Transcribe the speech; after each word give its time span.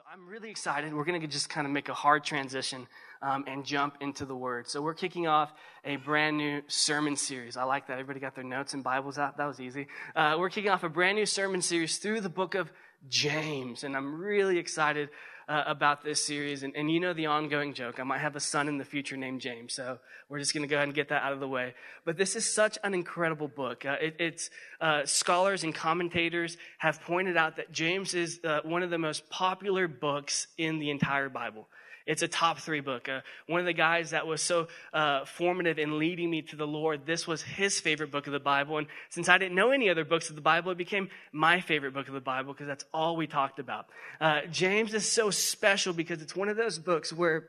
So 0.00 0.04
I'm 0.10 0.26
really 0.26 0.48
excited. 0.48 0.94
We're 0.94 1.04
going 1.04 1.20
to 1.20 1.26
just 1.26 1.50
kind 1.50 1.66
of 1.66 1.74
make 1.74 1.90
a 1.90 1.94
hard 1.94 2.24
transition 2.24 2.86
um, 3.20 3.44
and 3.46 3.66
jump 3.66 3.98
into 4.00 4.24
the 4.24 4.34
Word. 4.34 4.66
So 4.66 4.80
we're 4.80 4.94
kicking 4.94 5.26
off 5.26 5.52
a 5.84 5.96
brand 5.96 6.38
new 6.38 6.62
sermon 6.68 7.16
series. 7.16 7.58
I 7.58 7.64
like 7.64 7.88
that. 7.88 7.94
Everybody 7.94 8.18
got 8.18 8.34
their 8.34 8.44
notes 8.44 8.72
and 8.72 8.82
Bibles 8.82 9.18
out. 9.18 9.36
That 9.36 9.44
was 9.44 9.60
easy. 9.60 9.88
Uh, 10.16 10.36
we're 10.38 10.48
kicking 10.48 10.70
off 10.70 10.84
a 10.84 10.88
brand 10.88 11.16
new 11.16 11.26
sermon 11.26 11.60
series 11.60 11.98
through 11.98 12.22
the 12.22 12.30
book 12.30 12.54
of 12.54 12.72
James, 13.10 13.84
and 13.84 13.94
I'm 13.94 14.18
really 14.18 14.56
excited 14.56 15.10
uh, 15.50 15.64
about 15.66 16.04
this 16.04 16.24
series. 16.24 16.62
And, 16.62 16.76
and 16.76 16.90
you 16.90 17.00
know 17.00 17.12
the 17.12 17.26
ongoing 17.26 17.74
joke. 17.74 17.98
I 17.98 18.04
might 18.04 18.20
have 18.20 18.36
a 18.36 18.40
son 18.40 18.68
in 18.68 18.78
the 18.78 18.84
future 18.84 19.16
named 19.16 19.40
James, 19.40 19.74
so 19.74 19.98
we're 20.28 20.38
just 20.38 20.54
going 20.54 20.62
to 20.62 20.68
go 20.68 20.76
ahead 20.76 20.86
and 20.86 20.94
get 20.94 21.08
that 21.08 21.24
out 21.24 21.32
of 21.32 21.40
the 21.40 21.48
way. 21.48 21.74
But 22.04 22.16
this 22.16 22.36
is 22.36 22.50
such 22.50 22.78
an 22.84 22.94
incredible 22.94 23.48
book. 23.48 23.84
Uh, 23.84 23.96
it, 24.00 24.16
it's 24.20 24.50
uh, 24.80 25.04
scholars 25.06 25.64
and 25.64 25.74
commentators 25.74 26.56
have 26.78 27.02
pointed 27.02 27.36
out 27.36 27.56
that 27.56 27.72
James 27.72 28.14
is 28.14 28.38
uh, 28.44 28.60
one 28.62 28.84
of 28.84 28.90
the 28.90 28.98
most 28.98 29.28
popular 29.28 29.88
books 29.88 30.46
in 30.56 30.78
the 30.78 30.90
entire 30.90 31.28
Bible. 31.28 31.66
It's 32.10 32.22
a 32.22 32.28
top 32.28 32.58
three 32.58 32.80
book. 32.80 33.08
Uh, 33.08 33.20
one 33.46 33.60
of 33.60 33.66
the 33.66 33.72
guys 33.72 34.10
that 34.10 34.26
was 34.26 34.42
so 34.42 34.66
uh, 34.92 35.24
formative 35.24 35.78
in 35.78 36.00
leading 36.00 36.28
me 36.28 36.42
to 36.42 36.56
the 36.56 36.66
Lord, 36.66 37.06
this 37.06 37.24
was 37.24 37.40
his 37.40 37.78
favorite 37.78 38.10
book 38.10 38.26
of 38.26 38.32
the 38.32 38.40
Bible. 38.40 38.78
And 38.78 38.88
since 39.10 39.28
I 39.28 39.38
didn't 39.38 39.54
know 39.54 39.70
any 39.70 39.88
other 39.88 40.04
books 40.04 40.28
of 40.28 40.34
the 40.34 40.42
Bible, 40.42 40.72
it 40.72 40.78
became 40.78 41.08
my 41.30 41.60
favorite 41.60 41.94
book 41.94 42.08
of 42.08 42.14
the 42.14 42.20
Bible 42.20 42.52
because 42.52 42.66
that's 42.66 42.84
all 42.92 43.16
we 43.16 43.28
talked 43.28 43.60
about. 43.60 43.86
Uh, 44.20 44.40
James 44.50 44.92
is 44.92 45.06
so 45.06 45.30
special 45.30 45.92
because 45.92 46.20
it's 46.20 46.34
one 46.34 46.48
of 46.48 46.56
those 46.56 46.80
books 46.80 47.12
where 47.12 47.44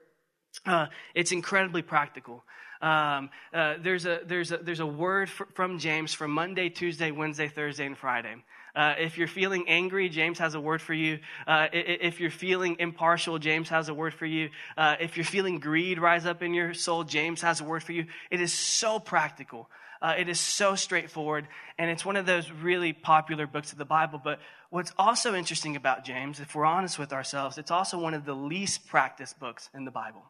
uh, 0.68 0.86
it's 1.16 1.32
incredibly 1.32 1.82
practical. 1.82 2.44
Um, 2.84 3.32
uh, 3.52 3.78
there's 3.82 4.06
a 4.06 4.20
there's 4.28 4.52
a 4.52 4.58
there's 4.58 4.80
a 4.80 4.86
word 4.86 5.28
from 5.30 5.80
James 5.80 6.14
for 6.14 6.28
Monday, 6.28 6.70
Tuesday, 6.70 7.10
Wednesday, 7.10 7.48
Thursday, 7.48 7.88
and 7.88 7.98
Friday. 7.98 8.36
Uh, 8.76 8.96
if 8.98 9.18
you're 9.18 9.28
feeling 9.28 9.66
angry, 9.68 10.10
James 10.10 10.40
has 10.40 10.56
a 10.56 10.62
word 10.62 10.82
for 10.82 10.94
you. 10.94 11.20
Uh, 11.46 11.68
if 11.74 12.20
you're 12.20 12.32
feeling 12.32 12.78
impartial, 12.80 13.38
James 13.40 13.70
has 13.70 13.90
a 13.90 13.94
word 13.94 14.14
for 14.14 14.26
you. 14.26 14.50
Uh, 14.78 14.96
if 15.00 15.18
you're 15.18 15.26
feeling 15.26 15.60
greed 15.60 16.00
rise 16.00 16.26
up 16.26 16.42
in 16.42 16.54
your 16.54 16.74
soul, 16.74 17.04
James 17.04 17.42
has 17.42 17.62
a 17.62 17.64
word 17.64 17.84
for 17.84 17.92
you. 17.92 18.06
It 18.30 18.42
is 18.42 18.54
so 18.54 19.00
practical. 19.00 19.70
Uh, 20.02 20.16
it 20.18 20.28
is 20.28 20.40
so 20.40 20.74
straightforward, 20.74 21.48
and 21.78 21.92
it's 21.92 22.04
one 22.04 22.16
of 22.16 22.26
those 22.26 22.50
really 22.50 22.92
popular 22.92 23.46
books 23.46 23.72
of 23.72 23.78
the 23.78 23.86
Bible. 23.86 24.20
But 24.24 24.40
what's 24.72 24.92
also 24.98 25.36
interesting 25.36 25.76
about 25.76 26.06
James, 26.06 26.40
if 26.40 26.56
we're 26.56 26.66
honest 26.66 26.98
with 26.98 27.14
ourselves, 27.14 27.60
it's 27.60 27.70
also 27.70 28.00
one 28.00 28.16
of 28.16 28.26
the 28.26 28.34
least 28.34 28.88
practiced 28.88 29.40
books 29.40 29.70
in 29.76 29.86
the 29.86 29.92
Bible. 29.92 30.24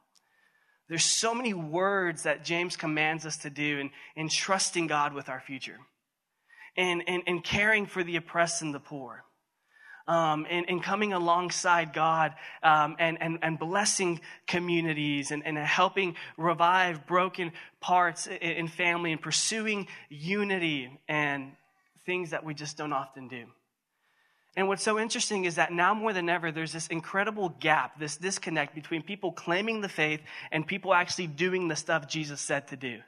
There's 0.90 1.06
so 1.06 1.34
many 1.34 1.54
words 1.54 2.24
that 2.24 2.44
James 2.44 2.76
commands 2.76 3.26
us 3.26 3.38
to 3.38 3.50
do 3.50 3.80
in, 3.80 3.92
in 4.18 4.28
trusting 4.28 4.88
God 4.88 5.14
with 5.14 5.30
our 5.30 5.40
future 5.40 5.78
and, 6.78 7.04
and, 7.08 7.24
and 7.28 7.44
caring 7.44 7.86
for 7.86 8.04
the 8.04 8.16
oppressed 8.16 8.62
and 8.62 8.74
the 8.74 8.80
poor. 8.80 9.24
Um, 10.08 10.48
and, 10.50 10.68
and, 10.68 10.84
coming 10.84 11.14
alongside 11.14 11.94
God 11.94 12.34
um, 12.64 12.96
and, 12.98 13.22
and, 13.22 13.38
and 13.44 13.60
blessing 13.60 14.20
communities 14.48 15.30
and, 15.30 15.46
and 15.46 15.58
helping 15.60 16.16
revive 16.38 17.06
broken 17.06 17.52
parts 17.80 18.26
in, 18.26 18.34
in 18.34 18.68
family 18.68 19.12
and 19.12 19.22
pursuing 19.22 19.88
unity 20.10 21.00
and 21.08 21.52
things 22.06 22.32
that 22.32 22.44
we 22.44 22.56
just 22.56 22.78
don't 22.78 22.94
often 22.94 23.28
do. 23.28 23.46
And 24.56 24.68
what's 24.68 24.84
so 24.84 25.00
interesting 25.00 25.46
is 25.46 25.56
that 25.56 25.72
now 25.72 25.94
more 25.94 26.12
than 26.12 26.28
ever, 26.28 26.52
there's 26.52 26.74
this 26.74 26.88
incredible 26.88 27.50
gap, 27.60 28.00
this 28.00 28.18
disconnect 28.18 28.76
between 28.76 29.02
people 29.02 29.32
claiming 29.32 29.82
the 29.82 29.88
faith 29.88 30.20
and 30.52 30.68
people 30.68 30.94
actually 30.94 31.28
doing 31.28 31.68
the 31.68 31.76
stuff 31.76 32.08
Jesus 32.08 32.42
said 32.42 32.68
to 32.70 32.76
do. 32.76 33.00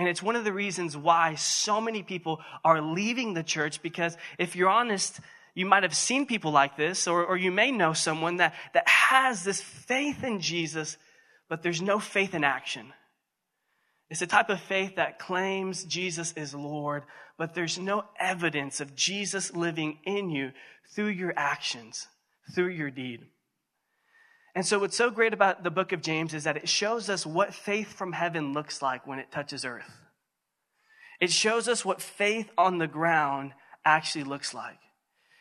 And 0.00 0.08
it's 0.08 0.22
one 0.22 0.34
of 0.34 0.44
the 0.44 0.52
reasons 0.54 0.96
why 0.96 1.34
so 1.34 1.78
many 1.78 2.02
people 2.02 2.40
are 2.64 2.80
leaving 2.80 3.34
the 3.34 3.42
church 3.42 3.82
because 3.82 4.16
if 4.38 4.56
you're 4.56 4.70
honest, 4.70 5.20
you 5.54 5.66
might 5.66 5.82
have 5.82 5.94
seen 5.94 6.24
people 6.24 6.52
like 6.52 6.74
this, 6.74 7.06
or, 7.06 7.22
or 7.22 7.36
you 7.36 7.50
may 7.50 7.70
know 7.70 7.92
someone 7.92 8.38
that, 8.38 8.54
that 8.72 8.88
has 8.88 9.44
this 9.44 9.60
faith 9.60 10.24
in 10.24 10.40
Jesus, 10.40 10.96
but 11.50 11.62
there's 11.62 11.82
no 11.82 11.98
faith 11.98 12.34
in 12.34 12.44
action. 12.44 12.94
It's 14.08 14.22
a 14.22 14.26
type 14.26 14.48
of 14.48 14.62
faith 14.62 14.96
that 14.96 15.18
claims 15.18 15.84
Jesus 15.84 16.32
is 16.32 16.54
Lord, 16.54 17.02
but 17.36 17.54
there's 17.54 17.78
no 17.78 18.04
evidence 18.18 18.80
of 18.80 18.96
Jesus 18.96 19.54
living 19.54 19.98
in 20.04 20.30
you 20.30 20.52
through 20.94 21.08
your 21.08 21.34
actions, 21.36 22.08
through 22.54 22.70
your 22.70 22.90
deed. 22.90 23.26
And 24.54 24.66
so, 24.66 24.80
what's 24.80 24.96
so 24.96 25.10
great 25.10 25.32
about 25.32 25.62
the 25.62 25.70
book 25.70 25.92
of 25.92 26.02
James 26.02 26.34
is 26.34 26.44
that 26.44 26.56
it 26.56 26.68
shows 26.68 27.08
us 27.08 27.24
what 27.24 27.54
faith 27.54 27.92
from 27.92 28.12
heaven 28.12 28.52
looks 28.52 28.82
like 28.82 29.06
when 29.06 29.18
it 29.18 29.30
touches 29.30 29.64
earth. 29.64 29.90
It 31.20 31.30
shows 31.30 31.68
us 31.68 31.84
what 31.84 32.02
faith 32.02 32.50
on 32.58 32.78
the 32.78 32.88
ground 32.88 33.52
actually 33.84 34.24
looks 34.24 34.52
like. 34.54 34.78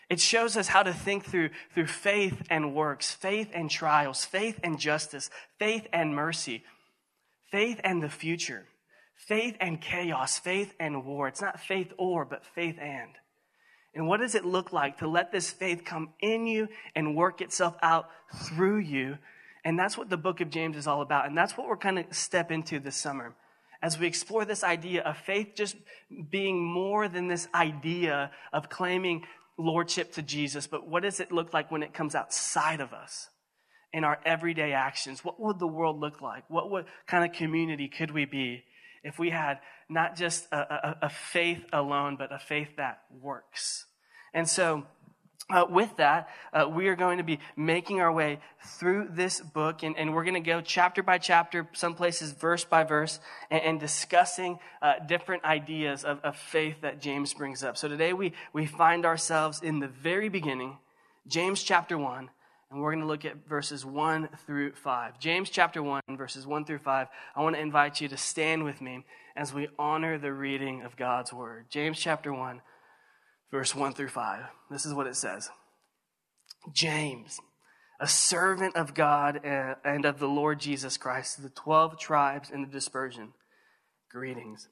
It 0.09 0.19
shows 0.19 0.57
us 0.57 0.67
how 0.67 0.83
to 0.83 0.93
think 0.93 1.25
through, 1.25 1.51
through 1.73 1.87
faith 1.87 2.41
and 2.49 2.75
works, 2.75 3.11
faith 3.11 3.49
and 3.53 3.69
trials, 3.69 4.25
faith 4.25 4.59
and 4.63 4.79
justice, 4.79 5.29
faith 5.59 5.87
and 5.93 6.15
mercy, 6.15 6.63
faith 7.51 7.79
and 7.83 8.01
the 8.01 8.09
future, 8.09 8.65
faith 9.15 9.55
and 9.59 9.79
chaos, 9.79 10.39
faith 10.39 10.73
and 10.79 11.05
war. 11.05 11.27
It's 11.27 11.41
not 11.41 11.59
faith 11.59 11.93
or, 11.97 12.25
but 12.25 12.43
faith 12.43 12.77
and. 12.79 13.11
And 13.95 14.07
what 14.07 14.19
does 14.19 14.35
it 14.35 14.45
look 14.45 14.71
like 14.71 14.97
to 14.99 15.07
let 15.07 15.31
this 15.31 15.49
faith 15.49 15.83
come 15.83 16.09
in 16.19 16.47
you 16.47 16.67
and 16.95 17.15
work 17.15 17.41
itself 17.41 17.75
out 17.81 18.09
through 18.45 18.79
you? 18.79 19.17
And 19.65 19.77
that's 19.77 19.97
what 19.97 20.09
the 20.09 20.17
book 20.17 20.41
of 20.41 20.49
James 20.49 20.77
is 20.77 20.87
all 20.87 21.01
about. 21.01 21.27
And 21.27 21.37
that's 21.37 21.57
what 21.57 21.67
we're 21.67 21.77
kind 21.77 21.99
of 21.99 22.05
step 22.11 22.51
into 22.51 22.79
this 22.79 22.95
summer 22.95 23.35
as 23.81 23.97
we 23.97 24.07
explore 24.07 24.45
this 24.45 24.63
idea 24.63 25.01
of 25.03 25.17
faith 25.17 25.49
just 25.55 25.75
being 26.29 26.63
more 26.63 27.07
than 27.07 27.27
this 27.27 27.47
idea 27.53 28.31
of 28.51 28.69
claiming 28.69 29.23
lordship 29.57 30.13
to 30.13 30.21
Jesus, 30.21 30.67
but 30.67 30.87
what 30.87 31.03
does 31.03 31.19
it 31.19 31.31
look 31.31 31.53
like 31.53 31.71
when 31.71 31.83
it 31.83 31.93
comes 31.93 32.15
outside 32.15 32.81
of 32.81 32.93
us 32.93 33.29
in 33.93 34.03
our 34.03 34.19
everyday 34.25 34.73
actions? 34.73 35.23
What 35.23 35.39
would 35.39 35.59
the 35.59 35.67
world 35.67 35.99
look 35.99 36.21
like? 36.21 36.43
What 36.49 36.69
what 36.69 36.85
kind 37.07 37.29
of 37.29 37.35
community 37.35 37.87
could 37.87 38.11
we 38.11 38.25
be 38.25 38.63
if 39.03 39.19
we 39.19 39.29
had 39.29 39.59
not 39.89 40.15
just 40.15 40.47
a, 40.51 40.57
a, 40.57 40.97
a 41.03 41.09
faith 41.09 41.65
alone, 41.73 42.15
but 42.17 42.31
a 42.31 42.39
faith 42.39 42.69
that 42.77 43.01
works. 43.21 43.85
And 44.33 44.47
so, 44.47 44.85
uh, 45.51 45.65
with 45.67 45.97
that, 45.97 46.29
uh, 46.53 46.69
we 46.69 46.87
are 46.89 46.95
going 46.95 47.17
to 47.17 47.23
be 47.23 47.39
making 47.55 47.99
our 47.99 48.11
way 48.11 48.39
through 48.63 49.07
this 49.09 49.41
book, 49.41 49.81
and, 49.81 49.97
and 49.97 50.13
we're 50.13 50.23
going 50.23 50.35
to 50.35 50.39
go 50.39 50.61
chapter 50.61 51.01
by 51.01 51.17
chapter, 51.17 51.67
some 51.73 51.95
places 51.95 52.33
verse 52.33 52.63
by 52.63 52.83
verse, 52.83 53.19
and, 53.49 53.61
and 53.63 53.79
discussing 53.79 54.59
uh, 54.81 54.93
different 55.07 55.43
ideas 55.43 56.03
of, 56.03 56.19
of 56.23 56.37
faith 56.37 56.81
that 56.81 57.01
James 57.01 57.33
brings 57.33 57.63
up. 57.63 57.77
So 57.77 57.87
today 57.87 58.13
we, 58.13 58.33
we 58.53 58.67
find 58.67 59.05
ourselves 59.05 59.61
in 59.63 59.79
the 59.79 59.87
very 59.87 60.29
beginning, 60.29 60.77
James 61.27 61.63
chapter 61.63 61.97
1, 61.97 62.29
and 62.71 62.81
we're 62.81 62.91
going 62.91 63.01
to 63.01 63.07
look 63.07 63.25
at 63.25 63.47
verses 63.47 63.83
1 63.83 64.29
through 64.45 64.73
5. 64.73 65.19
James 65.19 65.49
chapter 65.49 65.81
1, 65.81 66.01
verses 66.11 66.45
1 66.45 66.65
through 66.65 66.79
5. 66.79 67.07
I 67.35 67.41
want 67.41 67.55
to 67.55 67.61
invite 67.61 67.99
you 67.99 68.07
to 68.09 68.17
stand 68.17 68.63
with 68.63 68.79
me 68.79 69.05
as 69.35 69.53
we 69.53 69.69
honor 69.79 70.17
the 70.17 70.33
reading 70.33 70.83
of 70.83 70.95
God's 70.95 71.33
word. 71.33 71.65
James 71.69 71.99
chapter 71.99 72.31
1, 72.31 72.61
verse 73.51 73.73
1 73.73 73.93
through 73.93 74.09
5. 74.09 74.43
This 74.69 74.85
is 74.85 74.93
what 74.93 75.07
it 75.07 75.15
says 75.15 75.49
James, 76.71 77.39
a 77.99 78.07
servant 78.07 78.75
of 78.75 78.93
God 78.93 79.41
and 79.43 80.05
of 80.05 80.19
the 80.19 80.27
Lord 80.27 80.59
Jesus 80.59 80.95
Christ, 80.95 81.35
to 81.35 81.41
the 81.41 81.49
12 81.49 81.97
tribes 81.99 82.51
in 82.51 82.61
the 82.61 82.67
dispersion, 82.67 83.33
greetings. 84.11 84.67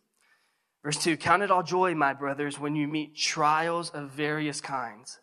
Verse 0.83 1.01
2 1.03 1.17
Count 1.17 1.41
it 1.41 1.49
all 1.49 1.63
joy, 1.63 1.95
my 1.95 2.13
brothers, 2.13 2.59
when 2.59 2.75
you 2.75 2.87
meet 2.87 3.17
trials 3.17 3.89
of 3.89 4.11
various 4.11 4.61
kinds 4.61 5.17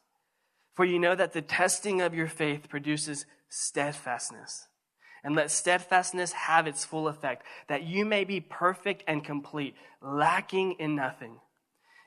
for 0.75 0.85
you 0.85 0.99
know 0.99 1.15
that 1.15 1.33
the 1.33 1.43
testing 1.43 2.01
of 2.01 2.15
your 2.15 2.27
faith 2.27 2.69
produces 2.69 3.27
steadfastness. 3.49 4.67
And 5.23 5.35
let 5.35 5.51
steadfastness 5.51 6.33
have 6.33 6.67
its 6.67 6.85
full 6.85 7.09
effect, 7.09 7.47
that 7.69 7.85
you 7.85 8.05
may 8.05 8.25
be 8.25 8.41
perfect 8.41 9.03
and 9.07 9.25
complete, 9.25 9.75
lacking 10.03 10.77
in 10.79 10.95
nothing. 10.95 11.39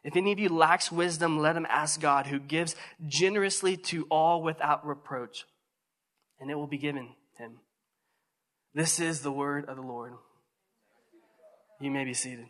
If 0.04 0.16
any 0.16 0.32
of 0.32 0.40
you 0.40 0.50
lacks 0.50 0.92
wisdom, 0.92 1.40
let 1.40 1.58
him 1.58 1.66
ask 1.68 2.00
God, 2.00 2.28
who 2.28 2.40
gives 2.40 2.76
generously 3.08 3.76
to 3.78 4.06
all 4.12 4.44
without 4.44 4.86
reproach, 4.86 5.46
and 6.40 6.52
it 6.52 6.56
will 6.56 6.68
be 6.68 6.78
given 6.78 7.16
him. 7.38 7.60
This 8.74 9.00
is 9.00 9.22
the 9.22 9.32
word 9.32 9.66
of 9.66 9.76
the 9.76 9.82
Lord. 9.82 10.14
You 11.82 11.90
may 11.90 12.06
be 12.06 12.14
seated. 12.14 12.46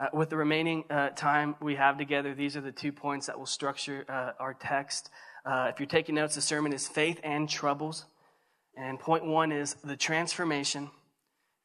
Uh, 0.00 0.06
with 0.12 0.30
the 0.30 0.36
remaining 0.36 0.84
uh, 0.90 1.10
time 1.10 1.56
we 1.60 1.76
have 1.76 1.98
together, 1.98 2.34
these 2.34 2.56
are 2.56 2.60
the 2.60 2.72
two 2.72 2.92
points 2.92 3.26
that 3.26 3.38
will 3.38 3.46
structure 3.46 4.04
uh, 4.08 4.32
our 4.40 4.54
text. 4.54 5.10
Uh, 5.44 5.70
if 5.72 5.80
you're 5.80 5.86
taking 5.86 6.14
notes, 6.14 6.34
the 6.34 6.40
sermon 6.40 6.72
is 6.72 6.88
faith 6.88 7.20
and 7.22 7.48
troubles. 7.48 8.06
And 8.76 8.98
point 8.98 9.24
one 9.24 9.52
is 9.52 9.74
the 9.84 9.96
transformation. 9.96 10.90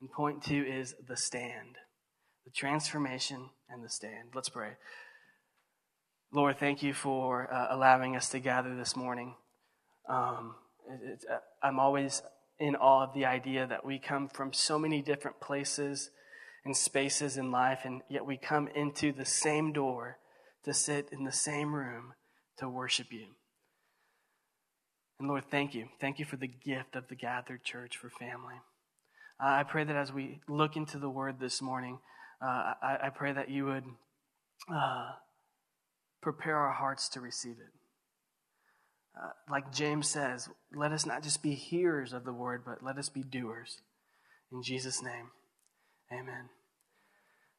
And 0.02 0.12
point 0.12 0.44
two 0.44 0.64
is 0.68 0.96
the 1.08 1.18
stand. 1.18 1.78
The 2.46 2.52
transformation 2.52 3.50
and 3.70 3.84
the 3.84 3.90
stand. 3.90 4.30
Let's 4.34 4.50
pray. 4.50 4.72
Lord, 6.34 6.58
thank 6.58 6.82
you 6.82 6.94
for 6.94 7.54
uh, 7.54 7.68
allowing 7.70 8.16
us 8.16 8.30
to 8.30 8.40
gather 8.40 8.76
this 8.76 8.96
morning. 8.96 9.36
Um, 10.10 10.56
it, 10.90 11.24
uh, 11.32 11.38
I'm 11.62 11.80
always 11.80 12.24
in 12.60 12.76
awe 12.76 13.04
of 13.04 13.14
the 13.14 13.26
idea 13.26 13.68
that 13.68 13.86
we 13.86 14.00
come 14.00 14.28
from 14.28 14.52
so 14.52 14.80
many 14.80 15.02
different 15.02 15.40
places 15.40 16.10
and 16.66 16.76
spaces 16.76 17.38
in 17.38 17.52
life, 17.52 17.82
and 17.84 18.02
yet 18.10 18.26
we 18.26 18.38
come 18.38 18.68
into 18.70 19.12
the 19.12 19.26
same 19.26 19.74
door 19.74 20.18
to 20.64 20.74
sit 20.74 21.10
in 21.12 21.24
the 21.24 21.32
same 21.32 21.76
room 21.76 22.14
to 22.58 22.70
worship 22.70 23.08
you. 23.12 23.28
And 25.20 25.30
Lord, 25.30 25.46
thank 25.50 25.74
you. 25.74 25.88
Thank 26.02 26.20
you 26.20 26.26
for 26.26 26.38
the 26.38 26.48
gift 26.48 26.96
of 26.96 27.08
the 27.08 27.16
gathered 27.16 27.64
church 27.64 27.98
for 27.98 28.10
family. 28.10 28.56
Uh, 29.42 29.48
I 29.48 29.64
pray 29.64 29.84
that 29.84 29.96
as 29.96 30.12
we 30.12 30.42
look 30.48 30.76
into 30.76 30.98
the 30.98 31.10
word 31.10 31.40
this 31.40 31.62
morning, 31.62 32.00
uh, 32.42 32.74
I, 32.82 32.98
I, 33.04 33.10
pray 33.10 33.32
that 33.32 33.50
you 33.50 33.66
would 33.66 33.86
uh, 34.74 35.12
prepare 36.22 36.58
our 36.58 36.74
hearts 36.74 37.08
to 37.10 37.22
receive 37.22 37.54
it. 37.54 37.74
Uh, 39.18 39.30
like 39.50 39.72
James 39.72 40.10
says, 40.10 40.50
let 40.74 40.92
us 40.92 41.06
not 41.06 41.24
just 41.24 41.42
be 41.42 41.54
hearers 41.54 42.14
of 42.14 42.26
the 42.26 42.34
word, 42.34 42.64
but 42.66 42.84
let 42.84 42.98
us 42.98 43.10
be 43.10 43.24
doers. 43.24 43.82
In 44.52 44.62
Jesus' 44.62 45.02
name, 45.02 45.30
amen. 46.12 46.50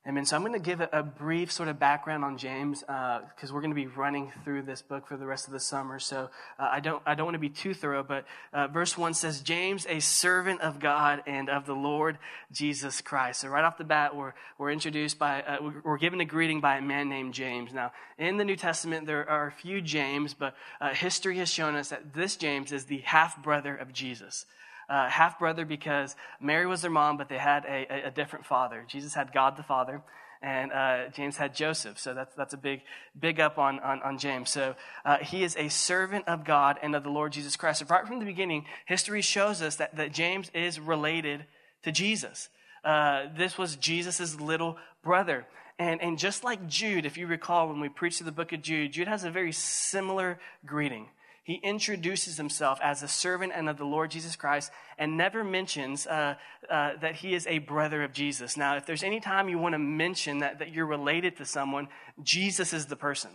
Amen. 0.07 0.27
So 0.27 0.37
I'm 0.37 0.43
going 0.43 0.53
to 0.53 0.59
give 0.59 0.83
a, 0.83 1.03
brief 1.03 1.51
sort 1.51 1.71
of 1.71 1.79
background 1.79 2.25
on 2.25 2.37
James 2.37 2.81
because 2.81 3.51
uh, 3.51 3.55
we're 3.55 3.63
going 3.63 3.71
to 3.71 3.75
be 3.75 3.87
running 3.87 4.31
through 4.45 4.61
this 4.63 4.83
book 4.83 5.07
for 5.07 5.17
the 5.17 5.25
rest 5.25 5.47
of 5.47 5.55
the 5.55 5.61
summer. 5.61 5.99
So 5.99 6.29
uh, 6.59 6.69
I 6.71 6.81
don't 6.81 7.03
I 7.07 7.15
don't 7.15 7.25
want 7.25 7.37
to 7.37 7.39
be 7.41 7.49
too 7.49 7.73
thorough, 7.73 8.03
but 8.03 8.27
uh, 8.53 8.67
verse 8.67 8.99
one 8.99 9.15
says, 9.15 9.41
"James, 9.41 9.87
a 9.89 10.01
servant 10.01 10.61
of 10.61 10.79
God 10.79 11.23
and 11.27 11.49
of 11.49 11.65
the 11.65 11.75
Lord 11.75 12.19
Jesus 12.53 13.01
Christ." 13.01 13.41
So 13.41 13.49
right 13.49 13.65
off 13.65 13.79
the 13.79 13.85
bat, 13.85 14.15
we're 14.15 14.35
we're 14.59 14.73
introduced 14.73 15.19
by 15.19 15.41
uh, 15.41 15.71
we're 15.83 15.97
given 15.97 16.21
a 16.21 16.27
greeting 16.27 16.61
by 16.61 16.77
a 16.77 16.83
man 16.83 17.09
named 17.09 17.33
James. 17.33 17.73
Now 17.73 17.93
in 18.19 18.37
the 18.37 18.45
New 18.45 18.57
Testament, 18.57 19.07
there 19.07 19.27
are 19.27 19.47
a 19.47 19.53
few 19.53 19.81
James, 19.81 20.35
but 20.35 20.55
uh, 20.83 20.93
history 20.93 21.39
has 21.39 21.49
shown 21.49 21.77
us 21.77 21.89
that 21.89 22.13
this 22.13 22.37
James 22.37 22.73
is 22.73 22.85
the 22.85 22.99
half 22.99 23.43
brother 23.43 23.75
of 23.75 23.95
Jesus 23.95 24.45
uh, 24.89 25.09
half 25.09 25.39
brother 25.39 25.65
because 25.65 26.17
Mary 26.41 26.67
was 26.67 26.83
their 26.83 26.91
mom, 26.91 27.17
but 27.17 27.29
they 27.29 27.39
had 27.39 27.65
a, 27.65 28.07
a, 28.07 28.11
different 28.11 28.45
father. 28.45 28.85
Jesus 28.87 29.15
had 29.15 29.33
God 29.33 29.57
the 29.57 29.63
Father, 29.63 30.03
and 30.43 30.73
uh, 30.73 31.09
James 31.09 31.37
had 31.37 31.55
Joseph. 31.55 31.99
So 31.99 32.13
that's, 32.15 32.35
that's 32.35 32.53
a 32.53 32.59
big, 32.59 32.83
big 33.19 33.41
up 33.41 33.59
on, 33.59 33.81
on, 33.81 34.03
on 34.03 34.19
James. 34.19 34.51
So 34.51 34.75
uh, 35.05 35.19
he 35.19 35.43
is 35.43 35.57
a 35.57 35.69
servant 35.69 36.29
of 36.29 36.45
God 36.45 36.79
and 36.83 36.95
of 36.95 37.03
the 37.03 37.11
Lord 37.11 37.33
Jesus 37.33 37.57
Christ. 37.57 37.81
So 37.81 37.87
right 37.87 38.07
from 38.07 38.19
the 38.19 38.27
beginning, 38.27 38.67
history 38.87 39.23
shows 39.23 39.63
us 39.63 39.77
that, 39.77 39.97
that 39.97 40.13
James 40.13 40.51
is 40.55 40.79
related 40.79 41.47
to 41.83 41.93
Jesus. 41.93 42.49
Uh, 42.85 43.27
this 43.37 43.57
was 43.57 43.77
Jesus' 43.77 44.39
little 44.39 44.77
brother. 45.03 45.47
And, 45.79 46.01
and 46.03 46.19
just 46.19 46.45
like 46.45 46.69
Jude, 46.69 47.07
if 47.07 47.17
you 47.17 47.27
recall 47.27 47.69
when 47.69 47.81
we 47.81 47.89
preached 47.89 48.25
the 48.25 48.31
book 48.31 48.53
of 48.53 48.63
Jude, 48.63 48.93
Jude 48.93 49.09
has 49.09 49.25
a 49.25 49.31
very 49.31 49.53
similar 49.53 50.39
greeting 50.67 51.09
he 51.45 51.61
introduces 51.63 52.39
himself 52.39 52.79
as 52.83 53.03
a 53.03 53.09
servant 53.09 53.53
and 53.55 53.69
of 53.69 53.77
the 53.77 53.85
Lord 53.85 54.11
Jesus 54.11 54.35
Christ 54.35 54.73
and 54.99 55.17
never 55.17 55.45
mentions 55.45 56.07
uh, 56.07 56.37
uh, 56.71 56.93
that 57.03 57.17
he 57.17 57.35
is 57.35 57.47
a 57.47 57.59
brother 57.59 58.03
of 58.03 58.15
Jesus. 58.15 58.57
Now, 58.57 58.77
if 58.77 58.87
there's 58.87 59.03
any 59.03 59.21
time 59.21 59.51
you 59.51 59.59
want 59.59 59.75
to 59.75 59.79
mention 59.79 60.39
that, 60.39 60.59
that 60.61 60.73
you're 60.73 60.87
related 60.87 61.37
to 61.37 61.45
someone, 61.45 61.89
Jesus 62.23 62.73
is 62.73 62.87
the 62.87 62.97
person. 62.97 63.31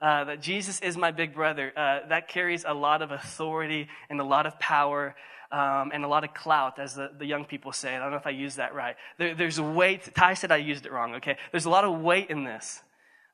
Uh, 0.00 0.22
that 0.24 0.40
Jesus 0.40 0.80
is 0.80 0.96
my 0.96 1.10
big 1.10 1.34
brother. 1.34 1.72
Uh, 1.76 2.08
that 2.08 2.28
carries 2.28 2.64
a 2.64 2.72
lot 2.72 3.02
of 3.02 3.10
authority 3.10 3.88
and 4.08 4.20
a 4.20 4.24
lot 4.24 4.46
of 4.46 4.56
power 4.60 5.16
um, 5.50 5.90
and 5.92 6.04
a 6.04 6.08
lot 6.08 6.22
of 6.22 6.32
clout, 6.34 6.78
as 6.78 6.94
the, 6.94 7.10
the 7.18 7.26
young 7.26 7.44
people 7.44 7.72
say. 7.72 7.96
I 7.96 7.98
don't 7.98 8.12
know 8.12 8.18
if 8.18 8.26
I 8.26 8.30
used 8.30 8.58
that 8.58 8.72
right. 8.72 8.94
There, 9.18 9.34
there's 9.34 9.60
weight. 9.60 10.14
Ty 10.14 10.34
said 10.34 10.52
I 10.52 10.58
used 10.58 10.86
it 10.86 10.92
wrong, 10.92 11.16
okay? 11.16 11.36
There's 11.50 11.64
a 11.64 11.70
lot 11.70 11.84
of 11.84 12.00
weight 12.00 12.30
in 12.30 12.44
this. 12.44 12.82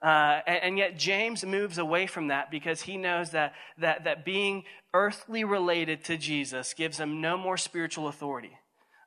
Uh, 0.05 0.43
and, 0.47 0.63
and, 0.63 0.79
yet 0.79 0.99
James 0.99 1.47
moves 1.47 1.79
away 1.79 2.07
from 2.07 2.29
that 2.29 2.51
because 2.51 2.83
he 2.83 2.99
knows 2.99 3.31
that, 3.31 3.55
that, 3.79 4.05
that 4.05 4.23
being 4.23 4.65
earthly 4.93 5.45
related 5.45 6.05
to 6.05 6.19
Jesus 6.19 6.75
gives 6.75 6.99
him 6.99 7.23
no 7.23 7.39
more 7.39 7.57
spiritual 7.57 8.09
authority. 8.09 8.59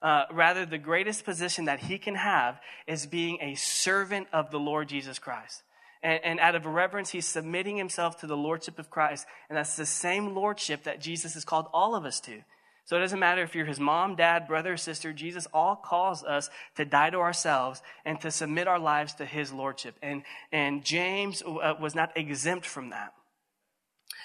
Uh, 0.02 0.24
rather, 0.32 0.66
the 0.66 0.80
greatest 0.80 1.24
position 1.24 1.66
that 1.66 1.82
he 1.82 2.00
can 2.00 2.16
have 2.16 2.60
is 2.88 3.06
being 3.06 3.38
a 3.42 3.54
servant 3.54 4.28
of 4.34 4.50
the 4.50 4.60
Lord 4.60 4.90
Jesus 4.90 5.20
Christ. 5.20 5.62
And, 6.02 6.20
and 6.24 6.40
out 6.40 6.56
of 6.56 6.66
reverence, 6.66 7.12
he's 7.12 7.28
submitting 7.28 7.78
himself 7.78 8.20
to 8.22 8.28
the 8.28 8.38
lordship 8.38 8.80
of 8.80 8.90
Christ. 8.90 9.28
And 9.50 9.58
that's 9.58 9.76
the 9.76 9.86
same 9.86 10.34
lordship 10.34 10.84
that 10.86 11.00
Jesus 11.00 11.36
has 11.36 11.46
called 11.46 11.68
all 11.74 11.96
of 11.96 12.06
us 12.06 12.20
to. 12.22 12.42
So 12.88 12.96
it 12.96 13.02
doesn't 13.02 13.20
matter 13.20 13.44
if 13.44 13.54
you're 13.54 13.66
his 13.66 13.82
mom, 13.82 14.16
dad, 14.16 14.48
brother, 14.48 14.78
sister, 14.78 15.12
Jesus 15.12 15.46
all 15.54 15.76
calls 15.76 16.24
us 16.24 16.50
to 16.78 16.86
die 16.86 17.10
to 17.10 17.18
ourselves 17.18 17.82
and 18.06 18.20
to 18.22 18.32
submit 18.32 18.66
our 18.66 18.80
lives 18.80 19.14
to 19.16 19.26
his 19.26 19.52
lordship. 19.52 19.96
And, 20.02 20.24
and 20.54 20.86
James 20.86 21.44
uh, 21.46 21.74
was 21.82 21.96
not 21.96 22.16
exempt 22.16 22.66
from 22.66 22.92
that. 22.92 23.12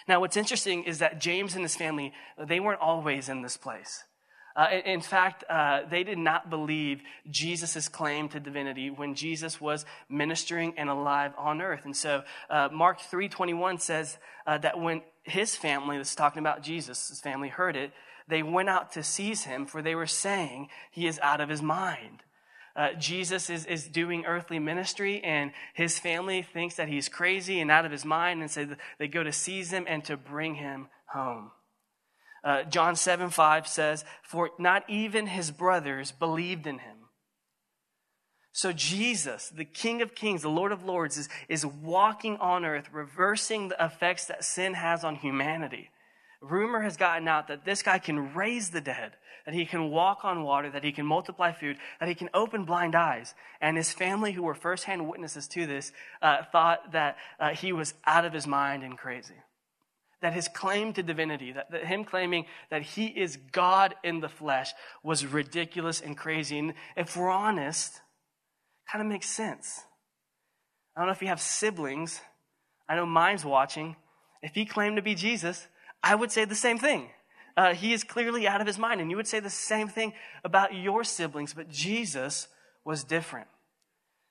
Now, 0.06 0.20
what's 0.20 0.36
interesting 0.36 0.84
is 0.84 1.00
that 1.00 1.20
James 1.20 1.56
and 1.56 1.64
his 1.64 1.74
family, 1.74 2.12
they 2.38 2.60
weren't 2.60 2.80
always 2.80 3.28
in 3.28 3.42
this 3.42 3.56
place. 3.56 4.04
Uh, 4.54 4.68
in 4.84 5.00
fact, 5.00 5.42
uh, 5.50 5.80
they 5.90 6.04
did 6.04 6.18
not 6.18 6.48
believe 6.48 7.02
Jesus' 7.28 7.88
claim 7.88 8.28
to 8.28 8.38
divinity 8.38 8.90
when 8.90 9.16
Jesus 9.16 9.60
was 9.60 9.84
ministering 10.08 10.74
and 10.76 10.88
alive 10.88 11.32
on 11.36 11.60
earth. 11.60 11.84
And 11.84 11.96
so 11.96 12.22
uh, 12.48 12.68
Mark 12.70 13.00
3.21 13.00 13.80
says 13.80 14.18
uh, 14.46 14.58
that 14.58 14.78
when 14.78 15.02
his 15.24 15.56
family, 15.56 15.96
that's 15.96 16.14
talking 16.14 16.40
about 16.40 16.62
Jesus, 16.62 17.08
his 17.08 17.18
family 17.18 17.48
heard 17.48 17.74
it, 17.74 17.90
they 18.28 18.42
went 18.42 18.68
out 18.68 18.92
to 18.92 19.02
seize 19.02 19.44
him, 19.44 19.66
for 19.66 19.82
they 19.82 19.94
were 19.94 20.06
saying 20.06 20.68
he 20.90 21.06
is 21.06 21.18
out 21.20 21.40
of 21.40 21.48
his 21.48 21.62
mind. 21.62 22.22
Uh, 22.74 22.94
Jesus 22.98 23.50
is, 23.50 23.66
is 23.66 23.86
doing 23.86 24.24
earthly 24.24 24.58
ministry, 24.58 25.22
and 25.22 25.52
his 25.74 25.98
family 25.98 26.42
thinks 26.42 26.76
that 26.76 26.88
he's 26.88 27.08
crazy 27.08 27.60
and 27.60 27.70
out 27.70 27.84
of 27.84 27.92
his 27.92 28.04
mind, 28.04 28.40
and 28.40 28.50
so 28.50 28.66
they 28.98 29.08
go 29.08 29.22
to 29.22 29.32
seize 29.32 29.70
him 29.70 29.84
and 29.86 30.04
to 30.04 30.16
bring 30.16 30.54
him 30.54 30.88
home. 31.06 31.50
Uh, 32.42 32.64
John 32.64 32.96
7 32.96 33.30
5 33.30 33.68
says, 33.68 34.04
For 34.22 34.50
not 34.58 34.88
even 34.88 35.26
his 35.26 35.50
brothers 35.50 36.12
believed 36.12 36.66
in 36.66 36.78
him. 36.78 36.96
So 38.52 38.72
Jesus, 38.72 39.48
the 39.48 39.64
King 39.64 40.02
of 40.02 40.14
Kings, 40.14 40.42
the 40.42 40.48
Lord 40.48 40.72
of 40.72 40.84
Lords, 40.84 41.16
is, 41.16 41.28
is 41.48 41.64
walking 41.64 42.36
on 42.38 42.64
earth, 42.64 42.88
reversing 42.92 43.68
the 43.68 43.84
effects 43.84 44.26
that 44.26 44.44
sin 44.44 44.74
has 44.74 45.04
on 45.04 45.16
humanity 45.16 45.90
rumor 46.42 46.80
has 46.80 46.96
gotten 46.96 47.28
out 47.28 47.48
that 47.48 47.64
this 47.64 47.82
guy 47.82 47.98
can 47.98 48.34
raise 48.34 48.70
the 48.70 48.80
dead, 48.80 49.12
that 49.46 49.54
he 49.54 49.64
can 49.64 49.90
walk 49.90 50.24
on 50.24 50.42
water, 50.42 50.70
that 50.70 50.84
he 50.84 50.92
can 50.92 51.06
multiply 51.06 51.52
food, 51.52 51.78
that 52.00 52.08
he 52.08 52.14
can 52.14 52.28
open 52.34 52.64
blind 52.64 52.94
eyes. 52.94 53.34
And 53.60 53.76
his 53.76 53.92
family, 53.92 54.32
who 54.32 54.42
were 54.42 54.54
firsthand 54.54 55.08
witnesses 55.08 55.48
to 55.48 55.66
this, 55.66 55.92
uh, 56.20 56.42
thought 56.50 56.92
that 56.92 57.16
uh, 57.40 57.50
he 57.50 57.72
was 57.72 57.94
out 58.04 58.24
of 58.24 58.32
his 58.32 58.46
mind 58.46 58.82
and 58.82 58.98
crazy. 58.98 59.34
That 60.20 60.34
his 60.34 60.48
claim 60.48 60.92
to 60.92 61.02
divinity, 61.02 61.52
that, 61.52 61.70
that 61.70 61.86
him 61.86 62.04
claiming 62.04 62.46
that 62.70 62.82
he 62.82 63.06
is 63.06 63.36
God 63.36 63.94
in 64.04 64.20
the 64.20 64.28
flesh, 64.28 64.72
was 65.02 65.26
ridiculous 65.26 66.00
and 66.00 66.16
crazy. 66.16 66.58
And 66.58 66.74
if 66.96 67.16
we're 67.16 67.30
honest, 67.30 68.00
kind 68.90 69.02
of 69.02 69.08
makes 69.08 69.28
sense. 69.28 69.80
I 70.96 71.00
don't 71.00 71.06
know 71.06 71.12
if 71.12 71.22
you 71.22 71.28
have 71.28 71.40
siblings. 71.40 72.20
I 72.88 72.96
know 72.96 73.06
mine's 73.06 73.44
watching. 73.44 73.96
If 74.42 74.54
he 74.54 74.64
claimed 74.64 74.96
to 74.96 75.02
be 75.02 75.14
Jesus, 75.14 75.66
I 76.02 76.14
would 76.14 76.32
say 76.32 76.44
the 76.44 76.54
same 76.54 76.78
thing. 76.78 77.10
Uh, 77.56 77.74
he 77.74 77.92
is 77.92 78.02
clearly 78.02 78.48
out 78.48 78.60
of 78.60 78.66
his 78.66 78.78
mind. 78.78 79.00
And 79.00 79.10
you 79.10 79.16
would 79.16 79.26
say 79.26 79.40
the 79.40 79.50
same 79.50 79.88
thing 79.88 80.14
about 80.44 80.74
your 80.74 81.04
siblings, 81.04 81.54
but 81.54 81.68
Jesus 81.68 82.48
was 82.84 83.04
different. 83.04 83.48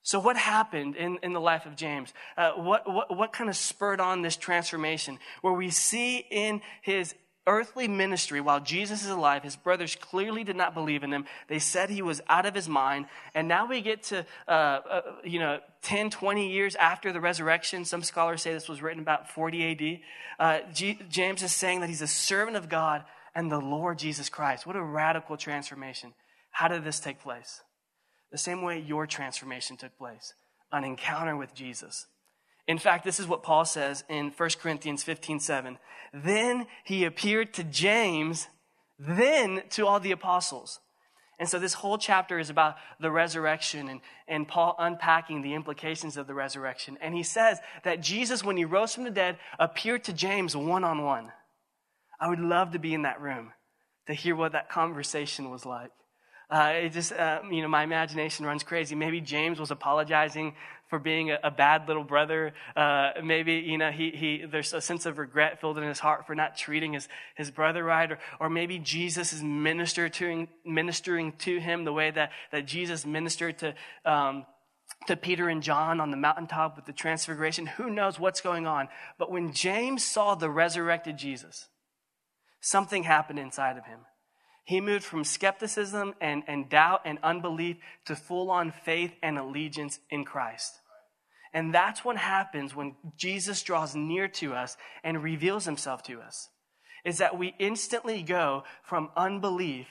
So, 0.04 0.20
what 0.20 0.36
happened 0.36 0.96
in, 0.96 1.20
in 1.22 1.34
the 1.34 1.40
life 1.40 1.68
of 1.68 1.75
James? 1.75 2.12
Uh, 2.36 2.54
what, 2.54 2.92
what, 2.92 3.16
what 3.16 3.34
kind 3.34 3.50
of 3.50 3.56
spurred 3.56 4.00
on 4.00 4.24
this 4.24 4.36
transformation? 4.36 5.20
Where 5.42 5.54
we 5.54 5.70
see 5.70 6.18
in 6.18 6.62
his 6.82 7.13
earthly 7.48 7.88
ministry 7.88 8.39
while 8.39 8.60
Jesus 8.60 9.03
is 9.03 9.10
alive. 9.10 9.43
His 9.43 9.55
brothers 9.55 9.95
clearly 9.95 10.43
did 10.43 10.55
not 10.55 10.74
believe 10.74 11.03
in 11.03 11.12
him. 11.12 11.25
They 11.48 11.60
said 11.60 11.89
he 11.89 12.01
was 12.01 12.21
out 12.27 12.45
of 12.45 12.53
his 12.53 12.69
mind. 12.69 13.07
And 13.33 13.48
now 13.48 13.67
we 13.67 13.81
get 13.81 14.03
to, 14.03 14.25
uh, 14.48 14.51
uh, 14.51 15.01
you 15.24 15.39
know, 15.39 15.60
10, 15.81 16.12
20 16.12 16.51
years 16.51 16.75
after 16.75 17.12
the 17.12 17.19
resurrection. 17.19 17.86
Some 17.86 18.03
scholars 18.03 18.41
say 18.41 18.53
this 18.53 18.69
was 18.69 18.81
written 18.81 19.01
about 19.01 19.29
40 19.29 19.71
AD. 19.71 20.00
Uh, 20.39 20.60
G- 20.71 21.00
James 21.10 21.41
is 21.43 21.51
saying 21.51 21.81
that 21.81 21.89
he's 21.89 22.01
a 22.01 22.07
servant 22.07 22.57
of 22.57 22.69
God 22.69 23.03
and 23.33 23.51
the 23.51 23.60
Lord 23.60 23.98
Jesus 23.98 24.29
Christ. 24.29 24.67
What 24.67 24.75
a 24.75 24.83
radical 24.83 25.38
transformation. 25.38 26.13
How 26.51 26.67
did 26.67 26.83
this 26.83 27.00
take 27.00 27.21
place? 27.21 27.62
The 28.31 28.38
same 28.38 28.62
way 28.62 28.79
your 28.79 29.07
transformation 29.07 29.77
took 29.77 29.98
place 29.98 30.33
an 30.71 30.83
encounter 30.83 31.36
with 31.36 31.53
Jesus. 31.53 32.07
In 32.72 32.80
fact, 32.80 33.04
this 33.04 33.20
is 33.20 33.28
what 33.28 33.44
Paul 33.44 33.66
says 33.66 34.06
in 34.08 34.32
1 34.36 34.50
Corinthians 34.62 35.04
15 35.04 35.42
7. 35.42 35.78
Then 36.13 36.68
he 36.86 37.04
appeared 37.04 37.54
to 37.56 37.66
James, 37.66 38.48
then 38.98 39.63
to 39.72 39.86
all 39.86 40.00
the 40.00 40.13
apostles. 40.13 40.80
And 41.38 41.50
so 41.50 41.60
this 41.60 41.74
whole 41.74 41.98
chapter 41.98 42.40
is 42.40 42.50
about 42.50 42.75
the 43.00 43.12
resurrection 43.12 43.90
and, 43.90 44.00
and 44.25 44.48
Paul 44.48 44.75
unpacking 44.80 45.42
the 45.42 45.54
implications 45.54 46.16
of 46.16 46.28
the 46.28 46.34
resurrection. 46.34 46.98
And 47.01 47.13
he 47.13 47.24
says 47.24 47.60
that 47.84 48.00
Jesus, 48.00 48.44
when 48.44 48.56
he 48.56 48.63
rose 48.63 48.96
from 48.96 49.04
the 49.04 49.12
dead, 49.12 49.38
appeared 49.60 50.06
to 50.06 50.13
James 50.13 50.56
one 50.56 50.86
on 50.86 51.04
one. 51.04 51.32
I 52.22 52.30
would 52.30 52.40
love 52.40 52.72
to 52.72 52.80
be 52.80 52.94
in 52.94 53.01
that 53.01 53.20
room 53.20 53.51
to 54.08 54.13
hear 54.13 54.36
what 54.36 54.54
that 54.54 54.70
conversation 54.70 55.50
was 55.50 55.66
like. 55.66 55.92
Uh, 56.50 56.74
it 56.75 56.90
just, 56.92 57.12
uh, 57.13 57.42
you 57.50 57.62
know, 57.62 57.68
my 57.68 57.84
imagination 57.84 58.46
runs 58.46 58.62
crazy. 58.62 58.94
Maybe 58.94 59.20
James 59.20 59.60
was 59.60 59.72
apologizing 59.72 60.54
for 60.91 61.00
being 61.00 61.31
a, 61.31 61.39
a 61.43 61.50
bad 61.50 61.88
little 61.88 62.03
brother. 62.03 62.53
Uh, 62.75 63.12
maybe, 63.24 63.53
you 63.53 63.77
know, 63.77 63.89
he, 63.91 64.12
he, 64.12 64.43
there's 64.45 64.74
a 64.74 64.81
sense 64.81 65.07
of 65.07 65.17
regret 65.17 65.60
filled 65.62 65.77
in 65.77 65.83
his 65.86 66.00
heart 66.00 66.27
for 66.27 66.36
not 66.36 66.57
treating 66.57 66.93
his, 66.93 67.07
his 67.36 67.50
brother 67.50 67.81
right. 67.83 68.12
Or, 68.12 68.19
or 68.41 68.50
maybe 68.50 68.77
Jesus 68.77 69.31
is 69.31 69.41
ministering 69.41 70.12
to, 70.12 70.48
ministering 70.65 71.31
to 71.39 71.60
him 71.60 71.86
the 71.86 71.93
way 71.93 72.12
that, 72.12 72.31
that 72.51 72.67
Jesus 72.67 73.05
ministered 73.05 73.57
to, 73.60 73.74
um, 74.05 74.45
to 75.07 75.15
Peter 75.15 75.48
and 75.48 75.63
John 75.63 76.01
on 76.01 76.12
the 76.12 76.17
mountaintop 76.17 76.75
with 76.75 76.86
the 76.86 76.93
transfiguration. 76.93 77.67
Who 77.67 77.89
knows 77.89 78.19
what's 78.19 78.41
going 78.41 78.67
on? 78.67 78.89
But 79.17 79.31
when 79.31 79.53
James 79.53 80.03
saw 80.03 80.36
the 80.36 80.50
resurrected 80.50 81.17
Jesus, 81.17 81.69
something 82.60 83.03
happened 83.03 83.39
inside 83.39 83.77
of 83.77 83.86
him. 83.86 84.01
He 84.65 84.81
moved 84.81 85.05
from 85.05 85.24
skepticism 85.24 86.15
and, 86.19 86.43
and 86.48 86.69
doubt 86.69 87.01
and 87.05 87.17
unbelief 87.24 87.77
to 88.05 88.15
full 88.15 88.51
on 88.51 88.71
faith 88.71 89.13
and 89.24 89.38
allegiance 89.38 90.00
in 90.10 90.25
Christ. 90.25 90.81
And 91.53 91.74
that's 91.74 92.05
what 92.05 92.17
happens 92.17 92.75
when 92.75 92.96
Jesus 93.17 93.62
draws 93.62 93.96
near 93.96 94.27
to 94.29 94.53
us 94.53 94.77
and 95.03 95.22
reveals 95.22 95.65
himself 95.65 96.03
to 96.03 96.22
us. 96.22 96.50
Is 97.03 97.17
that 97.17 97.38
we 97.38 97.55
instantly 97.60 98.22
go 98.22 98.63
from 98.84 99.10
unbelief 99.17 99.88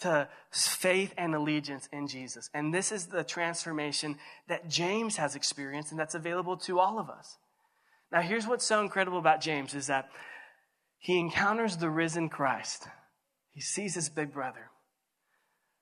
to 0.00 0.28
faith 0.50 1.12
and 1.16 1.34
allegiance 1.34 1.88
in 1.92 2.06
Jesus. 2.06 2.48
And 2.54 2.72
this 2.72 2.90
is 2.92 3.06
the 3.06 3.24
transformation 3.24 4.16
that 4.48 4.68
James 4.68 5.16
has 5.16 5.36
experienced 5.36 5.90
and 5.90 6.00
that's 6.00 6.14
available 6.14 6.56
to 6.58 6.78
all 6.78 6.98
of 6.98 7.10
us. 7.10 7.36
Now, 8.12 8.22
here's 8.22 8.46
what's 8.46 8.64
so 8.64 8.80
incredible 8.80 9.18
about 9.18 9.40
James 9.40 9.74
is 9.74 9.86
that 9.86 10.08
he 10.98 11.18
encounters 11.18 11.76
the 11.76 11.90
risen 11.90 12.28
Christ. 12.28 12.88
He 13.52 13.60
sees 13.60 13.94
his 13.94 14.08
big 14.08 14.32
brother, 14.32 14.70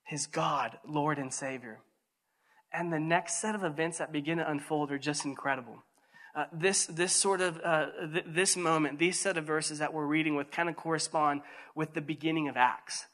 his 0.05 0.27
God, 0.27 0.79
Lord 0.87 1.19
and 1.19 1.33
Savior. 1.33 1.81
And 2.73 2.93
the 2.93 3.01
next 3.01 3.41
set 3.41 3.55
of 3.55 3.65
events 3.65 3.99
that 3.99 4.13
begin 4.13 4.39
to 4.39 4.51
unfold 4.51 4.93
are 4.93 4.99
just 4.99 5.25
incredible. 5.25 5.83
Uh, 6.35 6.45
this, 6.53 6.87
this 6.87 7.13
sort 7.13 7.41
of, 7.41 7.59
uh, 7.65 7.87
th- 8.13 8.25
this 8.29 8.57
moment, 8.57 8.99
these 8.99 9.19
set 9.19 9.37
of 9.37 9.45
verses 9.45 9.79
that 9.79 9.93
we're 9.93 10.07
reading 10.07 10.37
with 10.37 10.51
kind 10.51 10.69
of 10.69 10.77
correspond 10.77 11.41
with 11.75 11.95
the 11.95 12.01
beginning 12.01 12.49
of 12.49 12.57
Acts 12.57 13.07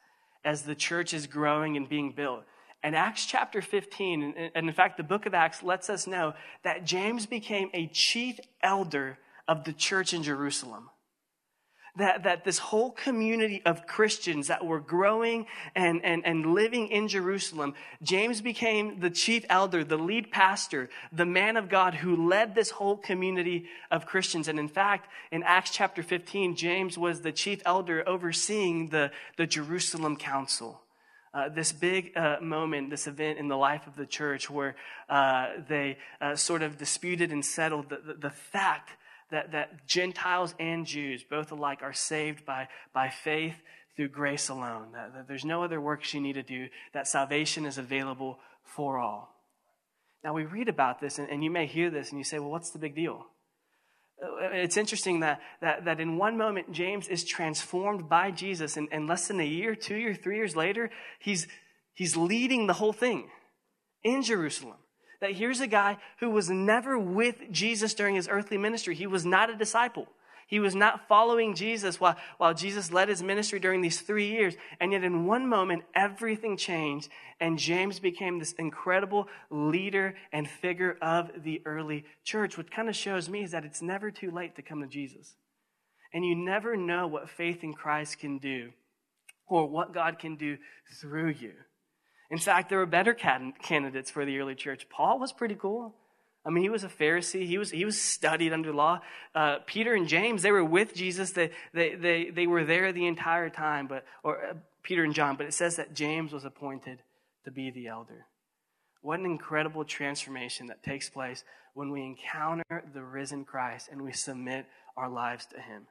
as 0.44 0.62
the 0.62 0.74
church 0.74 1.14
is 1.14 1.26
growing 1.26 1.76
and 1.76 1.88
being 1.88 2.12
built. 2.12 2.44
And 2.82 2.94
Acts 2.94 3.24
chapter 3.24 3.62
15, 3.62 4.34
and 4.54 4.68
in 4.68 4.74
fact, 4.74 4.98
the 4.98 5.04
book 5.04 5.24
of 5.24 5.32
Acts 5.32 5.62
lets 5.62 5.88
us 5.88 6.06
know 6.06 6.34
that 6.64 6.84
James 6.84 7.24
became 7.24 7.70
a 7.72 7.86
chief 7.86 8.38
elder 8.62 9.18
of 9.48 9.64
the 9.64 9.72
church 9.72 10.12
in 10.12 10.22
Jerusalem 10.22 10.90
that, 11.96 12.24
that 12.24 12.44
this 12.44 12.58
whole 12.58 12.90
community 12.90 13.62
of 13.64 13.86
Christians 13.86 14.48
that 14.48 14.64
were 14.64 14.80
growing 14.80 15.46
and, 15.76 16.04
and, 16.04 16.26
and 16.26 16.52
living 16.52 16.88
in 16.88 17.06
Jerusalem, 17.06 17.74
James 18.02 18.40
became 18.40 18.98
the 18.98 19.10
chief 19.10 19.44
elder, 19.48 19.84
the 19.84 19.96
lead 19.96 20.32
pastor, 20.32 20.90
the 21.12 21.24
man 21.24 21.56
of 21.56 21.68
God 21.68 21.94
who 21.94 22.28
led 22.28 22.54
this 22.54 22.70
whole 22.70 22.96
community 22.96 23.66
of 23.92 24.06
Christians. 24.06 24.48
And 24.48 24.58
in 24.58 24.68
fact, 24.68 25.08
in 25.30 25.44
Acts 25.44 25.70
chapter 25.70 26.02
15, 26.02 26.56
James 26.56 26.98
was 26.98 27.20
the 27.20 27.32
chief 27.32 27.62
elder 27.64 28.06
overseeing 28.08 28.88
the, 28.88 29.12
the 29.36 29.46
Jerusalem 29.46 30.16
council. 30.16 30.80
Uh, 31.32 31.48
this 31.48 31.72
big 31.72 32.16
uh, 32.16 32.36
moment, 32.40 32.90
this 32.90 33.06
event 33.06 33.38
in 33.38 33.48
the 33.48 33.56
life 33.56 33.86
of 33.86 33.96
the 33.96 34.06
church 34.06 34.48
where 34.48 34.76
uh, 35.08 35.48
they 35.68 35.98
uh, 36.20 36.36
sort 36.36 36.62
of 36.62 36.78
disputed 36.78 37.32
and 37.32 37.44
settled 37.44 37.88
the, 37.88 37.96
the, 37.96 38.14
the 38.14 38.30
fact 38.30 38.90
that, 39.34 39.50
that 39.50 39.86
Gentiles 39.88 40.54
and 40.60 40.86
Jews, 40.86 41.24
both 41.28 41.50
alike, 41.50 41.80
are 41.82 41.92
saved 41.92 42.46
by, 42.46 42.68
by 42.92 43.08
faith 43.08 43.56
through 43.96 44.08
grace 44.10 44.48
alone. 44.48 44.92
That, 44.92 45.12
that 45.12 45.28
there's 45.28 45.44
no 45.44 45.64
other 45.64 45.80
works 45.80 46.14
you 46.14 46.20
need 46.20 46.34
to 46.34 46.42
do, 46.42 46.68
that 46.92 47.08
salvation 47.08 47.66
is 47.66 47.76
available 47.76 48.38
for 48.62 48.98
all. 48.98 49.34
Now, 50.22 50.34
we 50.34 50.44
read 50.44 50.68
about 50.68 51.00
this, 51.00 51.18
and, 51.18 51.28
and 51.28 51.42
you 51.42 51.50
may 51.50 51.66
hear 51.66 51.90
this, 51.90 52.10
and 52.10 52.18
you 52.18 52.24
say, 52.24 52.38
well, 52.38 52.50
what's 52.50 52.70
the 52.70 52.78
big 52.78 52.94
deal? 52.94 53.26
Uh, 54.22 54.50
it's 54.52 54.76
interesting 54.76 55.20
that, 55.20 55.40
that, 55.60 55.84
that 55.84 56.00
in 56.00 56.16
one 56.16 56.38
moment, 56.38 56.70
James 56.70 57.08
is 57.08 57.24
transformed 57.24 58.08
by 58.08 58.30
Jesus, 58.30 58.76
and, 58.76 58.88
and 58.92 59.08
less 59.08 59.26
than 59.26 59.40
a 59.40 59.46
year, 59.46 59.74
two 59.74 59.96
years, 59.96 60.16
three 60.22 60.36
years 60.36 60.54
later, 60.54 60.92
he's, 61.18 61.48
he's 61.92 62.16
leading 62.16 62.68
the 62.68 62.74
whole 62.74 62.92
thing 62.92 63.28
in 64.04 64.22
Jerusalem 64.22 64.76
that 65.20 65.32
here's 65.32 65.60
a 65.60 65.66
guy 65.66 65.98
who 66.20 66.30
was 66.30 66.50
never 66.50 66.98
with 66.98 67.36
Jesus 67.50 67.94
during 67.94 68.14
his 68.14 68.28
earthly 68.28 68.58
ministry. 68.58 68.94
He 68.94 69.06
was 69.06 69.24
not 69.24 69.50
a 69.50 69.56
disciple. 69.56 70.08
He 70.46 70.60
was 70.60 70.74
not 70.74 71.08
following 71.08 71.54
Jesus 71.54 71.98
while, 71.98 72.16
while 72.36 72.54
Jesus 72.54 72.92
led 72.92 73.08
his 73.08 73.22
ministry 73.22 73.58
during 73.58 73.80
these 73.80 74.00
three 74.00 74.28
years. 74.28 74.54
And 74.78 74.92
yet, 74.92 75.04
in 75.04 75.26
one 75.26 75.48
moment, 75.48 75.84
everything 75.94 76.56
changed, 76.56 77.08
and 77.40 77.58
James 77.58 77.98
became 77.98 78.38
this 78.38 78.52
incredible 78.52 79.28
leader 79.50 80.14
and 80.32 80.48
figure 80.48 80.98
of 81.00 81.30
the 81.42 81.62
early 81.64 82.04
church, 82.24 82.56
which 82.56 82.70
kind 82.70 82.88
of 82.88 82.96
shows 82.96 83.28
me 83.28 83.42
is 83.42 83.52
that 83.52 83.64
it's 83.64 83.82
never 83.82 84.10
too 84.10 84.30
late 84.30 84.54
to 84.56 84.62
come 84.62 84.80
to 84.82 84.86
Jesus. 84.86 85.36
And 86.12 86.24
you 86.24 86.36
never 86.36 86.76
know 86.76 87.06
what 87.06 87.28
faith 87.30 87.64
in 87.64 87.72
Christ 87.72 88.18
can 88.18 88.38
do 88.38 88.70
or 89.46 89.68
what 89.68 89.92
God 89.92 90.18
can 90.18 90.36
do 90.36 90.58
through 91.00 91.30
you. 91.30 91.52
In 92.30 92.38
fact, 92.38 92.68
there 92.68 92.78
were 92.78 92.86
better 92.86 93.14
candidates 93.14 94.10
for 94.10 94.24
the 94.24 94.38
early 94.38 94.54
church. 94.54 94.88
Paul 94.88 95.18
was 95.18 95.32
pretty 95.32 95.54
cool. 95.54 95.94
I 96.46 96.50
mean, 96.50 96.62
he 96.62 96.70
was 96.70 96.84
a 96.84 96.88
Pharisee. 96.88 97.46
He 97.46 97.56
was, 97.56 97.70
he 97.70 97.84
was 97.84 98.00
studied 98.00 98.52
under 98.52 98.72
law. 98.72 99.00
Uh, 99.34 99.58
Peter 99.66 99.94
and 99.94 100.06
James, 100.06 100.42
they 100.42 100.52
were 100.52 100.64
with 100.64 100.94
Jesus. 100.94 101.32
They, 101.32 101.50
they, 101.72 101.94
they, 101.94 102.30
they 102.30 102.46
were 102.46 102.64
there 102.64 102.92
the 102.92 103.06
entire 103.06 103.48
time, 103.48 103.86
but, 103.86 104.04
or 104.22 104.44
uh, 104.44 104.54
Peter 104.82 105.04
and 105.04 105.14
John, 105.14 105.36
but 105.36 105.46
it 105.46 105.54
says 105.54 105.76
that 105.76 105.94
James 105.94 106.32
was 106.32 106.44
appointed 106.44 106.98
to 107.44 107.50
be 107.50 107.70
the 107.70 107.86
elder. 107.86 108.26
What 109.00 109.20
an 109.20 109.26
incredible 109.26 109.84
transformation 109.84 110.66
that 110.66 110.82
takes 110.82 111.08
place 111.08 111.44
when 111.74 111.90
we 111.90 112.02
encounter 112.02 112.84
the 112.92 113.02
risen 113.02 113.44
Christ 113.44 113.88
and 113.90 114.02
we 114.02 114.12
submit 114.12 114.66
our 114.96 115.08
lives 115.08 115.46
to 115.46 115.60
him. 115.60 115.86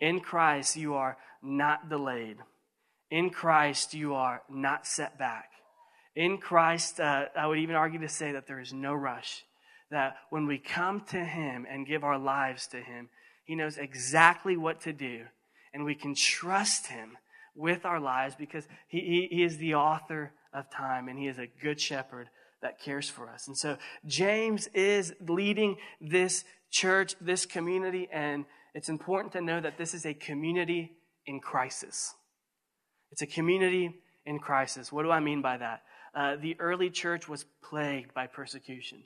In 0.00 0.20
Christ, 0.20 0.76
you 0.76 0.94
are 0.94 1.16
not 1.42 1.88
delayed. 1.88 2.36
In 3.10 3.30
Christ, 3.30 3.94
you 3.94 4.14
are 4.14 4.42
not 4.48 4.86
set 4.86 5.18
back. 5.18 5.50
In 6.16 6.38
Christ, 6.38 6.98
uh, 6.98 7.26
I 7.36 7.46
would 7.46 7.58
even 7.58 7.76
argue 7.76 8.00
to 8.00 8.08
say 8.08 8.32
that 8.32 8.46
there 8.46 8.58
is 8.58 8.72
no 8.72 8.94
rush. 8.94 9.44
That 9.90 10.16
when 10.30 10.46
we 10.46 10.58
come 10.58 11.02
to 11.10 11.22
Him 11.22 11.66
and 11.70 11.86
give 11.86 12.02
our 12.02 12.18
lives 12.18 12.66
to 12.68 12.78
Him, 12.78 13.10
He 13.44 13.54
knows 13.54 13.76
exactly 13.76 14.56
what 14.56 14.80
to 14.80 14.94
do. 14.94 15.26
And 15.74 15.84
we 15.84 15.94
can 15.94 16.14
trust 16.14 16.86
Him 16.86 17.18
with 17.54 17.84
our 17.84 18.00
lives 18.00 18.34
because 18.34 18.66
He, 18.88 19.28
he, 19.30 19.36
he 19.36 19.42
is 19.44 19.58
the 19.58 19.74
author 19.74 20.32
of 20.54 20.70
time 20.70 21.08
and 21.08 21.18
He 21.18 21.28
is 21.28 21.38
a 21.38 21.46
good 21.62 21.78
shepherd 21.78 22.28
that 22.62 22.80
cares 22.80 23.10
for 23.10 23.28
us. 23.28 23.46
And 23.46 23.56
so 23.56 23.76
James 24.06 24.68
is 24.68 25.12
leading 25.20 25.76
this 26.00 26.44
church, 26.70 27.14
this 27.20 27.44
community, 27.44 28.08
and 28.10 28.46
it's 28.74 28.88
important 28.88 29.34
to 29.34 29.42
know 29.42 29.60
that 29.60 29.76
this 29.76 29.92
is 29.92 30.06
a 30.06 30.14
community 30.14 30.92
in 31.26 31.40
crisis. 31.40 32.14
It's 33.12 33.22
a 33.22 33.26
community 33.26 33.94
in 34.24 34.38
crisis. 34.38 34.90
What 34.90 35.02
do 35.02 35.10
I 35.10 35.20
mean 35.20 35.42
by 35.42 35.58
that? 35.58 35.82
Uh, 36.16 36.36
the 36.36 36.56
early 36.58 36.88
church 36.88 37.28
was 37.28 37.44
plagued 37.62 38.14
by 38.14 38.26
persecution, 38.26 39.02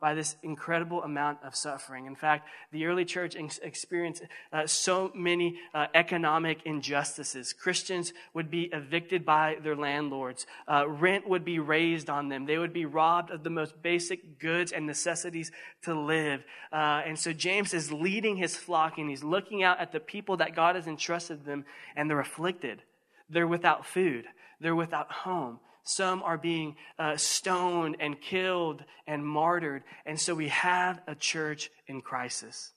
by 0.00 0.14
this 0.14 0.36
incredible 0.44 1.02
amount 1.02 1.38
of 1.42 1.56
suffering. 1.56 2.06
In 2.06 2.14
fact, 2.14 2.48
the 2.70 2.86
early 2.86 3.04
church 3.04 3.34
ex- 3.34 3.58
experienced 3.58 4.22
uh, 4.52 4.64
so 4.64 5.10
many 5.12 5.58
uh, 5.74 5.86
economic 5.92 6.58
injustices. 6.64 7.52
Christians 7.52 8.12
would 8.32 8.48
be 8.48 8.70
evicted 8.72 9.26
by 9.26 9.56
their 9.60 9.74
landlords, 9.74 10.46
uh, 10.68 10.88
rent 10.88 11.28
would 11.28 11.44
be 11.44 11.58
raised 11.58 12.08
on 12.08 12.28
them, 12.28 12.46
they 12.46 12.58
would 12.58 12.72
be 12.72 12.86
robbed 12.86 13.32
of 13.32 13.42
the 13.42 13.50
most 13.50 13.82
basic 13.82 14.38
goods 14.38 14.70
and 14.70 14.86
necessities 14.86 15.50
to 15.82 15.98
live. 15.98 16.44
Uh, 16.72 17.02
and 17.04 17.18
so 17.18 17.32
James 17.32 17.74
is 17.74 17.90
leading 17.90 18.36
his 18.36 18.56
flock 18.56 18.98
and 18.98 19.10
he's 19.10 19.24
looking 19.24 19.64
out 19.64 19.80
at 19.80 19.90
the 19.90 19.98
people 19.98 20.36
that 20.36 20.54
God 20.54 20.76
has 20.76 20.86
entrusted 20.86 21.44
them, 21.44 21.64
and 21.96 22.08
they're 22.08 22.20
afflicted. 22.20 22.82
They're 23.28 23.48
without 23.48 23.84
food. 23.84 24.26
They're 24.60 24.76
without 24.76 25.10
home. 25.10 25.58
Some 25.86 26.24
are 26.24 26.36
being 26.36 26.74
uh, 26.98 27.16
stoned 27.16 27.96
and 28.00 28.20
killed 28.20 28.82
and 29.06 29.24
martyred. 29.24 29.84
And 30.04 30.20
so 30.20 30.34
we 30.34 30.48
have 30.48 31.00
a 31.06 31.14
church 31.14 31.70
in 31.86 32.00
crisis. 32.00 32.72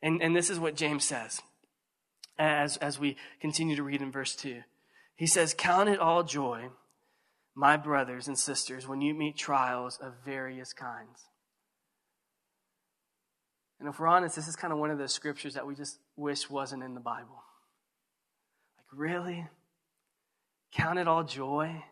And, 0.00 0.22
and 0.22 0.34
this 0.34 0.48
is 0.48 0.60
what 0.60 0.76
James 0.76 1.04
says 1.04 1.42
as, 2.38 2.76
as 2.76 3.00
we 3.00 3.16
continue 3.40 3.74
to 3.74 3.82
read 3.82 4.00
in 4.00 4.12
verse 4.12 4.36
2. 4.36 4.60
He 5.16 5.26
says, 5.26 5.54
Count 5.58 5.88
it 5.88 5.98
all 5.98 6.22
joy, 6.22 6.68
my 7.56 7.76
brothers 7.76 8.28
and 8.28 8.38
sisters, 8.38 8.86
when 8.86 9.00
you 9.00 9.12
meet 9.12 9.36
trials 9.36 9.98
of 10.00 10.12
various 10.24 10.72
kinds. 10.72 11.24
And 13.80 13.88
if 13.88 13.98
we're 13.98 14.06
honest, 14.06 14.36
this 14.36 14.46
is 14.46 14.54
kind 14.54 14.72
of 14.72 14.78
one 14.78 14.92
of 14.92 14.98
those 14.98 15.12
scriptures 15.12 15.54
that 15.54 15.66
we 15.66 15.74
just 15.74 15.98
wish 16.14 16.48
wasn't 16.48 16.84
in 16.84 16.94
the 16.94 17.00
Bible. 17.00 17.42
Like, 18.78 18.86
really? 18.92 19.48
Count 20.72 21.00
it 21.00 21.08
all 21.08 21.24
joy? 21.24 21.82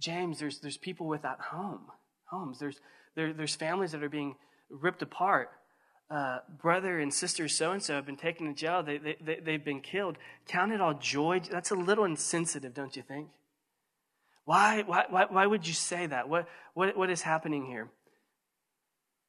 James, 0.00 0.38
there's, 0.38 0.60
there's 0.60 0.76
people 0.76 1.06
without 1.06 1.40
home, 1.40 1.82
homes. 2.24 2.58
There's, 2.58 2.78
there, 3.14 3.32
there's 3.32 3.54
families 3.54 3.92
that 3.92 4.02
are 4.02 4.08
being 4.08 4.36
ripped 4.70 5.02
apart. 5.02 5.50
Uh, 6.08 6.38
brother 6.62 7.00
and 7.00 7.12
sister 7.12 7.48
so 7.48 7.72
and 7.72 7.82
so 7.82 7.94
have 7.94 8.06
been 8.06 8.16
taken 8.16 8.46
to 8.46 8.54
jail. 8.54 8.82
They, 8.82 8.98
they, 8.98 9.16
they, 9.20 9.40
they've 9.44 9.64
been 9.64 9.80
killed. 9.80 10.18
Count 10.46 10.72
it 10.72 10.80
all 10.80 10.94
joy. 10.94 11.40
That's 11.50 11.72
a 11.72 11.74
little 11.74 12.04
insensitive, 12.04 12.74
don't 12.74 12.94
you 12.94 13.02
think? 13.02 13.28
Why, 14.44 14.82
why, 14.86 15.06
why, 15.10 15.26
why 15.28 15.46
would 15.46 15.66
you 15.66 15.74
say 15.74 16.06
that? 16.06 16.28
What, 16.28 16.48
what, 16.74 16.96
what 16.96 17.10
is 17.10 17.22
happening 17.22 17.66
here? 17.66 17.88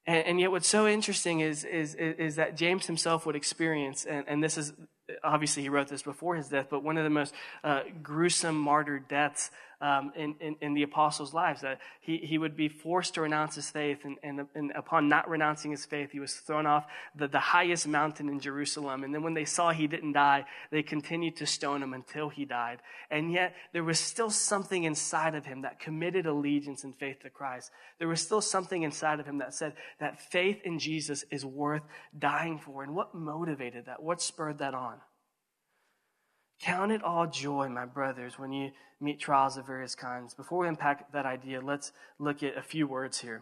And, 0.05 0.27
and 0.27 0.39
yet, 0.39 0.51
what's 0.51 0.67
so 0.67 0.88
interesting 0.88 1.39
is, 1.39 1.63
is, 1.63 1.95
is 1.95 2.36
that 2.36 2.55
James 2.55 2.86
himself 2.86 3.25
would 3.25 3.36
experience, 3.36 4.05
and, 4.05 4.25
and 4.27 4.43
this 4.43 4.57
is 4.57 4.74
obviously 5.24 5.63
he 5.63 5.69
wrote 5.69 5.88
this 5.88 6.03
before 6.03 6.36
his 6.36 6.50
death, 6.50 6.67
but 6.69 6.83
one 6.83 6.97
of 6.97 7.03
the 7.03 7.09
most 7.09 7.33
uh, 7.63 7.81
gruesome 8.03 8.57
martyr 8.57 9.00
deaths 9.00 9.50
um, 9.79 10.12
in, 10.15 10.36
in, 10.39 10.55
in, 10.62 10.74
the 10.74 10.84
apostles' 10.84 11.34
lives. 11.34 11.62
That 11.62 11.79
he, 12.01 12.17
he 12.17 12.38
would 12.38 12.55
be 12.55 12.67
forced 12.67 13.13
to 13.13 13.22
renounce 13.22 13.55
his 13.55 13.69
faith, 13.69 14.00
and, 14.05 14.17
and, 14.24 14.48
and, 14.55 14.72
upon 14.75 15.07
not 15.07 15.29
renouncing 15.29 15.72
his 15.72 15.86
faith, 15.86 16.12
he 16.12 16.19
was 16.19 16.34
thrown 16.34 16.65
off 16.65 16.86
the, 17.15 17.27
the 17.27 17.39
highest 17.39 17.88
mountain 17.88 18.29
in 18.29 18.39
Jerusalem. 18.39 19.03
And 19.03 19.13
then 19.13 19.24
when 19.24 19.34
they 19.34 19.46
saw 19.46 19.72
he 19.72 19.88
didn't 19.88 20.13
die, 20.13 20.46
they 20.72 20.81
continued 20.81 21.36
to 21.38 21.46
stone 21.46 21.84
him 21.84 21.93
until 21.93 22.29
he 22.29 22.46
died. 22.46 22.79
And 23.12 23.31
yet, 23.31 23.55
there 23.74 23.84
was 23.84 24.00
still 24.00 24.29
something 24.29 24.84
inside 24.84 25.36
of 25.36 25.46
him 25.46 25.62
that 25.62 25.79
committed 25.79 26.25
allegiance 26.25 26.84
and 26.84 26.96
faith 26.96 27.19
to 27.22 27.29
Christ. 27.29 27.72
There 28.00 28.07
was 28.07 28.22
still 28.22 28.41
something 28.41 28.84
inside 28.84 29.19
of 29.19 29.25
him 29.25 29.38
that 29.39 29.53
said 29.53 29.74
that 30.00 30.19
faith 30.31 30.62
in 30.63 30.79
Jesus 30.79 31.24
is 31.31 31.46
worth 31.46 31.84
dying 32.17 32.60
for. 32.60 32.84
And 32.84 32.96
what 32.96 33.13
motivated 33.13 33.86
that? 33.86 34.01
What 34.01 34.22
spurred 34.22 34.60
that 34.60 34.74
on? 34.74 34.98
Count 36.62 36.92
it 36.92 37.04
all 37.04 37.28
joy, 37.28 37.70
my 37.70 37.86
brothers, 37.86 38.40
when 38.40 38.52
you 38.52 38.72
meet 39.00 39.20
trials 39.20 39.58
of 39.58 39.68
various 39.68 39.96
kinds. 39.96 40.34
Before 40.34 40.60
we 40.60 40.68
unpack 40.68 41.12
that 41.12 41.26
idea, 41.26 41.62
let's 41.62 41.92
look 42.20 42.42
at 42.42 42.58
a 42.58 42.62
few 42.62 42.88
words 42.88 43.20
here. 43.20 43.42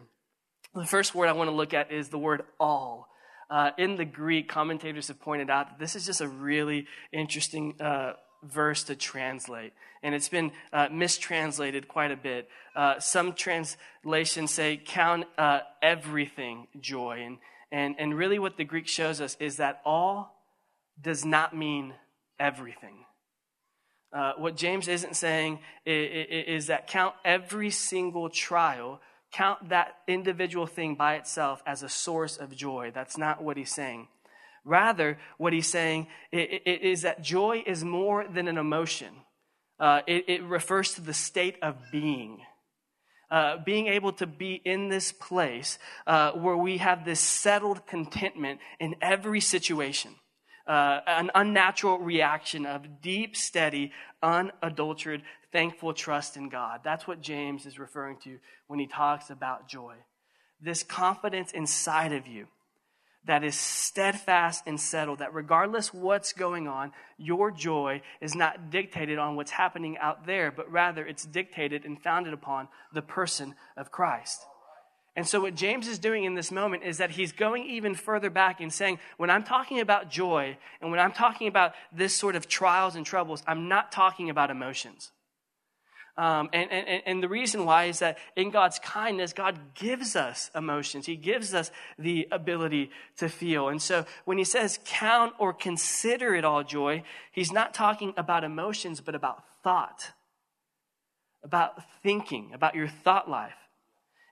The 0.74 0.84
first 0.84 1.14
word 1.14 1.28
I 1.28 1.32
want 1.32 1.48
to 1.48 1.56
look 1.56 1.72
at 1.72 1.90
is 1.90 2.10
the 2.10 2.18
word 2.18 2.42
all. 2.60 3.08
Uh, 3.48 3.70
in 3.78 3.96
the 3.96 4.04
Greek, 4.04 4.48
commentators 4.48 5.08
have 5.08 5.20
pointed 5.20 5.48
out 5.48 5.70
that 5.70 5.78
this 5.78 5.96
is 5.96 6.04
just 6.04 6.20
a 6.20 6.28
really 6.28 6.86
interesting 7.12 7.74
uh, 7.80 8.14
verse 8.42 8.84
to 8.84 8.96
translate. 8.96 9.72
And 10.02 10.14
it's 10.14 10.28
been 10.28 10.52
uh, 10.72 10.88
mistranslated 10.90 11.88
quite 11.88 12.10
a 12.10 12.16
bit. 12.16 12.48
Uh, 12.74 12.98
some 12.98 13.32
translations 13.32 14.50
say, 14.50 14.80
count 14.84 15.24
uh, 15.38 15.60
everything 15.82 16.66
joy. 16.80 17.22
And, 17.24 17.38
and, 17.72 17.94
and 17.98 18.16
really, 18.16 18.38
what 18.38 18.56
the 18.56 18.64
Greek 18.64 18.88
shows 18.88 19.20
us 19.20 19.36
is 19.40 19.56
that 19.56 19.80
all 19.84 20.34
does 21.00 21.24
not 21.24 21.56
mean 21.56 21.94
everything. 22.38 23.04
Uh, 24.12 24.32
what 24.38 24.56
James 24.56 24.88
isn't 24.88 25.16
saying 25.16 25.58
is, 25.84 26.26
is 26.30 26.66
that 26.68 26.86
count 26.86 27.14
every 27.24 27.70
single 27.70 28.30
trial, 28.30 29.00
count 29.32 29.68
that 29.68 29.96
individual 30.06 30.66
thing 30.66 30.94
by 30.94 31.16
itself 31.16 31.62
as 31.66 31.82
a 31.82 31.88
source 31.88 32.36
of 32.36 32.56
joy. 32.56 32.92
That's 32.94 33.18
not 33.18 33.42
what 33.42 33.56
he's 33.56 33.74
saying. 33.74 34.08
Rather, 34.64 35.18
what 35.38 35.52
he's 35.52 35.68
saying 35.68 36.08
is 36.32 37.02
that 37.02 37.22
joy 37.22 37.62
is 37.66 37.84
more 37.84 38.26
than 38.26 38.48
an 38.48 38.58
emotion. 38.58 39.14
Uh, 39.78 40.00
it, 40.06 40.24
it, 40.28 40.42
refers 40.42 40.94
to 40.94 41.02
the 41.02 41.12
state 41.12 41.56
of 41.62 41.76
being. 41.92 42.38
Uh, 43.30 43.58
being 43.64 43.88
able 43.88 44.12
to 44.12 44.26
be 44.26 44.54
in 44.54 44.88
this 44.88 45.12
place 45.12 45.78
uh, 46.06 46.32
where 46.32 46.56
we 46.56 46.78
have 46.78 47.04
this 47.04 47.20
settled 47.20 47.86
contentment 47.86 48.60
in 48.80 48.94
every 49.02 49.40
situation 49.40 50.14
uh, 50.66 51.00
an 51.06 51.30
unnatural 51.34 51.98
reaction 51.98 52.66
of 52.66 53.00
deep, 53.00 53.36
steady, 53.36 53.92
unadulterated, 54.22 55.24
thankful 55.52 55.94
trust 55.94 56.36
in 56.36 56.48
God. 56.48 56.80
That's 56.82 57.06
what 57.06 57.20
James 57.20 57.66
is 57.66 57.78
referring 57.78 58.18
to 58.24 58.38
when 58.66 58.78
he 58.78 58.86
talks 58.86 59.30
about 59.30 59.68
joy. 59.68 59.94
This 60.60 60.82
confidence 60.82 61.52
inside 61.52 62.12
of 62.12 62.26
you 62.26 62.48
that 63.26 63.42
is 63.42 63.56
steadfast 63.56 64.64
and 64.66 64.80
settled, 64.80 65.18
that 65.18 65.34
regardless 65.34 65.92
what's 65.92 66.32
going 66.32 66.68
on, 66.68 66.92
your 67.18 67.50
joy 67.50 68.00
is 68.20 68.34
not 68.34 68.70
dictated 68.70 69.18
on 69.18 69.34
what's 69.34 69.50
happening 69.50 69.98
out 69.98 70.26
there, 70.26 70.50
but 70.50 70.70
rather 70.70 71.04
it's 71.04 71.24
dictated 71.24 71.84
and 71.84 72.00
founded 72.00 72.32
upon 72.32 72.68
the 72.92 73.02
person 73.02 73.54
of 73.76 73.90
Christ. 73.90 74.44
And 75.16 75.26
so, 75.26 75.40
what 75.40 75.54
James 75.54 75.88
is 75.88 75.98
doing 75.98 76.24
in 76.24 76.34
this 76.34 76.52
moment 76.52 76.84
is 76.84 76.98
that 76.98 77.10
he's 77.10 77.32
going 77.32 77.64
even 77.64 77.94
further 77.94 78.28
back 78.28 78.60
and 78.60 78.70
saying, 78.70 78.98
when 79.16 79.30
I'm 79.30 79.44
talking 79.44 79.80
about 79.80 80.10
joy 80.10 80.58
and 80.82 80.90
when 80.90 81.00
I'm 81.00 81.12
talking 81.12 81.48
about 81.48 81.72
this 81.90 82.14
sort 82.14 82.36
of 82.36 82.46
trials 82.46 82.96
and 82.96 83.06
troubles, 83.06 83.42
I'm 83.46 83.66
not 83.66 83.90
talking 83.90 84.28
about 84.28 84.50
emotions. 84.50 85.10
Um, 86.18 86.48
and, 86.52 86.70
and, 86.70 87.02
and 87.04 87.22
the 87.22 87.28
reason 87.28 87.64
why 87.64 87.84
is 87.84 87.98
that 87.98 88.18
in 88.36 88.50
God's 88.50 88.78
kindness, 88.78 89.32
God 89.32 89.58
gives 89.74 90.16
us 90.16 90.50
emotions. 90.54 91.06
He 91.06 91.16
gives 91.16 91.52
us 91.52 91.70
the 91.98 92.28
ability 92.30 92.90
to 93.18 93.28
feel. 93.28 93.68
And 93.68 93.80
so 93.80 94.06
when 94.24 94.38
he 94.38 94.44
says 94.44 94.78
count 94.84 95.34
or 95.38 95.52
consider 95.52 96.34
it 96.34 96.44
all 96.44 96.62
joy, 96.62 97.02
he's 97.32 97.52
not 97.52 97.74
talking 97.74 98.14
about 98.16 98.44
emotions, 98.44 99.02
but 99.02 99.14
about 99.14 99.44
thought, 99.62 100.12
about 101.42 101.82
thinking, 102.02 102.52
about 102.54 102.74
your 102.74 102.88
thought 102.88 103.30
life. 103.30 103.65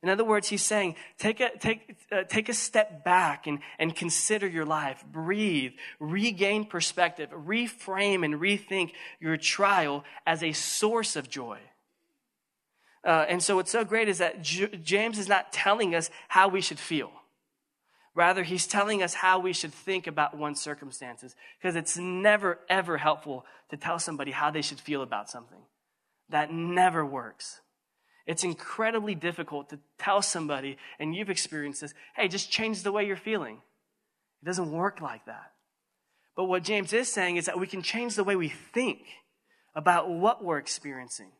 In 0.05 0.11
other 0.11 0.23
words, 0.23 0.49
he's 0.49 0.63
saying, 0.63 0.97
take 1.19 1.41
a, 1.41 1.57
take, 1.57 1.97
uh, 2.13 2.25
take 2.25 2.51
a 2.51 2.53
step 2.53 3.05
back 3.05 3.47
and, 3.47 3.61
and 3.79 3.97
consider 3.97 4.47
your 4.47 4.67
life. 4.67 5.03
Breathe, 5.11 5.73
regain 5.99 6.67
perspective, 6.67 7.31
reframe 7.31 8.23
and 8.23 8.35
rethink 8.35 8.93
your 9.19 9.39
trial 9.39 10.05
as 10.27 10.43
a 10.43 10.53
source 10.53 11.17
of 11.17 11.31
joy. 11.31 11.59
Uh, 13.03 13.25
and 13.31 13.43
so 13.43 13.57
what's 13.57 13.71
so 13.71 13.83
great 13.83 14.11
is 14.11 14.19
that 14.19 14.43
J- 14.43 14.77
James 14.77 15.19
is 15.19 15.27
not 15.27 15.55
telling 15.55 15.95
us 15.95 16.11
how 16.29 16.49
we 16.49 16.61
should 16.61 16.79
feel. 16.79 17.11
Rather, 18.15 18.43
he's 18.43 18.67
telling 18.67 19.03
us 19.03 19.15
how 19.15 19.39
we 19.39 19.55
should 19.55 19.73
think 19.73 20.07
about 20.07 20.37
one's 20.37 20.61
circumstances 20.61 21.35
because 21.59 21.77
it's 21.77 21.97
never, 21.97 22.59
ever 22.69 22.99
helpful 22.99 23.47
to 23.71 23.79
tell 23.79 23.99
somebody 23.99 24.33
how 24.33 24.51
they 24.51 24.61
should 24.61 24.81
feel 24.81 25.01
about 25.01 25.31
something. 25.31 25.63
That 26.29 26.53
never 26.53 27.07
works. 27.07 27.63
It's 28.27 28.45
incredibly 28.45 29.15
difficult 29.15 29.71
to 29.71 29.79
tell 29.99 30.23
somebody, 30.23 30.79
and 30.99 31.15
you've 31.15 31.31
experienced 31.31 31.83
this, 31.83 31.95
hey, 32.17 32.29
just 32.29 32.51
change 32.51 32.83
the 32.83 32.93
way 32.93 33.07
you're 33.07 33.17
feeling. 33.17 33.61
It 34.43 34.47
doesn't 34.47 34.71
work 34.71 35.01
like 35.01 35.27
that. 35.27 35.53
But 36.37 36.45
what 36.45 36.65
James 36.65 36.93
is 36.93 37.13
saying 37.13 37.37
is 37.37 37.47
that 37.47 37.59
we 37.59 37.67
can 37.67 37.83
change 37.83 38.17
the 38.17 38.25
way 38.25 38.35
we 38.35 38.49
think 38.49 39.01
about 39.75 40.11
what 40.11 40.43
we're 40.43 40.59
experiencing. 40.59 41.31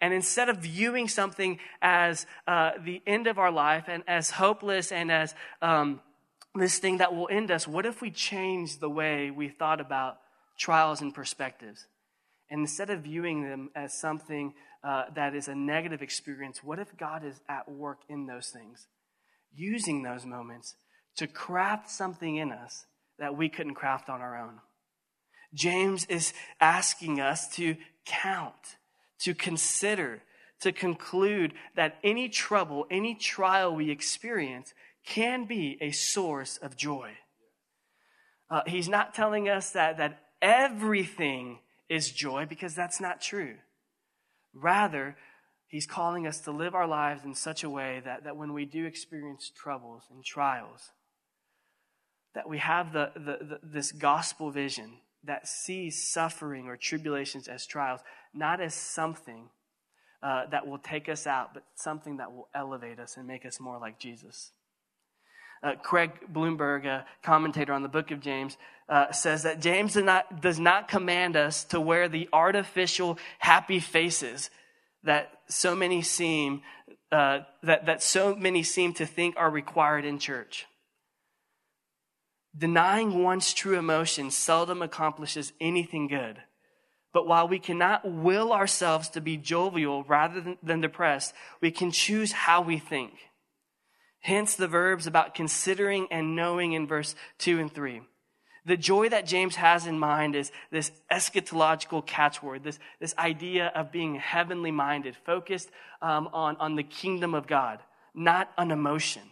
And 0.00 0.12
instead 0.12 0.48
of 0.48 0.58
viewing 0.58 1.08
something 1.08 1.58
as 1.80 2.26
uh, 2.46 2.72
the 2.84 3.02
end 3.06 3.26
of 3.26 3.38
our 3.38 3.50
life 3.50 3.84
and 3.88 4.02
as 4.06 4.30
hopeless 4.30 4.92
and 4.92 5.10
as 5.10 5.34
um, 5.62 6.00
this 6.54 6.78
thing 6.78 6.98
that 6.98 7.14
will 7.14 7.28
end 7.30 7.50
us, 7.50 7.66
what 7.66 7.86
if 7.86 8.02
we 8.02 8.10
change 8.10 8.78
the 8.78 8.90
way 8.90 9.30
we 9.30 9.48
thought 9.48 9.80
about 9.80 10.18
trials 10.58 11.00
and 11.00 11.14
perspectives? 11.14 11.86
And 12.50 12.60
instead 12.60 12.90
of 12.90 13.00
viewing 13.00 13.42
them 13.42 13.70
as 13.74 13.98
something 13.98 14.54
uh, 14.84 15.04
that 15.14 15.34
is 15.34 15.48
a 15.48 15.54
negative 15.54 16.02
experience, 16.02 16.62
what 16.62 16.78
if 16.78 16.96
God 16.96 17.24
is 17.24 17.40
at 17.48 17.70
work 17.70 18.00
in 18.08 18.26
those 18.26 18.48
things, 18.48 18.86
using 19.54 20.02
those 20.02 20.26
moments 20.26 20.76
to 21.16 21.26
craft 21.26 21.90
something 21.90 22.36
in 22.36 22.52
us 22.52 22.86
that 23.18 23.36
we 23.36 23.48
couldn't 23.48 23.74
craft 23.74 24.10
on 24.10 24.20
our 24.20 24.38
own? 24.38 24.60
James 25.54 26.04
is 26.06 26.34
asking 26.60 27.20
us 27.20 27.48
to 27.54 27.76
count, 28.04 28.76
to 29.20 29.34
consider, 29.34 30.20
to 30.60 30.72
conclude 30.72 31.54
that 31.76 31.96
any 32.02 32.28
trouble, 32.28 32.86
any 32.90 33.14
trial 33.14 33.74
we 33.74 33.90
experience 33.90 34.74
can 35.06 35.46
be 35.46 35.78
a 35.80 35.92
source 35.92 36.58
of 36.58 36.76
joy. 36.76 37.12
Uh, 38.50 38.62
he's 38.66 38.88
not 38.88 39.14
telling 39.14 39.48
us 39.48 39.70
that, 39.70 39.96
that 39.96 40.20
everything 40.42 41.60
is 41.88 42.10
joy 42.10 42.44
because 42.46 42.74
that's 42.74 43.00
not 43.00 43.20
true. 43.20 43.54
Rather, 44.54 45.16
he's 45.66 45.86
calling 45.86 46.26
us 46.26 46.40
to 46.40 46.50
live 46.50 46.74
our 46.74 46.86
lives 46.86 47.24
in 47.24 47.34
such 47.34 47.64
a 47.64 47.70
way 47.70 48.00
that, 48.04 48.24
that 48.24 48.36
when 48.36 48.52
we 48.52 48.64
do 48.64 48.86
experience 48.86 49.50
troubles 49.54 50.04
and 50.10 50.24
trials, 50.24 50.90
that 52.34 52.48
we 52.48 52.58
have 52.58 52.92
the, 52.92 53.10
the, 53.14 53.20
the, 53.44 53.60
this 53.62 53.92
gospel 53.92 54.50
vision 54.50 54.98
that 55.24 55.48
sees 55.48 56.12
suffering 56.12 56.66
or 56.66 56.76
tribulations 56.76 57.48
as 57.48 57.66
trials, 57.66 58.00
not 58.32 58.60
as 58.60 58.74
something 58.74 59.48
uh, 60.22 60.46
that 60.50 60.66
will 60.66 60.78
take 60.78 61.08
us 61.08 61.26
out, 61.26 61.54
but 61.54 61.64
something 61.74 62.16
that 62.16 62.32
will 62.32 62.48
elevate 62.54 62.98
us 62.98 63.16
and 63.16 63.26
make 63.26 63.44
us 63.44 63.60
more 63.60 63.78
like 63.78 63.98
Jesus. 63.98 64.52
Uh, 65.64 65.74
Craig 65.82 66.10
Blomberg, 66.28 66.84
a 66.84 67.06
commentator 67.22 67.72
on 67.72 67.82
the 67.82 67.88
book 67.88 68.10
of 68.10 68.20
James, 68.20 68.58
uh, 68.88 69.10
says 69.12 69.44
that 69.44 69.62
James 69.62 69.94
does 69.94 70.04
not, 70.04 70.42
does 70.42 70.60
not 70.60 70.88
command 70.88 71.36
us 71.36 71.64
to 71.64 71.80
wear 71.80 72.06
the 72.06 72.28
artificial 72.34 73.18
happy 73.38 73.80
faces 73.80 74.50
that 75.04 75.30
so 75.48 75.74
many 75.74 76.02
seem 76.02 76.60
uh, 77.10 77.40
that, 77.62 77.86
that 77.86 78.02
so 78.02 78.34
many 78.34 78.62
seem 78.62 78.92
to 78.92 79.06
think 79.06 79.36
are 79.36 79.50
required 79.50 80.04
in 80.04 80.18
church. 80.18 80.66
Denying 82.56 83.22
one's 83.22 83.54
true 83.54 83.78
emotion 83.78 84.30
seldom 84.30 84.82
accomplishes 84.82 85.52
anything 85.60 86.08
good. 86.08 86.38
But 87.12 87.28
while 87.28 87.46
we 87.46 87.60
cannot 87.60 88.04
will 88.04 88.52
ourselves 88.52 89.08
to 89.10 89.20
be 89.20 89.36
jovial 89.36 90.02
rather 90.04 90.40
than, 90.40 90.58
than 90.62 90.80
depressed, 90.80 91.32
we 91.60 91.70
can 91.70 91.92
choose 91.92 92.32
how 92.32 92.60
we 92.60 92.78
think. 92.78 93.12
Hence 94.24 94.56
the 94.56 94.68
verbs 94.68 95.06
about 95.06 95.34
considering 95.34 96.08
and 96.10 96.34
knowing 96.34 96.72
in 96.72 96.86
verse 96.86 97.14
2 97.40 97.60
and 97.60 97.70
3. 97.70 98.00
The 98.64 98.78
joy 98.78 99.10
that 99.10 99.26
James 99.26 99.56
has 99.56 99.86
in 99.86 99.98
mind 99.98 100.34
is 100.34 100.50
this 100.70 100.90
eschatological 101.12 102.06
catchword, 102.06 102.62
this, 102.64 102.78
this 103.00 103.14
idea 103.18 103.70
of 103.74 103.92
being 103.92 104.14
heavenly 104.14 104.70
minded, 104.70 105.14
focused 105.26 105.68
um, 106.00 106.30
on, 106.32 106.56
on 106.56 106.74
the 106.74 106.82
kingdom 106.82 107.34
of 107.34 107.46
God, 107.46 107.80
not 108.14 108.50
an 108.56 108.70
emotion. 108.70 109.22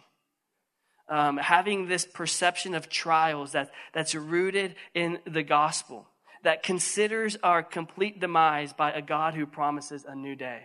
um, 1.09 1.37
having 1.37 1.87
this 1.87 2.05
perception 2.05 2.75
of 2.75 2.89
trials 2.89 3.51
that, 3.51 3.71
that's 3.93 4.15
rooted 4.15 4.75
in 4.93 5.19
the 5.25 5.43
gospel, 5.43 6.07
that 6.43 6.63
considers 6.63 7.37
our 7.43 7.63
complete 7.63 8.19
demise 8.19 8.73
by 8.73 8.91
a 8.91 9.01
God 9.01 9.33
who 9.33 9.45
promises 9.45 10.05
a 10.07 10.15
new 10.15 10.35
day. 10.35 10.61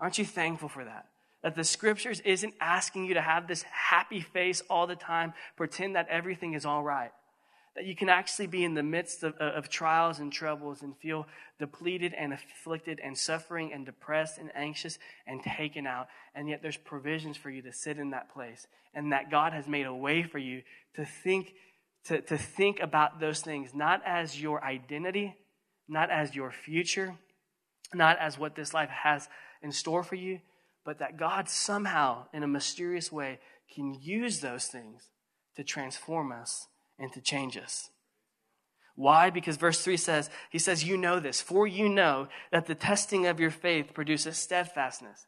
Aren't 0.00 0.18
you 0.18 0.24
thankful 0.24 0.68
for 0.68 0.84
that? 0.84 1.06
That 1.42 1.56
the 1.56 1.64
scriptures 1.64 2.20
isn't 2.20 2.54
asking 2.60 3.06
you 3.06 3.14
to 3.14 3.20
have 3.20 3.48
this 3.48 3.62
happy 3.62 4.20
face 4.20 4.62
all 4.70 4.86
the 4.86 4.96
time, 4.96 5.34
pretend 5.56 5.96
that 5.96 6.08
everything 6.08 6.54
is 6.54 6.64
all 6.64 6.82
right. 6.82 7.10
That 7.74 7.86
you 7.86 7.96
can 7.96 8.08
actually 8.08 8.48
be 8.48 8.64
in 8.64 8.74
the 8.74 8.82
midst 8.82 9.22
of, 9.22 9.34
uh, 9.40 9.44
of 9.44 9.68
trials 9.68 10.18
and 10.18 10.30
troubles 10.30 10.82
and 10.82 10.96
feel 10.98 11.26
depleted 11.58 12.12
and 12.14 12.32
afflicted 12.32 13.00
and 13.02 13.16
suffering 13.16 13.72
and 13.72 13.86
depressed 13.86 14.38
and 14.38 14.50
anxious 14.54 14.98
and 15.26 15.42
taken 15.42 15.86
out. 15.86 16.08
And 16.34 16.48
yet 16.48 16.60
there's 16.62 16.76
provisions 16.76 17.36
for 17.36 17.50
you 17.50 17.62
to 17.62 17.72
sit 17.72 17.98
in 17.98 18.10
that 18.10 18.32
place. 18.32 18.66
And 18.94 19.12
that 19.12 19.30
God 19.30 19.54
has 19.54 19.66
made 19.66 19.86
a 19.86 19.94
way 19.94 20.22
for 20.22 20.38
you 20.38 20.62
to 20.96 21.04
think, 21.04 21.54
to, 22.04 22.20
to 22.20 22.36
think 22.36 22.78
about 22.80 23.20
those 23.20 23.40
things, 23.40 23.70
not 23.74 24.02
as 24.04 24.40
your 24.40 24.62
identity, 24.62 25.34
not 25.88 26.10
as 26.10 26.34
your 26.34 26.50
future, 26.50 27.14
not 27.94 28.18
as 28.18 28.38
what 28.38 28.54
this 28.54 28.74
life 28.74 28.90
has 28.90 29.28
in 29.62 29.72
store 29.72 30.02
for 30.02 30.14
you, 30.14 30.40
but 30.84 30.98
that 30.98 31.16
God 31.16 31.48
somehow, 31.48 32.26
in 32.32 32.42
a 32.42 32.48
mysterious 32.48 33.12
way, 33.12 33.38
can 33.74 33.94
use 33.94 34.40
those 34.40 34.66
things 34.66 35.08
to 35.56 35.64
transform 35.64 36.32
us 36.32 36.68
and 36.98 37.12
to 37.12 37.20
change 37.20 37.56
us. 37.56 37.90
Why? 38.94 39.30
Because 39.30 39.56
verse 39.56 39.82
3 39.82 39.96
says, 39.96 40.30
He 40.50 40.58
says, 40.58 40.84
You 40.84 40.96
know 40.96 41.18
this, 41.20 41.40
for 41.40 41.66
you 41.66 41.88
know 41.88 42.28
that 42.50 42.66
the 42.66 42.74
testing 42.74 43.26
of 43.26 43.40
your 43.40 43.50
faith 43.50 43.94
produces 43.94 44.36
steadfastness. 44.36 45.26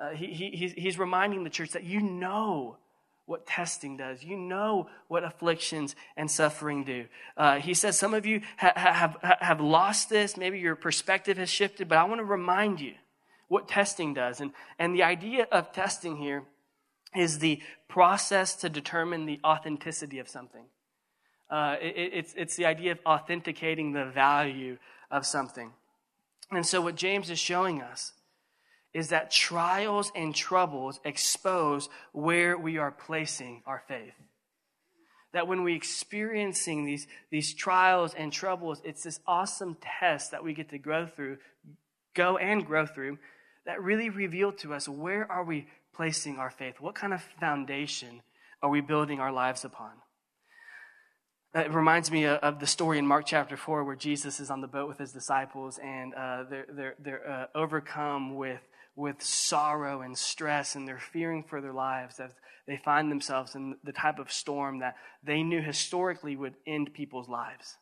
Uh, 0.00 0.10
he, 0.10 0.26
he, 0.26 0.68
he's 0.68 0.98
reminding 0.98 1.44
the 1.44 1.50
church 1.50 1.70
that 1.70 1.84
you 1.84 2.00
know 2.00 2.78
what 3.26 3.46
testing 3.46 3.96
does. 3.96 4.22
You 4.22 4.36
know 4.36 4.88
what 5.08 5.24
afflictions 5.24 5.96
and 6.16 6.30
suffering 6.30 6.84
do. 6.84 7.06
Uh, 7.36 7.58
he 7.58 7.74
says 7.74 7.98
some 7.98 8.12
of 8.12 8.26
you 8.26 8.42
ha- 8.56 8.72
have, 8.76 9.16
have 9.40 9.60
lost 9.60 10.10
this. 10.10 10.36
Maybe 10.36 10.58
your 10.58 10.76
perspective 10.76 11.38
has 11.38 11.48
shifted, 11.48 11.88
but 11.88 11.98
I 11.98 12.04
want 12.04 12.20
to 12.20 12.24
remind 12.24 12.80
you 12.80 12.94
what 13.48 13.68
testing 13.68 14.14
does. 14.14 14.40
And, 14.40 14.52
and 14.78 14.94
the 14.94 15.02
idea 15.02 15.46
of 15.50 15.72
testing 15.72 16.16
here 16.16 16.44
is 17.14 17.38
the 17.38 17.60
process 17.88 18.54
to 18.56 18.68
determine 18.68 19.26
the 19.26 19.40
authenticity 19.44 20.18
of 20.18 20.28
something. 20.28 20.64
Uh, 21.50 21.76
it, 21.80 22.10
it's, 22.12 22.34
it's 22.36 22.56
the 22.56 22.66
idea 22.66 22.92
of 22.92 22.98
authenticating 23.06 23.92
the 23.92 24.06
value 24.06 24.78
of 25.10 25.24
something. 25.24 25.72
And 26.50 26.66
so, 26.66 26.80
what 26.80 26.96
James 26.96 27.30
is 27.30 27.38
showing 27.38 27.80
us 27.82 28.12
is 28.92 29.08
that 29.08 29.30
trials 29.30 30.12
and 30.14 30.34
troubles 30.34 31.00
expose 31.04 31.88
where 32.12 32.56
we 32.56 32.78
are 32.78 32.92
placing 32.92 33.62
our 33.66 33.82
faith. 33.88 34.14
That 35.32 35.48
when 35.48 35.64
we're 35.64 35.76
experiencing 35.76 36.84
these, 36.84 37.08
these 37.30 37.54
trials 37.54 38.14
and 38.14 38.32
troubles, 38.32 38.80
it's 38.84 39.02
this 39.02 39.18
awesome 39.26 39.76
test 40.00 40.30
that 40.30 40.44
we 40.44 40.54
get 40.54 40.70
to 40.70 40.78
grow 40.78 41.06
through, 41.06 41.38
go 42.14 42.36
and 42.36 42.64
grow 42.64 42.86
through, 42.86 43.18
that 43.66 43.82
really 43.82 44.10
reveal 44.10 44.52
to 44.52 44.74
us 44.74 44.88
where 44.88 45.30
are 45.30 45.44
we 45.44 45.66
placing 45.94 46.38
our 46.38 46.50
faith? 46.50 46.80
What 46.80 46.94
kind 46.94 47.12
of 47.12 47.22
foundation 47.40 48.22
are 48.62 48.70
we 48.70 48.80
building 48.80 49.20
our 49.20 49.32
lives 49.32 49.64
upon? 49.64 49.92
It 51.54 51.72
reminds 51.72 52.10
me 52.10 52.26
of 52.26 52.58
the 52.58 52.66
story 52.66 52.98
in 52.98 53.06
Mark 53.06 53.26
chapter 53.26 53.56
4 53.56 53.84
where 53.84 53.94
Jesus 53.94 54.40
is 54.40 54.50
on 54.50 54.60
the 54.60 54.66
boat 54.66 54.88
with 54.88 54.98
his 54.98 55.12
disciples 55.12 55.78
and 55.78 56.12
uh, 56.12 56.44
they're, 56.50 56.66
they're, 56.68 56.94
they're 56.98 57.30
uh, 57.30 57.46
overcome 57.54 58.34
with, 58.34 58.60
with 58.96 59.22
sorrow 59.22 60.02
and 60.02 60.18
stress 60.18 60.74
and 60.74 60.88
they're 60.88 60.98
fearing 60.98 61.44
for 61.44 61.60
their 61.60 61.72
lives 61.72 62.18
as 62.18 62.32
they 62.66 62.76
find 62.76 63.08
themselves 63.08 63.54
in 63.54 63.76
the 63.84 63.92
type 63.92 64.18
of 64.18 64.32
storm 64.32 64.80
that 64.80 64.96
they 65.22 65.44
knew 65.44 65.62
historically 65.62 66.34
would 66.34 66.54
end 66.66 66.92
people's 66.92 67.28
lives. 67.28 67.76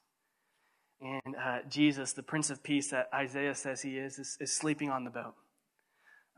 And 1.03 1.35
uh, 1.37 1.59
Jesus, 1.69 2.13
the 2.13 2.23
Prince 2.23 2.51
of 2.51 2.63
Peace 2.63 2.91
that 2.91 3.09
Isaiah 3.13 3.55
says 3.55 3.83
he 3.83 3.99
is, 3.99 4.19
is, 4.19 4.37
is 4.41 4.57
sleeping 4.57 4.89
on 4.91 5.05
the 5.05 5.11
boat. 5.11 5.35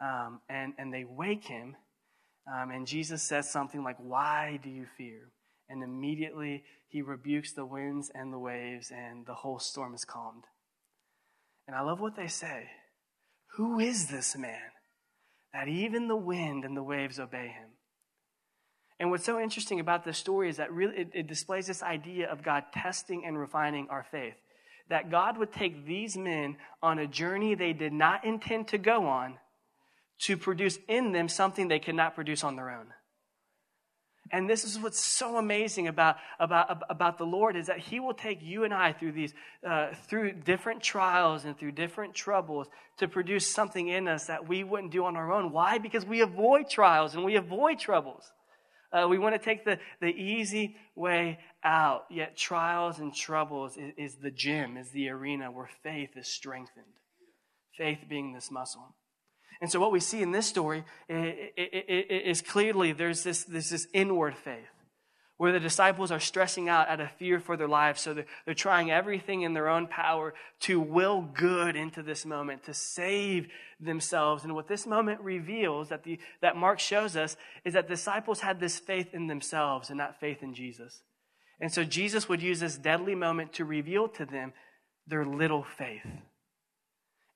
Um, 0.02 0.40
and, 0.48 0.72
and 0.78 0.92
they 0.92 1.04
wake 1.04 1.44
him, 1.44 1.76
um, 2.52 2.70
and 2.70 2.86
Jesus 2.86 3.22
says 3.22 3.50
something 3.50 3.84
like, 3.84 3.96
Why 3.98 4.58
do 4.62 4.70
you 4.70 4.86
fear? 4.96 5.30
And 5.68 5.82
immediately 5.82 6.64
he 6.88 7.02
rebukes 7.02 7.52
the 7.52 7.66
winds 7.66 8.10
and 8.14 8.32
the 8.32 8.38
waves, 8.38 8.90
and 8.90 9.26
the 9.26 9.34
whole 9.34 9.58
storm 9.58 9.94
is 9.94 10.04
calmed. 10.04 10.44
And 11.66 11.76
I 11.76 11.82
love 11.82 12.00
what 12.00 12.16
they 12.16 12.26
say 12.26 12.70
Who 13.56 13.78
is 13.78 14.08
this 14.08 14.36
man 14.36 14.72
that 15.52 15.68
even 15.68 16.08
the 16.08 16.16
wind 16.16 16.64
and 16.64 16.76
the 16.76 16.82
waves 16.82 17.18
obey 17.18 17.48
him? 17.48 17.70
And 19.00 19.10
what's 19.10 19.24
so 19.24 19.40
interesting 19.40 19.80
about 19.80 20.04
this 20.04 20.18
story 20.18 20.48
is 20.48 20.56
that 20.58 20.72
really 20.72 20.96
it, 20.96 21.10
it 21.14 21.26
displays 21.26 21.66
this 21.66 21.82
idea 21.82 22.30
of 22.30 22.42
God 22.42 22.64
testing 22.72 23.24
and 23.26 23.38
refining 23.38 23.88
our 23.90 24.06
faith. 24.10 24.36
That 24.90 25.10
God 25.10 25.38
would 25.38 25.52
take 25.52 25.86
these 25.86 26.16
men 26.16 26.56
on 26.82 26.98
a 26.98 27.06
journey 27.06 27.54
they 27.54 27.72
did 27.72 27.92
not 27.92 28.24
intend 28.24 28.68
to 28.68 28.78
go 28.78 29.06
on 29.06 29.38
to 30.20 30.36
produce 30.36 30.78
in 30.88 31.12
them 31.12 31.28
something 31.28 31.68
they 31.68 31.78
could 31.78 31.94
not 31.94 32.14
produce 32.14 32.44
on 32.44 32.56
their 32.56 32.70
own. 32.70 32.86
And 34.30 34.48
this 34.48 34.64
is 34.64 34.78
what's 34.78 34.98
so 34.98 35.36
amazing 35.36 35.86
about, 35.86 36.16
about, 36.40 36.82
about 36.88 37.18
the 37.18 37.26
Lord 37.26 37.56
is 37.56 37.66
that 37.66 37.78
He 37.78 38.00
will 38.00 38.14
take 38.14 38.42
you 38.42 38.64
and 38.64 38.72
I 38.72 38.92
through 38.92 39.12
these, 39.12 39.34
uh, 39.68 39.88
through 40.08 40.32
different 40.32 40.82
trials 40.82 41.44
and 41.44 41.58
through 41.58 41.72
different 41.72 42.14
troubles 42.14 42.68
to 42.98 43.06
produce 43.06 43.46
something 43.46 43.88
in 43.88 44.08
us 44.08 44.26
that 44.26 44.48
we 44.48 44.64
wouldn't 44.64 44.92
do 44.92 45.04
on 45.04 45.16
our 45.16 45.32
own. 45.32 45.52
Why? 45.52 45.78
Because 45.78 46.06
we 46.06 46.22
avoid 46.22 46.70
trials 46.70 47.14
and 47.14 47.24
we 47.24 47.36
avoid 47.36 47.78
troubles. 47.78 48.24
Uh, 48.92 49.08
we 49.08 49.18
want 49.18 49.34
to 49.34 49.38
take 49.38 49.64
the, 49.64 49.78
the 50.00 50.08
easy 50.08 50.76
way 50.94 51.38
out, 51.64 52.04
yet 52.10 52.36
trials 52.36 52.98
and 52.98 53.14
troubles 53.14 53.76
is, 53.76 53.92
is 53.96 54.14
the 54.16 54.30
gym, 54.30 54.76
is 54.76 54.90
the 54.90 55.08
arena 55.08 55.50
where 55.50 55.68
faith 55.82 56.16
is 56.16 56.28
strengthened. 56.28 56.84
Faith 57.76 58.00
being 58.08 58.32
this 58.32 58.50
muscle. 58.50 58.94
And 59.60 59.70
so, 59.70 59.80
what 59.80 59.92
we 59.92 60.00
see 60.00 60.22
in 60.22 60.32
this 60.32 60.46
story 60.46 60.84
is 61.08 62.42
clearly 62.42 62.92
there's 62.92 63.22
this, 63.22 63.44
there's 63.44 63.70
this 63.70 63.86
inward 63.92 64.36
faith 64.36 64.68
where 65.36 65.52
the 65.52 65.60
disciples 65.60 66.12
are 66.12 66.20
stressing 66.20 66.68
out 66.68 66.88
out 66.88 67.00
of 67.00 67.10
fear 67.12 67.40
for 67.40 67.56
their 67.56 67.68
lives. 67.68 68.00
So 68.00 68.14
they're, 68.14 68.26
they're 68.44 68.54
trying 68.54 68.90
everything 68.90 69.42
in 69.42 69.52
their 69.52 69.68
own 69.68 69.86
power 69.86 70.34
to 70.60 70.80
will 70.80 71.22
good 71.22 71.76
into 71.76 72.02
this 72.02 72.24
moment, 72.24 72.64
to 72.64 72.74
save 72.74 73.48
themselves. 73.80 74.44
And 74.44 74.54
what 74.54 74.68
this 74.68 74.86
moment 74.86 75.20
reveals 75.20 75.88
that, 75.88 76.04
the, 76.04 76.20
that 76.40 76.56
Mark 76.56 76.78
shows 76.78 77.16
us 77.16 77.36
is 77.64 77.74
that 77.74 77.88
disciples 77.88 78.40
had 78.40 78.60
this 78.60 78.78
faith 78.78 79.12
in 79.12 79.26
themselves 79.26 79.90
and 79.90 79.98
not 79.98 80.20
faith 80.20 80.42
in 80.42 80.54
Jesus. 80.54 81.02
And 81.60 81.72
so 81.72 81.84
Jesus 81.84 82.28
would 82.28 82.42
use 82.42 82.60
this 82.60 82.76
deadly 82.76 83.14
moment 83.14 83.52
to 83.54 83.64
reveal 83.64 84.08
to 84.08 84.26
them 84.26 84.52
their 85.06 85.24
little 85.24 85.64
faith 85.76 86.06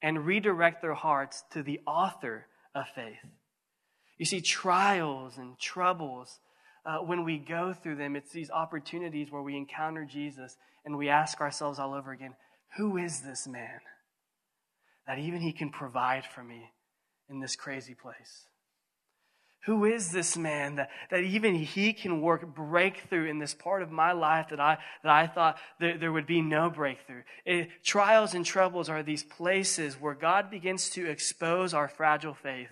and 0.03 0.27
redirect 0.27 0.83
their 0.83 0.95
hearts 0.95 1.45
to 1.53 1.63
the 1.63 1.81
author 1.87 2.47
of 2.75 2.87
faith. 2.95 3.19
You 4.17 4.27
see, 4.27 4.41
trials 4.41 5.39
and 5.39 5.59
troubles, 5.59 6.41
uh, 6.85 6.99
when 6.99 7.25
we 7.25 7.39
go 7.39 7.73
through 7.73 7.97
them, 7.97 8.17
it's 8.17 8.33
these 8.33 8.51
opportunities 8.51 9.31
where 9.31 9.43
we 9.43 9.57
encounter 9.57 10.05
Jesus 10.05 10.57
and 10.85 10.97
we 10.97 11.09
ask 11.09 11.41
ourselves 11.41 11.79
all 11.79 11.95
over 11.95 12.13
again, 12.13 12.35
who 12.77 12.97
is 12.97 13.21
this 13.21 13.47
man 13.47 13.81
that 15.07 15.19
even 15.19 15.41
he 15.41 15.53
can 15.53 15.71
provide 15.71 16.25
for 16.25 16.43
me 16.43 16.73
in 17.29 17.41
this 17.41 17.57
crazy 17.57 17.95
place? 17.95 18.47
Who 19.69 19.85
is 19.85 20.13
this 20.13 20.35
man 20.35 20.77
that, 20.77 20.89
that 21.11 21.25
even 21.25 21.55
he 21.55 21.93
can 21.93 22.23
work 22.23 22.55
breakthrough 22.55 23.29
in 23.29 23.39
this 23.39 23.53
part 23.53 23.83
of 23.83 23.91
my 23.91 24.13
life 24.13 24.49
that 24.49 24.59
I, 24.59 24.79
that 25.03 25.13
I 25.13 25.27
thought 25.27 25.59
there, 25.79 25.99
there 25.99 26.11
would 26.11 26.27
be 26.27 26.41
no 26.41 26.71
breakthrough? 26.71 27.21
It, 27.45 27.69
trials 27.85 28.33
and 28.33 28.47
troubles 28.47 28.89
are 28.89 29.03
these 29.03 29.23
places 29.23 30.01
where 30.01 30.15
God 30.15 30.51
begins 30.51 30.89
to 30.93 31.05
expose 31.05 31.75
our 31.75 31.87
fragile 31.87 32.33
faith 32.33 32.71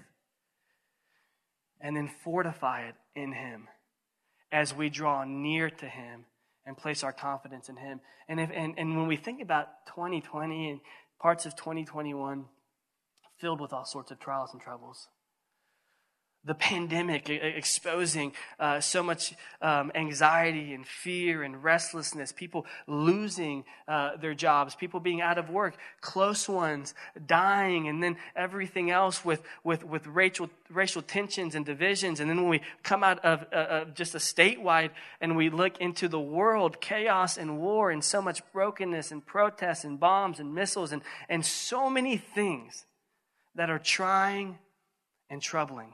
and 1.82 1.94
then 1.94 2.08
fortify 2.24 2.88
it 2.88 2.94
in 3.14 3.34
him 3.34 3.68
as 4.50 4.72
we 4.72 4.88
draw 4.88 5.24
near 5.24 5.68
to 5.68 5.86
him 5.86 6.24
and 6.64 6.78
place 6.78 7.04
our 7.04 7.12
confidence 7.12 7.68
in 7.68 7.76
him. 7.76 8.00
And, 8.26 8.40
if, 8.40 8.48
and, 8.54 8.72
and 8.78 8.96
when 8.96 9.06
we 9.06 9.18
think 9.18 9.42
about 9.42 9.84
2020 9.88 10.70
and 10.70 10.80
parts 11.20 11.44
of 11.44 11.56
2021 11.56 12.46
filled 13.38 13.60
with 13.60 13.74
all 13.74 13.84
sorts 13.84 14.10
of 14.10 14.18
trials 14.18 14.54
and 14.54 14.62
troubles, 14.62 15.08
the 16.46 16.54
pandemic 16.54 17.28
exposing 17.28 18.32
uh, 18.60 18.80
so 18.80 19.02
much 19.02 19.34
um, 19.60 19.90
anxiety 19.96 20.72
and 20.74 20.86
fear 20.86 21.42
and 21.42 21.62
restlessness, 21.62 22.30
people 22.30 22.64
losing 22.86 23.64
uh, 23.88 24.16
their 24.16 24.32
jobs, 24.34 24.76
people 24.76 25.00
being 25.00 25.20
out 25.20 25.38
of 25.38 25.50
work, 25.50 25.74
close 26.00 26.48
ones 26.48 26.94
dying, 27.26 27.88
and 27.88 28.00
then 28.00 28.16
everything 28.36 28.92
else 28.92 29.24
with, 29.24 29.42
with, 29.64 29.84
with 29.84 30.06
racial, 30.06 30.48
racial 30.70 31.02
tensions 31.02 31.56
and 31.56 31.66
divisions. 31.66 32.20
And 32.20 32.30
then 32.30 32.36
when 32.36 32.48
we 32.48 32.60
come 32.84 33.02
out 33.02 33.24
of, 33.24 33.44
uh, 33.52 33.56
of 33.56 33.94
just 33.94 34.14
a 34.14 34.18
statewide 34.18 34.90
and 35.20 35.36
we 35.36 35.50
look 35.50 35.78
into 35.78 36.06
the 36.06 36.20
world, 36.20 36.80
chaos 36.80 37.36
and 37.36 37.58
war 37.58 37.90
and 37.90 38.04
so 38.04 38.22
much 38.22 38.40
brokenness 38.52 39.10
and 39.10 39.26
protests 39.26 39.82
and 39.82 39.98
bombs 39.98 40.38
and 40.38 40.54
missiles 40.54 40.92
and, 40.92 41.02
and 41.28 41.44
so 41.44 41.90
many 41.90 42.16
things 42.16 42.84
that 43.56 43.68
are 43.68 43.80
trying 43.80 44.58
and 45.28 45.42
troubling. 45.42 45.92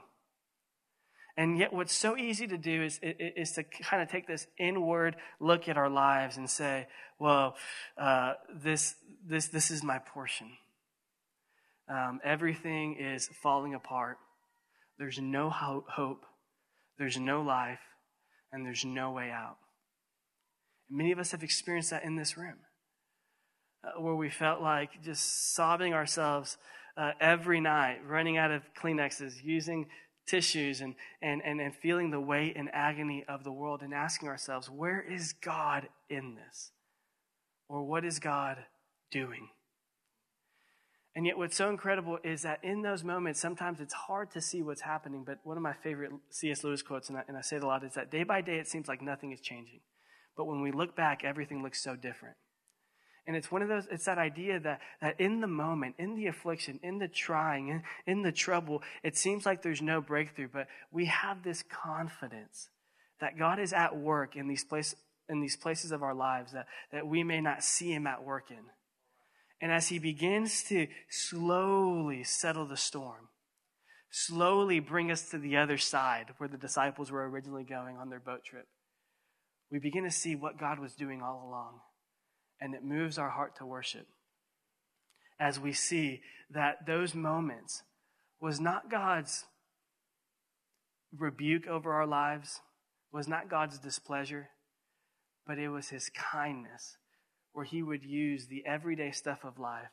And 1.35 1.57
yet, 1.57 1.73
what's 1.73 1.95
so 1.95 2.15
easy 2.15 2.45
to 2.47 2.57
do 2.57 2.83
is, 2.83 2.99
is 3.01 3.53
to 3.53 3.63
kind 3.63 4.03
of 4.03 4.09
take 4.09 4.27
this 4.27 4.45
inward 4.59 5.15
look 5.39 5.67
at 5.67 5.77
our 5.77 5.89
lives 5.89 6.37
and 6.37 6.47
say, 6.47 6.87
well, 7.19 7.55
uh, 7.97 8.33
this, 8.53 8.95
this, 9.25 9.47
this 9.47 9.71
is 9.71 9.83
my 9.83 9.97
portion. 9.97 10.51
Um, 11.89 12.19
everything 12.23 12.97
is 12.99 13.29
falling 13.41 13.73
apart. 13.73 14.17
There's 14.99 15.19
no 15.19 15.49
hope. 15.49 16.25
There's 16.99 17.17
no 17.17 17.41
life. 17.41 17.79
And 18.51 18.63
there's 18.63 18.85
no 18.85 19.11
way 19.11 19.31
out. 19.31 19.57
And 20.89 20.99
many 20.99 21.11
of 21.11 21.17
us 21.17 21.31
have 21.31 21.41
experienced 21.41 21.89
that 21.89 22.03
in 22.03 22.15
this 22.15 22.37
room, 22.37 22.57
uh, 23.83 23.99
where 23.99 24.15
we 24.15 24.29
felt 24.29 24.61
like 24.61 25.01
just 25.03 25.55
sobbing 25.55 25.95
ourselves 25.95 26.57
uh, 26.95 27.13
every 27.19 27.59
night, 27.59 28.01
running 28.07 28.37
out 28.37 28.51
of 28.51 28.61
Kleenexes, 28.79 29.43
using 29.43 29.87
tissues 30.25 30.81
and, 30.81 30.95
and, 31.21 31.41
and, 31.43 31.59
and 31.59 31.75
feeling 31.75 32.11
the 32.11 32.19
weight 32.19 32.55
and 32.55 32.69
agony 32.73 33.23
of 33.27 33.43
the 33.43 33.51
world 33.51 33.81
and 33.81 33.93
asking 33.93 34.29
ourselves, 34.29 34.69
where 34.69 35.01
is 35.01 35.33
God 35.33 35.87
in 36.09 36.35
this? 36.35 36.71
Or 37.67 37.83
what 37.83 38.05
is 38.05 38.19
God 38.19 38.57
doing? 39.11 39.49
And 41.15 41.27
yet, 41.27 41.37
what's 41.37 41.55
so 41.55 41.69
incredible 41.69 42.17
is 42.23 42.41
that 42.41 42.59
in 42.63 42.81
those 42.81 43.03
moments, 43.03 43.39
sometimes 43.39 43.79
it's 43.79 43.93
hard 43.93 44.31
to 44.31 44.41
see 44.41 44.63
what's 44.63 44.81
happening. 44.81 45.23
But 45.23 45.39
one 45.43 45.57
of 45.57 45.63
my 45.63 45.73
favorite 45.73 46.11
C.S. 46.31 46.63
Lewis 46.63 46.81
quotes, 46.81 47.09
and 47.09 47.17
I, 47.19 47.23
and 47.27 47.37
I 47.37 47.41
say 47.41 47.57
it 47.57 47.63
a 47.63 47.67
lot, 47.67 47.83
is 47.83 47.93
that 47.93 48.09
day 48.09 48.23
by 48.23 48.41
day 48.41 48.57
it 48.57 48.67
seems 48.67 48.87
like 48.87 49.01
nothing 49.01 49.31
is 49.31 49.39
changing. 49.39 49.81
But 50.35 50.45
when 50.45 50.61
we 50.61 50.71
look 50.71 50.95
back, 50.95 51.23
everything 51.23 51.61
looks 51.61 51.83
so 51.83 51.95
different. 51.95 52.35
And 53.25 53.35
it's 53.37 53.51
one 53.51 53.61
of 53.61 53.69
those, 53.69 53.87
it's 53.89 54.05
that 54.05 54.17
idea 54.17 54.59
that, 54.59 54.81
that 55.01 55.19
in 55.19 55.39
the 55.39 55.47
moment, 55.47 55.95
in 55.97 56.15
the 56.15 56.27
affliction, 56.27 56.79
in 56.83 56.97
the 56.97 57.07
trying, 57.07 57.69
in, 57.69 57.83
in 58.05 58.21
the 58.21 58.33
trouble, 58.33 58.81
it 59.01 59.15
seems 59.15 59.45
like 59.45 59.61
there's 59.61 59.81
no 59.81 60.01
breakthrough, 60.01 60.49
but 60.51 60.67
we 60.91 61.05
have 61.05 61.41
this 61.43 61.63
confidence 61.63 62.69
that 63.21 63.37
God 63.37 63.59
is 63.59 63.71
at 63.71 63.95
work 63.95 64.35
in 64.35 64.49
these, 64.49 64.65
place, 64.65 64.93
in 65.29 65.39
these 65.39 65.55
places 65.55 65.93
of 65.93 66.03
our 66.03 66.13
lives 66.13 66.51
that, 66.51 66.65
that 66.91 67.07
we 67.07 67.23
may 67.23 67.39
not 67.39 67.63
see 67.63 67.93
Him 67.93 68.07
at 68.07 68.25
work 68.25 68.51
in. 68.51 68.65
And 69.61 69.71
as 69.71 69.87
He 69.87 69.99
begins 69.99 70.63
to 70.63 70.87
slowly 71.09 72.25
settle 72.25 72.65
the 72.65 72.75
storm, 72.75 73.29
slowly 74.11 74.81
bring 74.81 75.11
us 75.11 75.29
to 75.29 75.37
the 75.37 75.55
other 75.55 75.77
side 75.77 76.33
where 76.37 76.49
the 76.49 76.57
disciples 76.57 77.09
were 77.09 77.29
originally 77.29 77.63
going 77.63 77.95
on 77.95 78.09
their 78.09 78.19
boat 78.19 78.43
trip, 78.43 78.67
we 79.71 79.79
begin 79.79 80.03
to 80.03 80.11
see 80.11 80.35
what 80.35 80.59
God 80.59 80.77
was 80.77 80.93
doing 80.93 81.21
all 81.21 81.47
along 81.47 81.79
and 82.59 82.73
it 82.73 82.83
moves 82.83 83.17
our 83.17 83.29
heart 83.29 83.55
to 83.57 83.65
worship 83.65 84.07
as 85.39 85.59
we 85.59 85.73
see 85.73 86.21
that 86.49 86.85
those 86.85 87.13
moments 87.13 87.83
was 88.39 88.59
not 88.59 88.89
God's 88.89 89.45
rebuke 91.17 91.67
over 91.67 91.93
our 91.93 92.07
lives, 92.07 92.61
was 93.11 93.27
not 93.27 93.49
God's 93.49 93.77
displeasure, 93.79 94.49
but 95.45 95.59
it 95.59 95.69
was 95.69 95.89
His 95.89 96.09
kindness, 96.09 96.97
where 97.51 97.65
He 97.65 97.83
would 97.83 98.03
use 98.03 98.47
the 98.47 98.65
everyday 98.65 99.11
stuff 99.11 99.39
of 99.43 99.59
life 99.59 99.89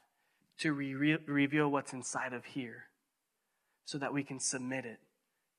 to 0.60 0.72
re- 0.72 1.16
reveal 1.26 1.68
what's 1.68 1.92
inside 1.92 2.32
of 2.32 2.44
here 2.44 2.84
so 3.84 3.98
that 3.98 4.14
we 4.14 4.22
can 4.22 4.38
submit 4.38 4.84
it 4.84 4.98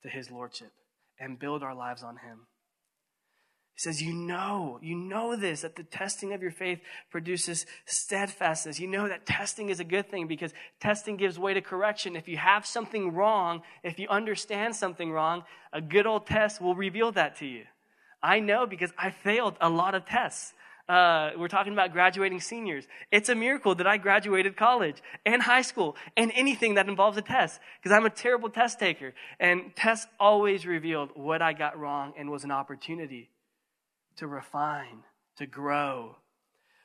to 0.03 0.09
His 0.09 0.31
Lordship 0.31 0.71
and 1.19 1.39
build 1.39 1.63
our 1.63 1.75
lives 1.75 2.03
on 2.03 2.17
Him. 2.17 2.47
He 3.73 3.79
says, 3.79 4.01
You 4.01 4.13
know, 4.13 4.79
you 4.81 4.95
know 4.95 5.35
this, 5.35 5.61
that 5.61 5.75
the 5.75 5.83
testing 5.83 6.33
of 6.33 6.41
your 6.41 6.51
faith 6.51 6.79
produces 7.09 7.65
steadfastness. 7.85 8.79
You 8.79 8.87
know 8.87 9.07
that 9.07 9.25
testing 9.25 9.69
is 9.69 9.79
a 9.79 9.85
good 9.85 10.09
thing 10.09 10.27
because 10.27 10.53
testing 10.79 11.17
gives 11.17 11.39
way 11.39 11.53
to 11.53 11.61
correction. 11.61 12.15
If 12.15 12.27
you 12.27 12.37
have 12.37 12.65
something 12.65 13.13
wrong, 13.13 13.61
if 13.83 13.99
you 13.99 14.07
understand 14.09 14.75
something 14.75 15.11
wrong, 15.11 15.43
a 15.73 15.81
good 15.81 16.05
old 16.05 16.27
test 16.27 16.61
will 16.61 16.75
reveal 16.75 17.11
that 17.13 17.37
to 17.37 17.45
you. 17.45 17.63
I 18.21 18.39
know 18.39 18.67
because 18.67 18.91
I 18.97 19.09
failed 19.09 19.55
a 19.61 19.69
lot 19.69 19.95
of 19.95 20.05
tests. 20.05 20.53
Uh, 20.87 21.31
we're 21.37 21.47
talking 21.47 21.73
about 21.73 21.93
graduating 21.93 22.41
seniors. 22.41 22.85
It's 23.11 23.29
a 23.29 23.35
miracle 23.35 23.75
that 23.75 23.87
I 23.87 23.97
graduated 23.97 24.57
college 24.57 25.01
and 25.25 25.41
high 25.41 25.61
school 25.61 25.95
and 26.17 26.31
anything 26.35 26.73
that 26.73 26.89
involves 26.89 27.17
a 27.17 27.21
test 27.21 27.61
because 27.81 27.95
I'm 27.95 28.05
a 28.05 28.09
terrible 28.09 28.49
test 28.49 28.77
taker. 28.77 29.13
And 29.39 29.73
tests 29.75 30.07
always 30.19 30.65
revealed 30.65 31.11
what 31.15 31.41
I 31.41 31.53
got 31.53 31.79
wrong 31.79 32.13
and 32.17 32.29
was 32.29 32.43
an 32.43 32.51
opportunity 32.51 33.29
to 34.17 34.27
refine, 34.27 35.03
to 35.37 35.45
grow, 35.45 36.17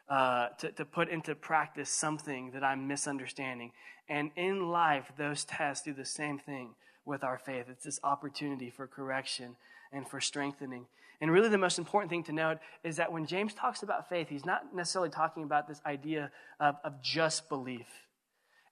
uh, 0.08 0.48
to, 0.58 0.72
to 0.72 0.84
put 0.84 1.08
into 1.08 1.34
practice 1.34 1.90
something 1.90 2.52
that 2.52 2.62
I'm 2.62 2.86
misunderstanding. 2.86 3.72
And 4.08 4.30
in 4.36 4.68
life, 4.68 5.12
those 5.18 5.44
tests 5.44 5.84
do 5.84 5.92
the 5.92 6.04
same 6.04 6.38
thing 6.38 6.74
with 7.04 7.24
our 7.24 7.38
faith. 7.38 7.66
It's 7.68 7.84
this 7.84 8.00
opportunity 8.04 8.70
for 8.70 8.86
correction 8.86 9.56
and 9.92 10.06
for 10.06 10.20
strengthening. 10.20 10.86
And 11.20 11.32
really, 11.32 11.48
the 11.48 11.58
most 11.58 11.78
important 11.78 12.10
thing 12.10 12.24
to 12.24 12.32
note 12.32 12.58
is 12.84 12.96
that 12.96 13.10
when 13.10 13.26
James 13.26 13.54
talks 13.54 13.82
about 13.82 14.08
faith, 14.08 14.28
he's 14.28 14.44
not 14.44 14.74
necessarily 14.74 15.10
talking 15.10 15.44
about 15.44 15.66
this 15.66 15.80
idea 15.86 16.30
of, 16.60 16.76
of 16.84 17.02
just 17.02 17.48
belief. 17.48 17.86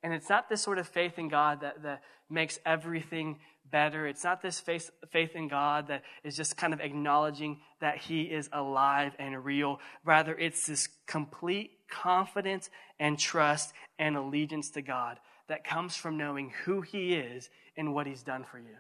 And 0.04 0.12
it's 0.12 0.28
not 0.28 0.50
this 0.50 0.60
sort 0.60 0.76
of 0.76 0.86
faith 0.86 1.18
in 1.18 1.28
God 1.28 1.62
that, 1.62 1.82
that 1.82 2.02
makes 2.28 2.58
everything 2.66 3.38
better. 3.70 4.06
It's 4.06 4.22
not 4.22 4.42
this 4.42 4.60
faith, 4.60 4.90
faith 5.10 5.34
in 5.34 5.48
God 5.48 5.88
that 5.88 6.02
is 6.22 6.36
just 6.36 6.58
kind 6.58 6.74
of 6.74 6.80
acknowledging 6.80 7.60
that 7.80 7.96
He 7.96 8.24
is 8.24 8.50
alive 8.52 9.14
and 9.18 9.42
real. 9.42 9.80
Rather, 10.04 10.36
it's 10.36 10.66
this 10.66 10.90
complete 11.06 11.70
confidence 11.90 12.68
and 13.00 13.18
trust 13.18 13.72
and 13.98 14.14
allegiance 14.14 14.70
to 14.72 14.82
God 14.82 15.18
that 15.48 15.64
comes 15.64 15.96
from 15.96 16.18
knowing 16.18 16.52
who 16.66 16.82
He 16.82 17.14
is 17.14 17.48
and 17.74 17.94
what 17.94 18.06
He's 18.06 18.22
done 18.22 18.44
for 18.44 18.58
you. 18.58 18.76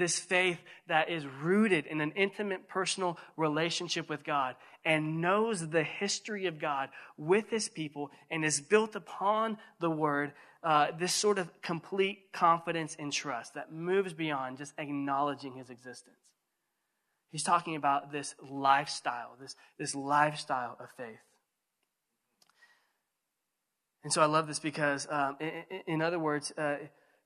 This 0.00 0.18
faith 0.18 0.58
that 0.88 1.10
is 1.10 1.26
rooted 1.26 1.84
in 1.84 2.00
an 2.00 2.12
intimate 2.16 2.68
personal 2.68 3.18
relationship 3.36 4.08
with 4.08 4.24
God 4.24 4.54
and 4.82 5.20
knows 5.20 5.68
the 5.68 5.82
history 5.82 6.46
of 6.46 6.58
God 6.58 6.88
with 7.18 7.50
His 7.50 7.68
people 7.68 8.10
and 8.30 8.42
is 8.42 8.62
built 8.62 8.96
upon 8.96 9.58
the 9.78 9.90
Word 9.90 10.32
uh, 10.62 10.88
this 10.98 11.12
sort 11.12 11.38
of 11.38 11.50
complete 11.60 12.32
confidence 12.32 12.96
and 12.98 13.12
trust 13.12 13.54
that 13.54 13.72
moves 13.72 14.14
beyond 14.14 14.56
just 14.56 14.72
acknowledging 14.78 15.54
his 15.56 15.68
existence. 15.68 16.16
He's 17.30 17.42
talking 17.42 17.76
about 17.76 18.10
this 18.10 18.34
lifestyle, 18.42 19.36
this, 19.38 19.54
this 19.78 19.94
lifestyle 19.94 20.78
of 20.80 20.88
faith. 20.96 21.20
And 24.02 24.12
so 24.12 24.22
I 24.22 24.26
love 24.26 24.46
this 24.46 24.58
because, 24.58 25.06
um, 25.10 25.36
in, 25.40 25.62
in, 25.86 26.02
other 26.02 26.18
words, 26.18 26.52
uh, 26.56 26.76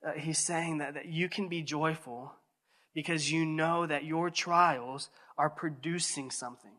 uh, 0.04 0.12
he's 0.16 0.38
saying 0.38 0.78
that, 0.78 0.94
that 0.94 1.06
you 1.06 1.28
can 1.28 1.48
be 1.48 1.62
joyful 1.62 2.32
because 2.94 3.30
you 3.30 3.44
know 3.44 3.86
that 3.86 4.04
your 4.04 4.30
trials 4.30 5.10
are 5.36 5.50
producing 5.50 6.30
something. 6.30 6.70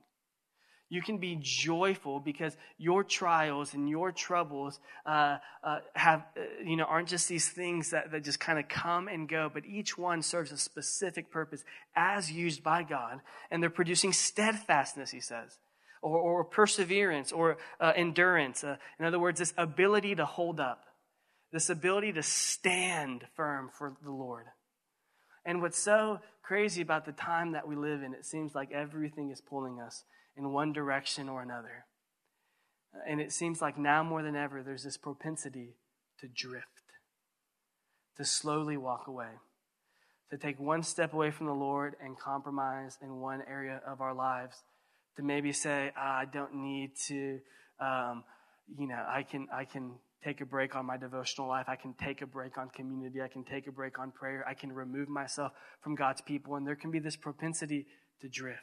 You 0.87 1.01
can 1.01 1.17
be 1.17 1.37
joyful 1.41 2.19
because 2.19 2.55
your 2.77 3.03
trials 3.03 3.73
and 3.73 3.89
your 3.89 4.11
troubles 4.11 4.79
uh, 5.05 5.37
uh, 5.63 5.79
have, 5.95 6.23
uh, 6.37 6.41
you 6.63 6.77
know, 6.77 6.83
aren't 6.83 7.09
just 7.09 7.27
these 7.27 7.49
things 7.49 7.89
that, 7.89 8.11
that 8.11 8.23
just 8.23 8.39
kind 8.39 8.59
of 8.59 8.67
come 8.67 9.07
and 9.07 9.27
go, 9.27 9.49
but 9.51 9.65
each 9.65 9.97
one 9.97 10.21
serves 10.21 10.51
a 10.51 10.57
specific 10.57 11.31
purpose 11.31 11.63
as 11.95 12.31
used 12.31 12.63
by 12.63 12.83
God. 12.83 13.19
And 13.49 13.63
they're 13.63 13.71
producing 13.71 14.13
steadfastness, 14.13 15.09
he 15.09 15.19
says, 15.19 15.57
or, 16.03 16.19
or 16.19 16.43
perseverance 16.43 17.31
or 17.31 17.57
uh, 17.79 17.93
endurance. 17.95 18.63
Uh, 18.63 18.77
in 18.99 19.05
other 19.05 19.19
words, 19.19 19.39
this 19.39 19.55
ability 19.57 20.13
to 20.15 20.25
hold 20.25 20.59
up, 20.59 20.83
this 21.51 21.71
ability 21.71 22.13
to 22.13 22.23
stand 22.23 23.25
firm 23.35 23.71
for 23.75 23.97
the 24.03 24.11
Lord. 24.11 24.45
And 25.45 25.61
what's 25.61 25.77
so 25.77 26.19
crazy 26.41 26.81
about 26.81 27.05
the 27.05 27.11
time 27.11 27.51
that 27.51 27.67
we 27.67 27.75
live 27.75 28.01
in, 28.01 28.13
it 28.13 28.25
seems 28.25 28.55
like 28.55 28.71
everything 28.71 29.31
is 29.31 29.41
pulling 29.41 29.79
us 29.79 30.03
in 30.35 30.51
one 30.51 30.73
direction 30.73 31.29
or 31.29 31.41
another. 31.41 31.85
And 33.07 33.21
it 33.21 33.31
seems 33.31 33.61
like 33.61 33.77
now 33.77 34.03
more 34.03 34.23
than 34.23 34.35
ever, 34.35 34.63
there's 34.63 34.83
this 34.83 34.97
propensity 34.97 35.75
to 36.19 36.27
drift, 36.27 36.65
to 38.17 38.25
slowly 38.25 38.77
walk 38.77 39.07
away, 39.07 39.31
to 40.31 40.37
take 40.37 40.59
one 40.59 40.81
step 40.81 41.13
away 41.13 41.29
from 41.29 41.45
the 41.45 41.53
Lord 41.53 41.95
and 42.03 42.17
compromise 42.17 42.97
in 43.01 43.19
one 43.19 43.43
area 43.47 43.81
of 43.85 44.01
our 44.01 44.13
lives, 44.13 44.63
to 45.17 45.23
maybe 45.23 45.51
say, 45.51 45.91
ah, 45.97 46.19
I 46.19 46.25
don't 46.25 46.55
need 46.55 46.91
to, 47.07 47.39
um, 47.79 48.23
you 48.77 48.87
know, 48.87 49.03
I 49.07 49.23
can, 49.23 49.47
I 49.53 49.65
can 49.65 49.93
take 50.25 50.41
a 50.41 50.45
break 50.45 50.75
on 50.75 50.85
my 50.85 50.97
devotional 50.97 51.47
life. 51.47 51.65
I 51.69 51.75
can 51.75 51.93
take 51.93 52.21
a 52.21 52.25
break 52.25 52.57
on 52.57 52.69
community. 52.69 53.21
I 53.21 53.27
can 53.27 53.43
take 53.43 53.67
a 53.67 53.71
break 53.71 53.99
on 53.99 54.11
prayer. 54.11 54.43
I 54.47 54.55
can 54.55 54.71
remove 54.71 55.07
myself 55.07 55.51
from 55.81 55.95
God's 55.95 56.21
people. 56.21 56.55
And 56.55 56.67
there 56.67 56.75
can 56.75 56.91
be 56.91 56.99
this 56.99 57.15
propensity 57.15 57.85
to 58.21 58.27
drift. 58.27 58.59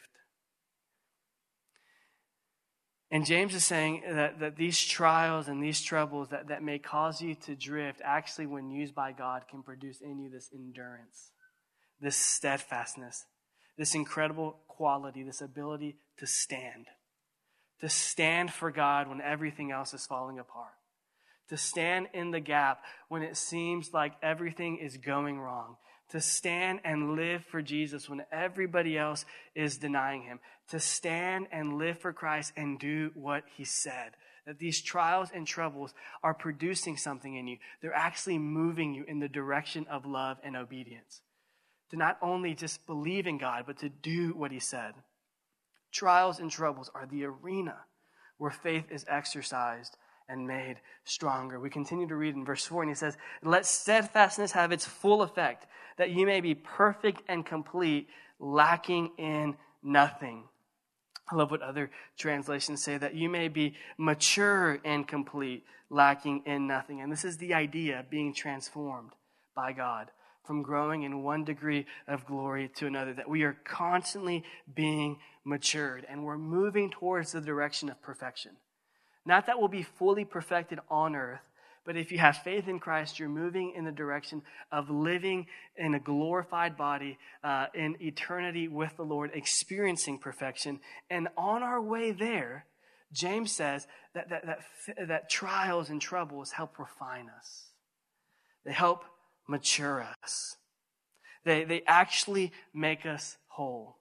And 3.11 3.27
James 3.27 3.55
is 3.55 3.65
saying 3.65 4.03
that, 4.11 4.41
that 4.41 4.57
these 4.57 4.83
trials 4.83 5.47
and 5.47 5.63
these 5.63 5.83
troubles 5.83 6.31
that, 6.31 6.49
that 6.49 6.63
may 6.63 6.79
cause 6.79 7.21
you 7.21 7.35
to 7.45 7.55
drift, 7.55 8.01
actually, 8.03 8.47
when 8.47 8.71
used 8.71 8.95
by 8.95 9.13
God, 9.13 9.43
can 9.51 9.63
produce 9.63 10.01
in 10.01 10.19
you 10.19 10.31
this 10.31 10.49
endurance, 10.53 11.31
this 12.01 12.17
steadfastness, 12.17 13.27
this 13.77 13.95
incredible 13.95 14.61
quality, 14.67 15.23
this 15.23 15.43
ability 15.43 15.97
to 16.19 16.27
stand. 16.27 16.87
To 17.83 17.89
stand 17.91 18.51
for 18.51 18.71
God 18.71 19.09
when 19.09 19.21
everything 19.21 19.71
else 19.71 19.93
is 19.93 20.07
falling 20.07 20.39
apart. 20.39 20.73
To 21.53 21.59
stand 21.59 22.09
in 22.15 22.31
the 22.31 22.41
gap 22.41 22.83
when 23.09 23.21
it 23.21 23.37
seems 23.37 23.93
like 23.93 24.15
everything 24.23 24.79
is 24.79 24.97
going 24.97 25.39
wrong. 25.39 25.77
to 26.13 26.21
stand 26.21 26.79
and 26.85 27.17
live 27.17 27.43
for 27.47 27.63
Jesus 27.63 28.09
when 28.09 28.23
everybody 28.31 28.99
else 28.99 29.25
is 29.55 29.79
denying 29.79 30.23
him, 30.23 30.41
to 30.69 30.79
stand 30.79 31.47
and 31.51 31.79
live 31.79 31.99
for 31.99 32.13
Christ 32.13 32.53
and 32.55 32.79
do 32.79 33.11
what 33.15 33.45
he 33.57 33.65
said. 33.65 34.13
That 34.47 34.59
these 34.59 34.83
trials 34.83 35.31
and 35.35 35.47
troubles 35.47 35.95
are 36.23 36.35
producing 36.35 36.99
something 36.99 37.35
in 37.35 37.47
you. 37.47 37.57
They're 37.81 37.95
actually 37.95 38.39
moving 38.39 38.93
you 38.93 39.05
in 39.09 39.21
the 39.21 39.29
direction 39.29 39.87
of 39.91 40.05
love 40.05 40.37
and 40.45 40.55
obedience. 40.55 41.23
To 41.93 41.97
not 41.97 42.19
only 42.21 42.55
just 42.55 42.87
believe 42.87 43.27
in 43.27 43.39
God, 43.39 43.65
but 43.67 43.79
to 43.79 43.89
do 43.89 44.35
what 44.37 44.53
he 44.53 44.61
said. 44.61 44.93
Trials 45.93 46.41
and 46.41 46.51
troubles 46.51 46.91
are 46.95 47.07
the 47.07 47.25
arena 47.25 47.77
where 48.37 48.51
faith 48.51 48.85
is 48.91 49.07
exercised 49.09 49.97
and 50.33 50.47
made 50.47 50.77
stronger. 51.05 51.61
We 51.61 51.71
continue 51.71 52.09
to 52.09 52.17
read 52.17 52.35
in 52.35 52.45
verse 52.45 52.65
4, 52.65 52.83
and 52.83 52.91
he 52.91 52.95
says, 52.95 53.17
Let 53.43 53.67
steadfastness 53.67 54.53
have 54.53 54.73
its 54.73 54.87
full 54.87 55.23
effect, 55.23 55.67
that 55.99 56.11
you 56.11 56.27
may 56.27 56.41
be 56.41 56.55
perfect 56.55 57.23
and 57.29 57.45
complete, 57.45 58.09
lacking 58.41 59.13
in 59.19 59.57
nothing. 59.83 60.45
I 61.31 61.37
love 61.37 61.51
what 61.51 61.63
other 61.63 61.91
translations 62.19 62.83
say, 62.83 62.97
that 62.99 63.15
you 63.15 63.29
may 63.29 63.49
be 63.49 63.75
mature 63.99 64.81
and 64.85 65.07
complete, 65.07 65.65
lacking 65.91 66.43
in 66.47 66.67
nothing. 66.67 67.01
And 67.01 67.13
this 67.13 67.25
is 67.25 67.37
the 67.37 67.55
idea 67.55 68.01
of 68.01 68.11
being 68.11 68.35
transformed 68.35 69.13
by 69.55 69.73
God 69.73 70.11
from 70.45 70.63
growing 70.63 71.03
in 71.03 71.23
one 71.23 71.45
degree 71.45 71.87
of 72.09 72.27
glory 72.27 72.71
to 72.77 72.87
another, 72.87 73.13
that 73.15 73.29
we 73.29 73.45
are 73.45 73.57
constantly 73.65 74.45
being 74.75 75.19
matured 75.45 76.05
and 76.09 76.25
we're 76.25 76.39
moving 76.39 76.91
towards 76.91 77.33
the 77.33 77.41
direction 77.41 77.89
of 77.89 78.03
perfection. 78.03 78.53
Not 79.25 79.47
that 79.47 79.59
we'll 79.59 79.69
be 79.69 79.83
fully 79.83 80.25
perfected 80.25 80.81
on 80.91 81.15
earth, 81.15 81.41
but 81.85 81.97
if 81.97 82.13
you 82.13 82.19
have 82.19 82.39
faith 82.39 82.69
in 82.69 82.79
Christ, 82.79 83.19
you're 83.19 83.29
moving 83.29 83.75
in 83.77 83.85
the 83.85 83.93
direction 83.93 84.43
of 84.71 84.89
living 84.89 85.47
in 85.77 85.95
a 85.95 86.01
glorified 86.01 86.77
body 86.77 87.19
uh, 87.43 87.67
in 87.75 87.97
eternity 88.01 88.69
with 88.69 88.97
the 88.97 89.03
Lord, 89.03 89.33
experiencing 89.35 90.19
perfection. 90.19 90.81
And 91.11 91.29
on 91.37 91.63
our 91.63 91.81
way 91.81 92.13
there, 92.13 92.67
James 93.13 93.53
says 93.53 93.87
that, 94.15 94.31
that, 94.31 94.47
that, 94.47 95.09
that 95.09 95.31
trials 95.31 95.91
and 95.91 96.01
troubles 96.01 96.53
help 96.53 96.79
refine 96.79 97.29
us, 97.37 97.67
they 98.65 98.73
help 98.73 99.05
mature 99.49 100.07
us, 100.23 100.57
they, 101.45 101.65
they 101.65 101.83
actually 101.87 102.53
make 102.73 103.05
us 103.07 103.37
whole. 103.49 103.97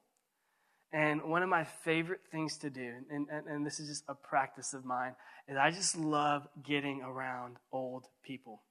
And 0.93 1.23
one 1.23 1.41
of 1.41 1.49
my 1.49 1.63
favorite 1.63 2.19
things 2.31 2.57
to 2.59 2.69
do, 2.69 2.91
and, 3.09 3.27
and, 3.29 3.47
and, 3.47 3.65
this 3.65 3.79
is 3.79 3.87
just 3.87 4.03
a 4.09 4.13
practice 4.13 4.73
of 4.73 4.83
mine, 4.83 5.15
is 5.47 5.55
I 5.55 5.71
just 5.71 5.97
love 5.97 6.45
getting 6.63 7.01
around 7.01 7.55
old 7.71 8.07
people. 8.25 8.61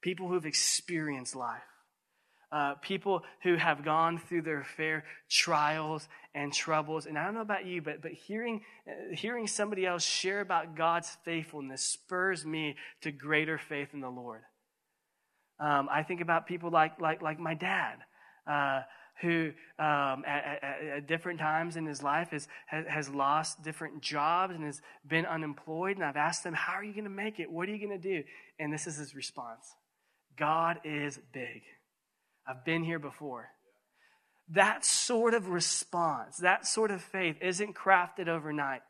People 0.00 0.28
who've 0.28 0.46
experienced 0.46 1.34
life. 1.34 1.62
Uh, 2.52 2.74
people 2.76 3.24
who 3.42 3.56
have 3.56 3.84
gone 3.84 4.16
through 4.16 4.42
their 4.42 4.62
fair 4.62 5.02
trials 5.28 6.06
and 6.36 6.52
troubles. 6.52 7.06
And 7.06 7.18
I 7.18 7.24
don't 7.24 7.34
know 7.34 7.40
about 7.40 7.66
you, 7.66 7.82
but, 7.82 8.00
but 8.00 8.12
hearing, 8.12 8.60
uh, 8.86 9.16
hearing 9.16 9.48
somebody 9.48 9.84
else 9.84 10.04
share 10.04 10.40
about 10.40 10.76
God's 10.76 11.16
faithfulness 11.24 11.82
spurs 11.82 12.46
me 12.46 12.76
to 13.00 13.10
greater 13.10 13.58
faith 13.58 13.88
in 13.92 14.00
the 14.00 14.08
Lord. 14.08 14.42
Um, 15.58 15.88
I 15.90 16.04
think 16.04 16.20
about 16.20 16.46
people 16.46 16.70
like, 16.70 17.00
like, 17.00 17.22
like 17.22 17.40
my 17.40 17.54
dad. 17.54 17.96
Uh, 18.46 18.82
who 19.20 19.52
um, 19.78 20.24
at, 20.26 20.58
at, 20.62 20.88
at, 20.96 21.06
different 21.06 21.38
times 21.38 21.76
in 21.76 21.86
his 21.86 22.02
life 22.02 22.30
has, 22.30 22.48
has 22.66 23.08
lost 23.08 23.62
different 23.62 24.02
jobs 24.02 24.54
and 24.54 24.64
has 24.64 24.80
been 25.06 25.24
unemployed. 25.24 25.96
And 25.96 26.04
I've 26.04 26.16
asked 26.16 26.44
him, 26.44 26.54
How 26.54 26.74
are 26.74 26.84
you 26.84 26.92
going 26.92 27.04
to 27.04 27.10
make 27.10 27.38
it? 27.38 27.50
What 27.50 27.68
are 27.68 27.72
you 27.72 27.86
going 27.86 28.00
to 28.00 28.08
do? 28.08 28.24
And 28.58 28.72
this 28.72 28.86
is 28.86 28.96
his 28.96 29.14
response 29.14 29.64
God 30.36 30.78
is 30.84 31.18
big. 31.32 31.62
I've 32.46 32.64
been 32.64 32.84
here 32.84 32.98
before. 32.98 33.48
That 34.50 34.84
sort 34.84 35.32
of 35.32 35.48
response, 35.48 36.38
that 36.38 36.66
sort 36.66 36.90
of 36.90 37.00
faith 37.00 37.36
isn't 37.40 37.74
crafted 37.74 38.28
overnight. 38.28 38.82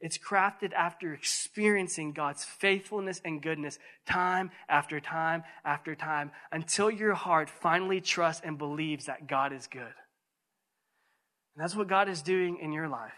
It's 0.00 0.16
crafted 0.16 0.72
after 0.72 1.12
experiencing 1.12 2.12
God's 2.12 2.42
faithfulness 2.42 3.20
and 3.24 3.42
goodness 3.42 3.78
time 4.06 4.50
after 4.68 4.98
time 4.98 5.44
after 5.64 5.94
time 5.94 6.30
until 6.50 6.90
your 6.90 7.14
heart 7.14 7.50
finally 7.50 8.00
trusts 8.00 8.40
and 8.44 8.56
believes 8.56 9.06
that 9.06 9.26
God 9.26 9.52
is 9.52 9.66
good. 9.66 9.82
And 11.54 11.62
that's 11.62 11.76
what 11.76 11.88
God 11.88 12.08
is 12.08 12.22
doing 12.22 12.58
in 12.62 12.72
your 12.72 12.88
life. 12.88 13.12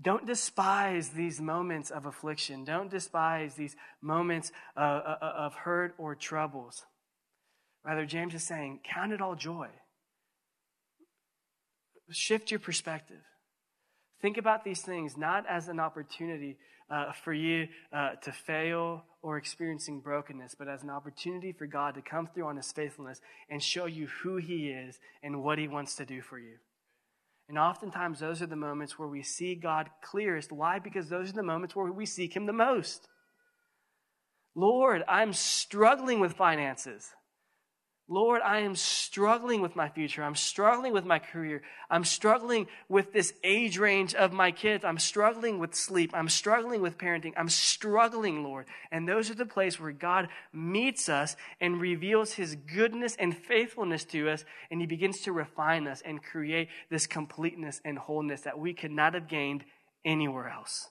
Don't 0.00 0.26
despise 0.26 1.10
these 1.10 1.40
moments 1.40 1.92
of 1.92 2.06
affliction. 2.06 2.64
Don't 2.64 2.90
despise 2.90 3.54
these 3.54 3.76
moments 4.00 4.50
uh, 4.76 4.80
uh, 4.80 5.18
uh, 5.22 5.32
of 5.36 5.54
hurt 5.54 5.94
or 5.98 6.16
troubles. 6.16 6.82
Rather, 7.84 8.06
James 8.06 8.34
is 8.34 8.42
saying, 8.42 8.80
count 8.82 9.12
it 9.12 9.20
all 9.20 9.36
joy. 9.36 9.68
Shift 12.10 12.50
your 12.50 12.58
perspective. 12.60 13.22
Think 14.22 14.38
about 14.38 14.64
these 14.64 14.80
things 14.80 15.16
not 15.16 15.44
as 15.48 15.68
an 15.68 15.80
opportunity 15.80 16.56
uh, 16.88 17.12
for 17.12 17.32
you 17.32 17.68
uh, 17.92 18.12
to 18.22 18.30
fail 18.30 19.04
or 19.20 19.36
experiencing 19.36 20.00
brokenness, 20.00 20.54
but 20.54 20.68
as 20.68 20.82
an 20.82 20.90
opportunity 20.90 21.52
for 21.52 21.66
God 21.66 21.94
to 21.96 22.02
come 22.02 22.28
through 22.32 22.46
on 22.46 22.56
His 22.56 22.70
faithfulness 22.70 23.20
and 23.50 23.62
show 23.62 23.86
you 23.86 24.06
who 24.22 24.36
He 24.36 24.68
is 24.68 25.00
and 25.22 25.42
what 25.42 25.58
He 25.58 25.66
wants 25.68 25.96
to 25.96 26.04
do 26.04 26.22
for 26.22 26.38
you. 26.38 26.54
And 27.48 27.58
oftentimes, 27.58 28.20
those 28.20 28.40
are 28.40 28.46
the 28.46 28.56
moments 28.56 28.98
where 28.98 29.08
we 29.08 29.22
see 29.22 29.56
God 29.56 29.90
clearest. 30.02 30.52
Why? 30.52 30.78
Because 30.78 31.08
those 31.08 31.30
are 31.30 31.34
the 31.34 31.42
moments 31.42 31.74
where 31.74 31.90
we 31.90 32.06
seek 32.06 32.36
Him 32.36 32.46
the 32.46 32.52
most. 32.52 33.08
Lord, 34.54 35.02
I'm 35.08 35.32
struggling 35.32 36.20
with 36.20 36.34
finances. 36.34 37.10
Lord, 38.08 38.42
I 38.42 38.60
am 38.60 38.74
struggling 38.74 39.62
with 39.62 39.76
my 39.76 39.88
future. 39.88 40.22
I'm 40.22 40.34
struggling 40.34 40.92
with 40.92 41.04
my 41.04 41.18
career. 41.18 41.62
I'm 41.88 42.04
struggling 42.04 42.66
with 42.88 43.12
this 43.12 43.32
age 43.44 43.78
range 43.78 44.14
of 44.14 44.32
my 44.32 44.50
kids. 44.50 44.84
I'm 44.84 44.98
struggling 44.98 45.58
with 45.58 45.74
sleep. 45.74 46.10
I'm 46.12 46.28
struggling 46.28 46.82
with 46.82 46.98
parenting. 46.98 47.32
I'm 47.36 47.48
struggling, 47.48 48.42
Lord. 48.42 48.66
And 48.90 49.08
those 49.08 49.30
are 49.30 49.34
the 49.34 49.46
places 49.46 49.80
where 49.80 49.92
God 49.92 50.28
meets 50.52 51.08
us 51.08 51.36
and 51.60 51.80
reveals 51.80 52.34
his 52.34 52.56
goodness 52.56 53.16
and 53.16 53.36
faithfulness 53.36 54.04
to 54.06 54.28
us. 54.28 54.44
And 54.70 54.80
he 54.80 54.86
begins 54.86 55.20
to 55.22 55.32
refine 55.32 55.86
us 55.86 56.02
and 56.04 56.22
create 56.22 56.68
this 56.90 57.06
completeness 57.06 57.80
and 57.84 57.98
wholeness 57.98 58.42
that 58.42 58.58
we 58.58 58.74
could 58.74 58.92
not 58.92 59.14
have 59.14 59.28
gained 59.28 59.64
anywhere 60.04 60.48
else. 60.48 60.88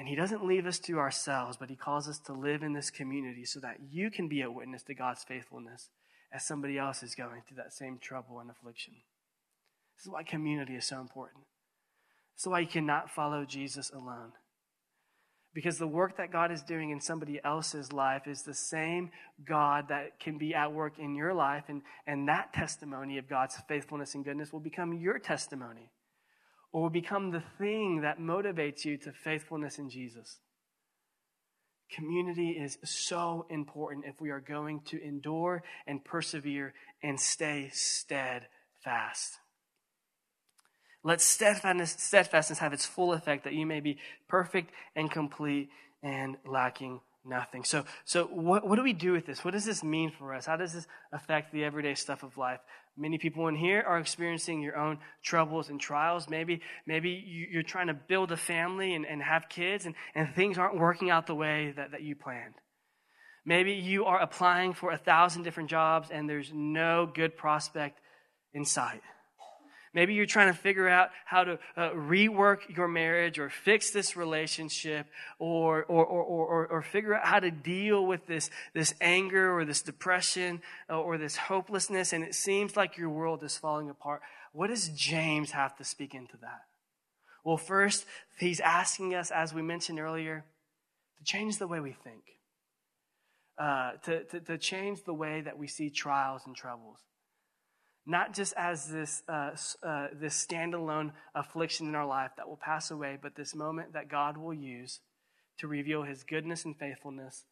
And 0.00 0.08
He 0.08 0.16
doesn't 0.16 0.46
leave 0.46 0.64
us 0.64 0.78
to 0.78 0.98
ourselves, 0.98 1.58
but 1.58 1.68
He 1.68 1.76
calls 1.76 2.08
us 2.08 2.18
to 2.20 2.32
live 2.32 2.62
in 2.62 2.72
this 2.72 2.88
community 2.88 3.44
so 3.44 3.60
that 3.60 3.76
you 3.92 4.10
can 4.10 4.28
be 4.28 4.40
a 4.40 4.50
witness 4.50 4.82
to 4.84 4.94
God's 4.94 5.24
faithfulness 5.24 5.90
as 6.32 6.42
somebody 6.42 6.78
else 6.78 7.02
is 7.02 7.14
going 7.14 7.42
through 7.46 7.58
that 7.58 7.74
same 7.74 7.98
trouble 7.98 8.40
and 8.40 8.50
affliction. 8.50 8.94
This 9.94 10.06
is 10.06 10.10
why 10.10 10.22
community 10.22 10.74
is 10.74 10.86
so 10.86 11.02
important. 11.02 11.44
This 12.34 12.44
is 12.44 12.48
why 12.48 12.60
you 12.60 12.66
cannot 12.66 13.10
follow 13.10 13.44
Jesus 13.44 13.90
alone. 13.90 14.32
Because 15.52 15.76
the 15.76 15.86
work 15.86 16.16
that 16.16 16.32
God 16.32 16.50
is 16.50 16.62
doing 16.62 16.88
in 16.88 17.02
somebody 17.02 17.38
else's 17.44 17.92
life 17.92 18.26
is 18.26 18.40
the 18.40 18.54
same 18.54 19.10
God 19.44 19.88
that 19.90 20.18
can 20.18 20.38
be 20.38 20.54
at 20.54 20.72
work 20.72 20.94
in 20.98 21.14
your 21.14 21.34
life, 21.34 21.64
and, 21.68 21.82
and 22.06 22.26
that 22.26 22.54
testimony 22.54 23.18
of 23.18 23.28
God's 23.28 23.58
faithfulness 23.68 24.14
and 24.14 24.24
goodness 24.24 24.50
will 24.50 24.60
become 24.60 24.94
your 24.94 25.18
testimony 25.18 25.90
or 26.72 26.82
will 26.82 26.90
become 26.90 27.30
the 27.30 27.42
thing 27.58 28.02
that 28.02 28.18
motivates 28.18 28.84
you 28.84 28.96
to 28.98 29.12
faithfulness 29.12 29.78
in 29.78 29.90
Jesus. 29.90 30.38
Community 31.90 32.50
is 32.50 32.78
so 32.84 33.46
important 33.50 34.04
if 34.06 34.20
we 34.20 34.30
are 34.30 34.40
going 34.40 34.80
to 34.86 35.02
endure 35.02 35.62
and 35.86 36.04
persevere 36.04 36.72
and 37.02 37.18
stay 37.18 37.68
steadfast. 37.72 39.38
Let 41.02 41.20
steadfastness, 41.20 41.96
steadfastness 41.98 42.58
have 42.60 42.72
its 42.72 42.86
full 42.86 43.12
effect 43.12 43.44
that 43.44 43.54
you 43.54 43.66
may 43.66 43.80
be 43.80 43.98
perfect 44.28 44.70
and 44.94 45.10
complete 45.10 45.70
and 46.02 46.36
lacking 46.46 47.00
nothing. 47.24 47.64
So, 47.64 47.84
so 48.04 48.24
what, 48.24 48.66
what 48.66 48.76
do 48.76 48.82
we 48.82 48.92
do 48.92 49.12
with 49.12 49.26
this? 49.26 49.44
What 49.44 49.52
does 49.52 49.64
this 49.64 49.84
mean 49.84 50.10
for 50.10 50.34
us? 50.34 50.46
How 50.46 50.56
does 50.56 50.72
this 50.72 50.86
affect 51.12 51.52
the 51.52 51.64
everyday 51.64 51.94
stuff 51.94 52.22
of 52.22 52.36
life? 52.36 52.60
Many 52.96 53.18
people 53.18 53.48
in 53.48 53.54
here 53.54 53.82
are 53.86 53.98
experiencing 53.98 54.60
your 54.60 54.76
own 54.76 54.98
troubles 55.22 55.68
and 55.68 55.80
trials. 55.80 56.28
Maybe, 56.28 56.60
maybe 56.86 57.10
you're 57.50 57.62
trying 57.62 57.86
to 57.86 57.94
build 57.94 58.32
a 58.32 58.36
family 58.36 58.94
and, 58.94 59.06
and 59.06 59.22
have 59.22 59.48
kids 59.48 59.86
and, 59.86 59.94
and 60.14 60.34
things 60.34 60.58
aren't 60.58 60.78
working 60.78 61.10
out 61.10 61.26
the 61.26 61.34
way 61.34 61.72
that, 61.76 61.92
that 61.92 62.02
you 62.02 62.16
planned. 62.16 62.54
Maybe 63.44 63.72
you 63.72 64.04
are 64.04 64.20
applying 64.20 64.74
for 64.74 64.92
a 64.92 64.98
thousand 64.98 65.44
different 65.44 65.70
jobs 65.70 66.10
and 66.10 66.28
there's 66.28 66.50
no 66.52 67.10
good 67.12 67.36
prospect 67.36 67.98
in 68.52 68.64
sight. 68.64 69.02
Maybe 69.92 70.14
you're 70.14 70.26
trying 70.26 70.52
to 70.52 70.58
figure 70.58 70.88
out 70.88 71.10
how 71.24 71.44
to 71.44 71.58
uh, 71.76 71.90
rework 71.90 72.76
your 72.76 72.86
marriage 72.86 73.38
or 73.38 73.50
fix 73.50 73.90
this 73.90 74.16
relationship 74.16 75.06
or, 75.38 75.84
or, 75.84 76.04
or, 76.06 76.22
or, 76.22 76.66
or 76.68 76.82
figure 76.82 77.14
out 77.14 77.24
how 77.24 77.40
to 77.40 77.50
deal 77.50 78.06
with 78.06 78.26
this, 78.26 78.50
this 78.72 78.94
anger 79.00 79.52
or 79.56 79.64
this 79.64 79.82
depression 79.82 80.62
uh, 80.88 81.00
or 81.00 81.18
this 81.18 81.36
hopelessness, 81.36 82.12
and 82.12 82.22
it 82.22 82.34
seems 82.34 82.76
like 82.76 82.96
your 82.96 83.10
world 83.10 83.42
is 83.42 83.56
falling 83.56 83.90
apart. 83.90 84.20
What 84.52 84.68
does 84.68 84.88
James 84.90 85.50
have 85.50 85.76
to 85.78 85.84
speak 85.84 86.14
into 86.14 86.36
that? 86.38 86.62
Well, 87.42 87.56
first, 87.56 88.06
he's 88.38 88.60
asking 88.60 89.14
us, 89.14 89.30
as 89.30 89.52
we 89.52 89.62
mentioned 89.62 89.98
earlier, 89.98 90.44
to 91.18 91.24
change 91.24 91.58
the 91.58 91.66
way 91.66 91.80
we 91.80 91.92
think. 91.92 92.22
uh, 93.60 93.92
to, 94.04 94.24
to, 94.24 94.40
to, 94.40 94.58
change 94.58 95.04
the 95.04 95.12
way 95.12 95.42
that 95.42 95.58
we 95.58 95.66
see 95.66 95.90
trials 95.90 96.42
and 96.46 96.56
troubles. 96.56 96.98
Not 98.10 98.34
just 98.34 98.54
as 98.56 98.88
this, 98.88 99.22
uh, 99.28 99.52
uh, 99.84 100.08
this 100.12 100.44
standalone 100.44 101.12
affliction 101.32 101.86
in 101.86 101.94
our 101.94 102.04
life 102.04 102.32
that 102.38 102.48
will 102.48 102.56
pass 102.56 102.90
away, 102.90 103.16
but 103.22 103.36
this 103.36 103.54
moment 103.54 103.92
that 103.92 104.08
God 104.08 104.36
will 104.36 104.52
use 104.52 104.98
to 105.58 105.68
reveal 105.68 106.02
his 106.02 106.24
goodness 106.24 106.64
and 106.64 106.76
faithfulness 106.76 107.44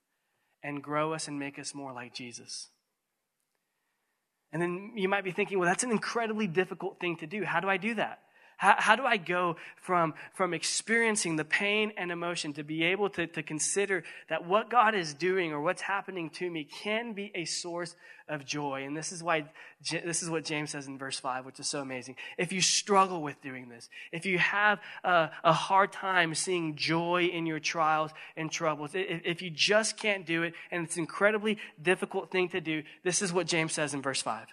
and 0.61 0.83
grow 0.83 1.13
us 1.13 1.29
and 1.29 1.39
make 1.39 1.61
us 1.61 1.77
more 1.77 1.93
like 1.93 2.13
Jesus. 2.13 2.71
And 4.53 4.61
then 4.61 4.95
you 4.97 5.09
might 5.09 5.23
be 5.23 5.31
thinking, 5.31 5.61
well, 5.61 5.69
that's 5.69 5.85
an 5.85 5.93
incredibly 5.93 6.49
difficult 6.49 6.99
thing 6.99 7.15
to 7.19 7.29
do. 7.29 7.45
How 7.45 7.61
do 7.61 7.69
I 7.69 7.77
do 7.77 7.95
that? 7.95 8.19
How, 8.59 8.75
how 8.77 8.97
do 8.97 9.07
I 9.07 9.17
go 9.19 9.57
from, 9.77 10.15
from 10.35 10.53
experiencing 10.53 11.37
the 11.37 11.45
pain 11.45 11.93
and 11.97 12.11
emotion 12.11 12.53
to 12.55 12.65
be 12.65 12.83
able 12.83 13.09
to, 13.11 13.29
to 13.29 13.43
consider 13.43 14.03
that 14.29 14.47
what 14.47 14.69
God 14.69 14.97
is 14.97 15.15
doing 15.15 15.53
or 15.53 15.61
what's 15.61 15.81
happening 15.81 16.29
to 16.31 16.51
me 16.51 16.65
can 16.65 17.13
be 17.13 17.31
a 17.37 17.45
source 17.45 17.95
of 18.29 18.45
joy? 18.45 18.83
And 18.85 18.97
this 18.97 19.13
is 19.13 19.23
why, 19.23 19.45
this 19.89 20.25
is 20.25 20.29
what 20.29 20.45
James 20.45 20.71
says 20.71 20.89
in 20.89 20.99
verse 20.99 21.21
5, 21.21 21.47
which 21.47 21.61
is 21.61 21.69
so 21.69 21.81
amazing. 21.81 22.17
If 22.37 22.53
you 22.53 22.61
struggle 22.61 23.23
with 23.23 23.41
doing 23.43 23.69
this, 23.69 23.89
if 24.11 24.27
you 24.27 24.39
have 24.39 24.81
a, 25.05 25.31
a 25.45 25.53
hard 25.53 25.93
time 25.93 26.35
seeing 26.35 26.75
joy 26.75 27.31
in 27.33 27.47
your 27.47 27.61
trials 27.61 28.11
and 28.37 28.51
troubles, 28.51 28.91
if, 28.93 29.23
if 29.25 29.41
you 29.41 29.51
just 29.51 29.97
can't 29.97 30.27
do 30.27 30.43
it 30.43 30.55
and 30.73 30.85
it's 30.85 30.97
an 30.97 31.03
incredibly 31.03 31.59
difficult 31.81 32.33
thing 32.33 32.49
to 32.49 32.61
do, 32.61 32.83
this 33.05 33.23
is 33.23 33.33
what 33.33 33.47
James 33.47 33.73
says 33.73 33.95
in 33.95 34.03
verse 34.03 34.21
5. 34.21 34.49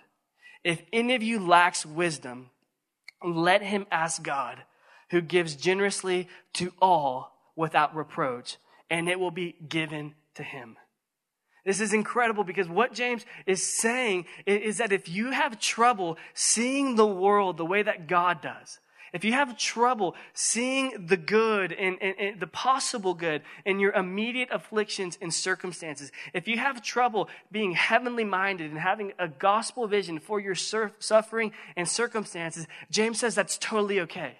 If 0.63 0.83
any 0.93 1.15
of 1.15 1.23
you 1.23 1.39
lacks 1.39 1.87
wisdom, 1.87 2.51
let 3.23 3.61
him 3.61 3.85
ask 3.91 4.23
God, 4.23 4.63
who 5.11 5.21
gives 5.21 5.55
generously 5.55 6.27
to 6.53 6.73
all 6.81 7.33
without 7.55 7.95
reproach, 7.95 8.57
and 8.89 9.07
it 9.07 9.19
will 9.19 9.31
be 9.31 9.55
given 9.67 10.15
to 10.35 10.43
him. 10.43 10.77
This 11.65 11.81
is 11.81 11.93
incredible 11.93 12.43
because 12.43 12.69
what 12.69 12.93
James 12.93 13.25
is 13.47 13.65
saying 13.65 14.25
is 14.45 14.77
that 14.77 14.91
if 14.91 15.09
you 15.09 15.31
have 15.31 15.59
trouble 15.59 16.17
seeing 16.35 16.95
the 16.95 17.07
world 17.07 17.57
the 17.57 17.65
way 17.65 17.81
that 17.81 18.07
God 18.07 18.41
does, 18.41 18.79
if 19.15 19.23
you 19.23 19.31
have 19.31 19.57
trouble 19.57 20.13
seeing 20.33 21.07
the 21.07 21.15
good 21.15 21.71
and, 21.71 21.97
and, 22.01 22.15
and, 22.19 22.39
the 22.41 22.47
possible 22.47 23.13
good 23.13 23.43
in 23.65 23.79
your 23.79 23.93
immediate 23.93 24.49
afflictions 24.51 25.17
and 25.21 25.33
circumstances, 25.33 26.11
if 26.33 26.49
you 26.49 26.57
have 26.57 26.83
trouble 26.83 27.29
being 27.49 27.71
heavenly 27.71 28.25
minded 28.25 28.69
and 28.69 28.79
having 28.79 29.13
a 29.17 29.29
gospel 29.29 29.87
vision 29.87 30.19
for 30.19 30.41
your 30.41 30.53
suffering 30.53 31.53
and 31.77 31.87
circumstances, 31.87 32.67
James 32.91 33.17
says 33.17 33.35
that's 33.35 33.57
totally 33.57 34.01
okay. 34.01 34.37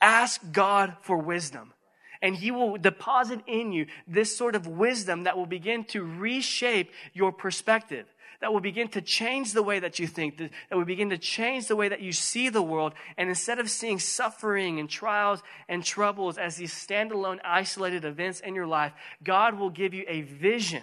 Ask 0.00 0.40
God 0.50 0.96
for 1.02 1.18
wisdom 1.18 1.74
and 2.22 2.34
he 2.34 2.50
will 2.50 2.78
deposit 2.78 3.40
in 3.46 3.70
you 3.70 3.86
this 4.06 4.34
sort 4.34 4.54
of 4.54 4.66
wisdom 4.66 5.24
that 5.24 5.36
will 5.36 5.46
begin 5.46 5.84
to 5.84 6.02
reshape 6.02 6.90
your 7.12 7.32
perspective 7.32 8.06
that 8.40 8.52
will 8.52 8.60
begin 8.60 8.88
to 8.88 9.02
change 9.02 9.52
the 9.52 9.62
way 9.62 9.78
that 9.78 9.98
you 9.98 10.06
think, 10.06 10.38
that 10.38 10.50
will 10.70 10.84
begin 10.84 11.10
to 11.10 11.18
change 11.18 11.66
the 11.66 11.76
way 11.76 11.88
that 11.88 12.00
you 12.00 12.12
see 12.12 12.48
the 12.48 12.62
world. 12.62 12.94
And 13.18 13.28
instead 13.28 13.58
of 13.58 13.70
seeing 13.70 13.98
suffering 13.98 14.78
and 14.80 14.88
trials 14.88 15.42
and 15.68 15.84
troubles 15.84 16.38
as 16.38 16.56
these 16.56 16.72
standalone, 16.72 17.38
isolated 17.44 18.04
events 18.04 18.40
in 18.40 18.54
your 18.54 18.66
life, 18.66 18.92
God 19.22 19.58
will 19.58 19.70
give 19.70 19.92
you 19.92 20.04
a 20.08 20.22
vision 20.22 20.82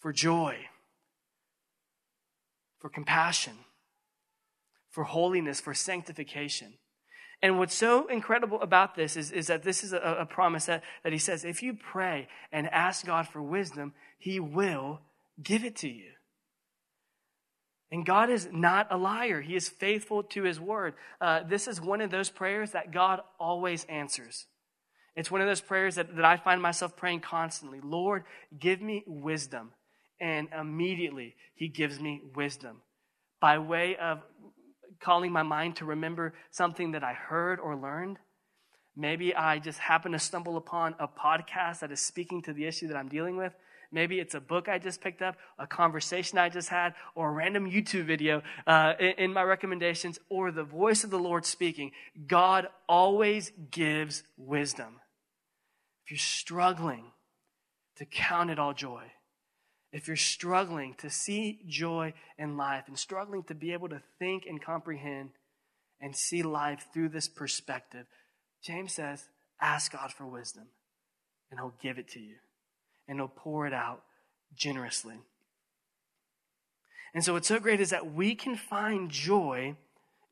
for 0.00 0.12
joy, 0.12 0.56
for 2.78 2.88
compassion, 2.88 3.54
for 4.90 5.04
holiness, 5.04 5.60
for 5.60 5.74
sanctification. 5.74 6.74
And 7.42 7.58
what's 7.58 7.74
so 7.74 8.06
incredible 8.06 8.62
about 8.62 8.94
this 8.94 9.16
is, 9.16 9.32
is 9.32 9.48
that 9.48 9.64
this 9.64 9.84
is 9.84 9.92
a, 9.92 9.98
a 10.20 10.26
promise 10.26 10.66
that, 10.66 10.82
that 11.02 11.12
he 11.12 11.18
says 11.18 11.44
if 11.44 11.62
you 11.62 11.74
pray 11.74 12.28
and 12.52 12.68
ask 12.68 13.04
God 13.04 13.28
for 13.28 13.42
wisdom, 13.42 13.92
he 14.18 14.40
will 14.40 15.00
give 15.42 15.64
it 15.64 15.76
to 15.76 15.88
you. 15.88 16.12
And 17.92 18.06
God 18.06 18.30
is 18.30 18.48
not 18.50 18.88
a 18.90 18.96
liar. 18.96 19.42
He 19.42 19.54
is 19.54 19.68
faithful 19.68 20.22
to 20.22 20.44
his 20.44 20.58
word. 20.58 20.94
Uh, 21.20 21.42
this 21.46 21.68
is 21.68 21.78
one 21.78 22.00
of 22.00 22.10
those 22.10 22.30
prayers 22.30 22.70
that 22.70 22.90
God 22.90 23.20
always 23.38 23.84
answers. 23.84 24.46
It's 25.14 25.30
one 25.30 25.42
of 25.42 25.46
those 25.46 25.60
prayers 25.60 25.96
that, 25.96 26.16
that 26.16 26.24
I 26.24 26.38
find 26.38 26.62
myself 26.62 26.96
praying 26.96 27.20
constantly. 27.20 27.80
Lord, 27.84 28.24
give 28.58 28.80
me 28.80 29.04
wisdom. 29.06 29.72
And 30.18 30.48
immediately 30.58 31.36
he 31.54 31.68
gives 31.68 32.00
me 32.00 32.22
wisdom 32.34 32.80
by 33.42 33.58
way 33.58 33.96
of 33.96 34.22
calling 34.98 35.30
my 35.30 35.42
mind 35.42 35.76
to 35.76 35.84
remember 35.84 36.32
something 36.50 36.92
that 36.92 37.04
I 37.04 37.12
heard 37.12 37.60
or 37.60 37.76
learned. 37.76 38.16
Maybe 38.96 39.34
I 39.34 39.58
just 39.58 39.78
happen 39.78 40.12
to 40.12 40.18
stumble 40.18 40.56
upon 40.56 40.94
a 40.98 41.08
podcast 41.08 41.80
that 41.80 41.92
is 41.92 42.00
speaking 42.00 42.40
to 42.42 42.54
the 42.54 42.66
issue 42.66 42.88
that 42.88 42.96
I'm 42.96 43.08
dealing 43.08 43.36
with. 43.36 43.52
Maybe 43.92 44.18
it's 44.18 44.34
a 44.34 44.40
book 44.40 44.68
I 44.68 44.78
just 44.78 45.02
picked 45.02 45.20
up, 45.20 45.36
a 45.58 45.66
conversation 45.66 46.38
I 46.38 46.48
just 46.48 46.70
had, 46.70 46.94
or 47.14 47.28
a 47.28 47.32
random 47.32 47.70
YouTube 47.70 48.06
video 48.06 48.42
uh, 48.66 48.94
in, 48.98 49.12
in 49.18 49.32
my 49.32 49.42
recommendations, 49.42 50.18
or 50.30 50.50
the 50.50 50.64
voice 50.64 51.04
of 51.04 51.10
the 51.10 51.18
Lord 51.18 51.44
speaking. 51.44 51.92
God 52.26 52.68
always 52.88 53.52
gives 53.70 54.22
wisdom. 54.38 55.00
If 56.04 56.10
you're 56.10 56.18
struggling 56.18 57.12
to 57.96 58.06
count 58.06 58.50
it 58.50 58.58
all 58.58 58.72
joy, 58.72 59.04
if 59.92 60.08
you're 60.08 60.16
struggling 60.16 60.94
to 60.94 61.10
see 61.10 61.60
joy 61.68 62.14
in 62.38 62.56
life 62.56 62.84
and 62.86 62.98
struggling 62.98 63.42
to 63.44 63.54
be 63.54 63.74
able 63.74 63.90
to 63.90 64.00
think 64.18 64.46
and 64.46 64.64
comprehend 64.64 65.30
and 66.00 66.16
see 66.16 66.42
life 66.42 66.86
through 66.94 67.10
this 67.10 67.28
perspective, 67.28 68.06
James 68.64 68.94
says, 68.94 69.28
ask 69.60 69.92
God 69.92 70.10
for 70.12 70.26
wisdom 70.26 70.68
and 71.50 71.60
he'll 71.60 71.74
give 71.82 71.98
it 71.98 72.08
to 72.08 72.20
you 72.20 72.36
and 73.12 73.20
he'll 73.20 73.28
pour 73.28 73.66
it 73.66 73.74
out 73.74 74.02
generously. 74.56 75.16
And 77.14 77.22
so, 77.22 77.34
what's 77.34 77.46
so 77.46 77.60
great 77.60 77.78
is 77.78 77.90
that 77.90 78.14
we 78.14 78.34
can 78.34 78.56
find 78.56 79.10
joy 79.10 79.76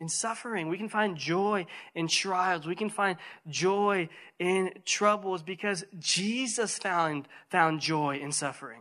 in 0.00 0.08
suffering. 0.08 0.68
We 0.68 0.78
can 0.78 0.88
find 0.88 1.14
joy 1.14 1.66
in 1.94 2.08
trials. 2.08 2.66
We 2.66 2.74
can 2.74 2.88
find 2.88 3.18
joy 3.46 4.08
in 4.38 4.72
troubles 4.86 5.42
because 5.42 5.84
Jesus 5.98 6.78
found, 6.78 7.28
found 7.50 7.80
joy 7.80 8.16
in 8.16 8.32
suffering. 8.32 8.80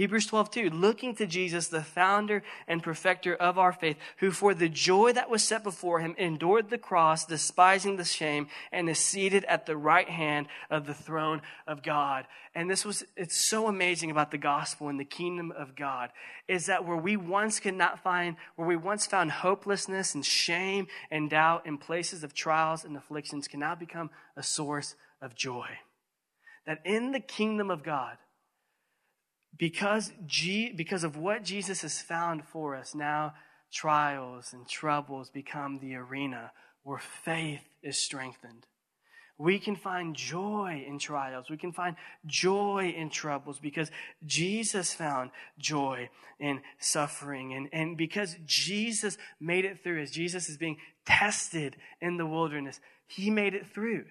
Hebrews 0.00 0.24
12, 0.28 0.50
2, 0.50 0.70
looking 0.70 1.14
to 1.16 1.26
Jesus, 1.26 1.68
the 1.68 1.82
founder 1.82 2.42
and 2.66 2.82
perfecter 2.82 3.34
of 3.34 3.58
our 3.58 3.70
faith, 3.70 3.98
who 4.16 4.30
for 4.30 4.54
the 4.54 4.70
joy 4.70 5.12
that 5.12 5.28
was 5.28 5.42
set 5.42 5.62
before 5.62 6.00
him 6.00 6.14
endured 6.16 6.70
the 6.70 6.78
cross, 6.78 7.26
despising 7.26 7.96
the 7.96 8.04
shame, 8.06 8.48
and 8.72 8.88
is 8.88 8.98
seated 8.98 9.44
at 9.44 9.66
the 9.66 9.76
right 9.76 10.08
hand 10.08 10.46
of 10.70 10.86
the 10.86 10.94
throne 10.94 11.42
of 11.66 11.82
God. 11.82 12.24
And 12.54 12.70
this 12.70 12.82
was, 12.82 13.04
it's 13.14 13.38
so 13.38 13.66
amazing 13.66 14.10
about 14.10 14.30
the 14.30 14.38
gospel 14.38 14.88
and 14.88 14.98
the 14.98 15.04
kingdom 15.04 15.52
of 15.52 15.76
God, 15.76 16.08
is 16.48 16.64
that 16.64 16.86
where 16.86 16.96
we 16.96 17.18
once 17.18 17.60
could 17.60 17.74
not 17.74 18.02
find, 18.02 18.36
where 18.56 18.66
we 18.66 18.76
once 18.76 19.04
found 19.04 19.30
hopelessness 19.30 20.14
and 20.14 20.24
shame 20.24 20.86
and 21.10 21.28
doubt 21.28 21.66
in 21.66 21.76
places 21.76 22.24
of 22.24 22.32
trials 22.32 22.86
and 22.86 22.96
afflictions 22.96 23.48
can 23.48 23.60
now 23.60 23.74
become 23.74 24.08
a 24.34 24.42
source 24.42 24.94
of 25.20 25.34
joy. 25.34 25.68
That 26.64 26.80
in 26.86 27.12
the 27.12 27.20
kingdom 27.20 27.70
of 27.70 27.82
God, 27.82 28.16
because, 29.56 30.12
G, 30.26 30.72
because 30.72 31.04
of 31.04 31.16
what 31.16 31.44
Jesus 31.44 31.82
has 31.82 32.00
found 32.00 32.44
for 32.44 32.74
us, 32.76 32.94
now 32.94 33.34
trials 33.72 34.52
and 34.52 34.68
troubles 34.68 35.30
become 35.30 35.78
the 35.78 35.94
arena 35.94 36.52
where 36.82 36.98
faith 36.98 37.62
is 37.82 37.98
strengthened. 37.98 38.66
We 39.38 39.58
can 39.58 39.74
find 39.74 40.14
joy 40.14 40.84
in 40.86 40.98
trials. 40.98 41.48
We 41.48 41.56
can 41.56 41.72
find 41.72 41.96
joy 42.26 42.92
in 42.94 43.08
troubles 43.08 43.58
because 43.58 43.90
Jesus 44.26 44.92
found 44.92 45.30
joy 45.58 46.10
in 46.38 46.60
suffering. 46.78 47.54
And, 47.54 47.70
and 47.72 47.96
because 47.96 48.36
Jesus 48.44 49.16
made 49.40 49.64
it 49.64 49.82
through, 49.82 50.02
as 50.02 50.10
Jesus 50.10 50.50
is 50.50 50.58
being 50.58 50.76
tested 51.06 51.76
in 52.02 52.18
the 52.18 52.26
wilderness, 52.26 52.80
he 53.06 53.30
made 53.30 53.54
it 53.54 53.66
through 53.66 54.04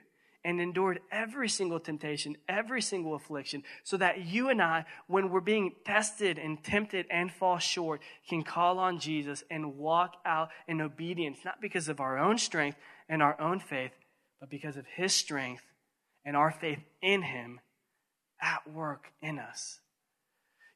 and 0.44 0.62
endured 0.62 1.00
every 1.12 1.50
single 1.50 1.80
temptation, 1.80 2.38
every 2.48 2.82
single 2.82 3.16
affliction, 3.16 3.64
so 3.84 3.98
that 3.98 4.26
you 4.26 4.50
and 4.50 4.62
I, 4.62 4.86
when 5.08 5.30
we're 5.30 5.42
being 5.42 5.74
tested 5.86 6.38
and 6.38 6.64
tempted 6.64 7.06
and 7.10 7.32
fall 7.32 7.60
short, 7.60 8.02
can 8.30 8.44
call 8.44 8.80
on 8.80 9.00
Jesus 9.00 9.44
and 9.52 9.78
walk 9.78 10.16
out 10.26 10.50
in 10.68 10.82
obedience, 10.82 11.40
not 11.44 11.62
because 11.62 11.90
of 11.90 12.00
our 12.00 12.18
own 12.18 12.38
strength 12.38 12.78
and 13.08 13.22
our 13.22 13.40
own 13.40 13.60
faith, 13.60 13.92
but 14.40 14.50
because 14.50 14.78
of 14.78 14.86
His 14.96 15.14
strength 15.14 15.64
and 16.24 16.38
our 16.38 16.52
faith 16.52 16.80
in 17.02 17.22
Him 17.22 17.60
at 18.42 18.70
work 18.72 19.08
in 19.22 19.40
us. 19.40 19.80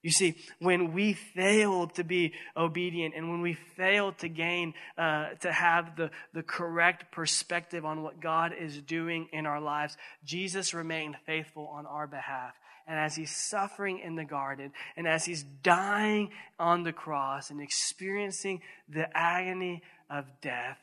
You 0.04 0.12
see, 0.12 0.36
when 0.60 0.92
we 0.92 1.14
fail 1.14 1.88
to 1.88 2.04
be 2.04 2.34
obedient 2.58 3.16
and 3.16 3.30
when 3.30 3.42
we 3.42 3.54
fail 3.54 4.12
to 4.14 4.28
gain, 4.28 4.74
uh, 4.98 5.30
to 5.40 5.52
have 5.52 5.96
the, 5.96 6.12
the 6.34 6.44
correct 6.44 7.12
perspective 7.12 7.86
on 7.86 8.04
what 8.04 8.20
God 8.20 8.52
is 8.58 8.82
doing 8.82 9.30
in 9.32 9.46
our 9.46 9.62
lives, 9.62 9.96
Jesus 10.26 10.74
remained 10.74 11.16
faithful 11.26 11.68
on 11.68 11.86
our 11.86 12.06
behalf. 12.06 12.54
And 12.86 13.00
as 13.00 13.16
he's 13.16 13.34
suffering 13.34 14.00
in 14.00 14.16
the 14.16 14.26
garden 14.26 14.74
and 14.98 15.08
as 15.08 15.24
he's 15.24 15.44
dying 15.64 16.32
on 16.60 16.84
the 16.84 16.92
cross 16.92 17.50
and 17.50 17.62
experiencing 17.62 18.62
the 18.90 19.08
agony 19.18 19.84
of 20.10 20.26
death, 20.42 20.80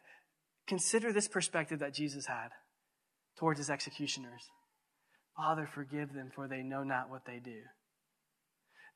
consider 0.66 1.12
this 1.12 1.28
perspective 1.28 1.80
that 1.80 1.92
Jesus 1.92 2.24
had 2.24 2.48
towards 3.38 3.58
his 3.58 3.68
executioners 3.68 4.48
Father, 5.36 5.66
forgive 5.66 6.12
them, 6.12 6.30
for 6.34 6.48
they 6.48 6.62
know 6.62 6.82
not 6.82 7.08
what 7.08 7.24
they 7.24 7.38
do. 7.38 7.62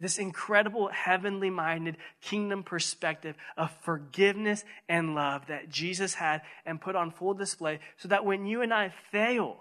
This 0.05 0.19
incredible 0.19 0.89
heavenly 0.89 1.49
minded 1.49 1.97
kingdom 2.21 2.63
perspective 2.63 3.37
of 3.57 3.71
forgiveness 3.81 4.63
and 4.87 5.15
love 5.15 5.47
that 5.47 5.71
Jesus 5.71 6.13
had 6.13 6.43
and 6.67 6.79
put 6.79 6.95
on 6.95 7.11
full 7.11 7.33
display 7.33 7.81
so 7.97 8.09
that 8.09 8.23
when 8.23 8.45
you 8.45 8.61
and 8.61 8.75
I 8.75 8.93
fail, 9.11 9.61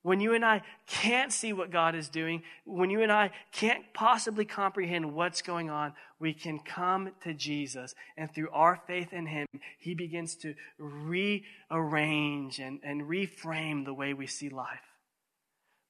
when 0.00 0.18
you 0.18 0.32
and 0.32 0.46
I 0.46 0.62
can't 0.86 1.30
see 1.30 1.52
what 1.52 1.70
God 1.70 1.94
is 1.94 2.08
doing, 2.08 2.42
when 2.64 2.88
you 2.88 3.02
and 3.02 3.12
I 3.12 3.32
can't 3.52 3.84
possibly 3.92 4.46
comprehend 4.46 5.12
what's 5.12 5.42
going 5.42 5.68
on, 5.68 5.92
we 6.18 6.32
can 6.32 6.58
come 6.58 7.10
to 7.24 7.34
Jesus. 7.34 7.94
And 8.16 8.34
through 8.34 8.48
our 8.54 8.80
faith 8.86 9.12
in 9.12 9.26
Him, 9.26 9.46
He 9.78 9.94
begins 9.94 10.36
to 10.36 10.54
rearrange 10.78 12.60
and, 12.60 12.80
and 12.82 13.02
reframe 13.02 13.84
the 13.84 13.92
way 13.92 14.14
we 14.14 14.26
see 14.26 14.48
life. 14.48 14.85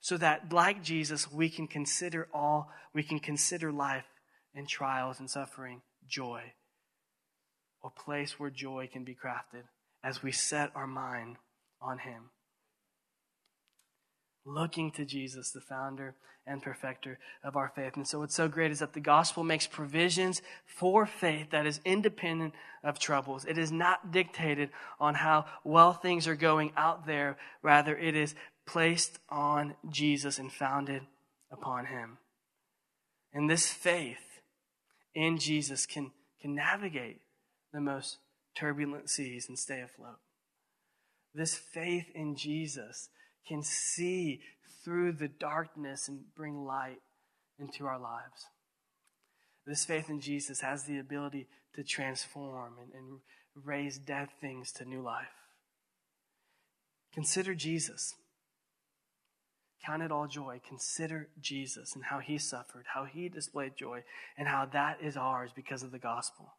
So 0.07 0.17
that, 0.19 0.53
like 0.53 0.85
Jesus, 0.85 1.33
we 1.33 1.49
can 1.49 1.67
consider 1.67 2.29
all, 2.33 2.71
we 2.95 3.03
can 3.03 3.19
consider 3.19 3.73
life 3.73 4.05
and 4.55 4.69
trials 4.69 5.19
and 5.19 5.29
suffering 5.29 5.83
joy, 6.07 6.53
a 7.85 7.91
place 7.91 8.39
where 8.39 8.49
joy 8.49 8.89
can 8.93 9.03
be 9.03 9.17
crafted 9.17 9.65
as 10.05 10.23
we 10.23 10.31
set 10.31 10.71
our 10.77 10.87
mind 10.87 11.39
on 11.83 11.99
Him 11.99 12.31
looking 14.47 14.93
to 14.93 15.05
Jesus, 15.05 15.51
the 15.51 15.61
founder 15.61 16.15
and 16.47 16.63
perfecter 16.63 17.19
of 17.43 17.57
our 17.57 17.73
faith. 17.75 17.97
And 17.97 18.07
so, 18.07 18.21
what's 18.21 18.37
so 18.37 18.47
great 18.47 18.71
is 18.71 18.79
that 18.79 18.93
the 18.93 19.01
gospel 19.01 19.43
makes 19.43 19.67
provisions 19.67 20.41
for 20.65 21.05
faith 21.05 21.51
that 21.51 21.67
is 21.67 21.81
independent 21.85 22.55
of 22.85 23.01
troubles. 23.01 23.45
It 23.45 23.59
is 23.59 23.73
not 23.73 24.13
dictated 24.13 24.71
on 25.01 25.15
how 25.15 25.47
well 25.65 25.93
things 25.93 26.29
are 26.29 26.37
going 26.37 26.73
out 26.77 27.07
there, 27.07 27.37
rather, 27.63 27.97
it 27.97 28.15
is 28.15 28.37
placed 28.67 29.19
on 29.29 29.75
Jesus 29.91 30.39
and 30.39 30.53
founded 30.53 31.03
upon 31.51 31.87
him. 31.87 32.19
And 33.33 33.49
this 33.49 33.69
faith 33.69 34.41
in 35.15 35.39
Jesus 35.39 35.87
can, 35.87 36.11
can 36.41 36.55
navigate 36.55 37.21
the 37.73 37.81
most 37.81 38.19
turbulent 38.59 39.09
seas 39.09 39.47
and 39.49 39.59
stay 39.59 39.81
afloat. 39.81 40.19
This 41.35 41.55
faith 41.55 42.07
in 42.15 42.37
Jesus 42.37 43.09
can 43.47 43.63
see 43.63 44.41
through 44.85 45.13
the 45.13 45.29
darkness 45.29 46.09
and 46.09 46.35
bring 46.35 46.65
light 46.65 47.01
into 47.59 47.87
our 47.87 47.99
lives. 47.99 48.47
This 49.67 49.85
faith 49.85 50.09
in 50.09 50.21
Jesus 50.21 50.61
has 50.61 50.85
the 50.85 50.99
ability 50.99 51.47
to 51.75 51.83
transform 51.83 52.75
and, 52.81 52.93
and 52.93 53.19
raise 53.55 53.99
dead 53.99 54.29
things 54.41 54.73
to 54.73 54.85
new 54.85 55.03
life. 55.03 55.27
Consider 57.13 57.55
Jesus. 57.55 58.15
Count 59.85 60.03
it 60.03 60.11
all 60.11 60.27
joy. 60.27 60.61
Consider 60.67 61.29
Jesus 61.41 61.95
and 61.95 62.05
how 62.05 62.19
he 62.19 62.39
suffered, 62.39 62.87
how 62.95 63.05
he 63.05 63.29
displayed 63.29 63.77
joy, 63.77 64.03
and 64.37 64.49
how 64.49 64.67
that 64.73 64.99
is 65.03 65.17
ours 65.17 65.51
because 65.55 65.83
of 65.83 65.93
the 65.93 65.99
gospel. 65.99 66.55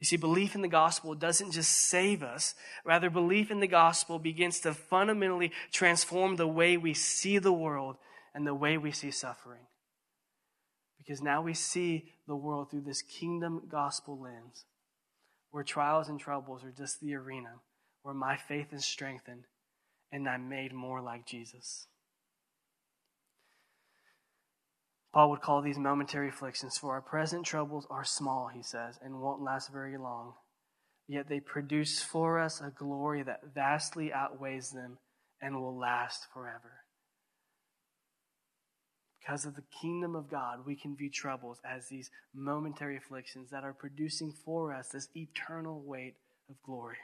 You 0.00 0.06
see, 0.06 0.16
belief 0.16 0.56
in 0.56 0.62
the 0.62 0.68
gospel 0.68 1.14
doesn't 1.14 1.52
just 1.52 1.70
save 1.70 2.24
us, 2.24 2.56
rather, 2.84 3.08
belief 3.08 3.52
in 3.52 3.60
the 3.60 3.68
gospel 3.68 4.18
begins 4.18 4.58
to 4.60 4.74
fundamentally 4.74 5.52
transform 5.72 6.34
the 6.34 6.48
way 6.48 6.76
we 6.76 6.94
see 6.94 7.38
the 7.38 7.52
world 7.52 7.96
and 8.34 8.44
the 8.44 8.54
way 8.54 8.76
we 8.78 8.90
see 8.90 9.12
suffering. 9.12 9.66
Because 10.98 11.22
now 11.22 11.42
we 11.42 11.54
see 11.54 12.12
the 12.26 12.34
world 12.34 12.70
through 12.70 12.80
this 12.80 13.02
kingdom 13.02 13.62
gospel 13.70 14.20
lens, 14.20 14.64
where 15.52 15.62
trials 15.62 16.08
and 16.08 16.18
troubles 16.18 16.64
are 16.64 16.72
just 16.72 17.00
the 17.00 17.14
arena 17.14 17.60
where 18.02 18.14
my 18.14 18.36
faith 18.36 18.72
is 18.72 18.84
strengthened 18.84 19.44
and 20.12 20.28
I'm 20.28 20.48
made 20.48 20.72
more 20.72 21.00
like 21.00 21.26
Jesus. 21.26 21.86
Paul 25.12 25.30
would 25.30 25.40
call 25.40 25.60
these 25.60 25.78
momentary 25.78 26.28
afflictions, 26.28 26.78
for 26.78 26.92
our 26.92 27.02
present 27.02 27.44
troubles 27.44 27.86
are 27.90 28.04
small, 28.04 28.48
he 28.54 28.62
says, 28.62 28.98
and 29.02 29.20
won't 29.20 29.42
last 29.42 29.70
very 29.72 29.98
long. 29.98 30.34
Yet 31.08 31.28
they 31.28 31.40
produce 31.40 32.02
for 32.02 32.38
us 32.38 32.60
a 32.60 32.70
glory 32.70 33.22
that 33.22 33.40
vastly 33.54 34.12
outweighs 34.12 34.70
them 34.70 34.98
and 35.40 35.56
will 35.56 35.76
last 35.76 36.26
forever. 36.32 36.84
Because 39.20 39.44
of 39.44 39.54
the 39.54 39.64
kingdom 39.80 40.16
of 40.16 40.30
God, 40.30 40.66
we 40.66 40.76
can 40.76 40.96
view 40.96 41.10
troubles 41.10 41.60
as 41.64 41.88
these 41.88 42.10
momentary 42.34 42.96
afflictions 42.96 43.50
that 43.50 43.64
are 43.64 43.74
producing 43.74 44.32
for 44.44 44.72
us 44.72 44.88
this 44.88 45.08
eternal 45.14 45.82
weight 45.84 46.14
of 46.48 46.56
glory. 46.64 46.96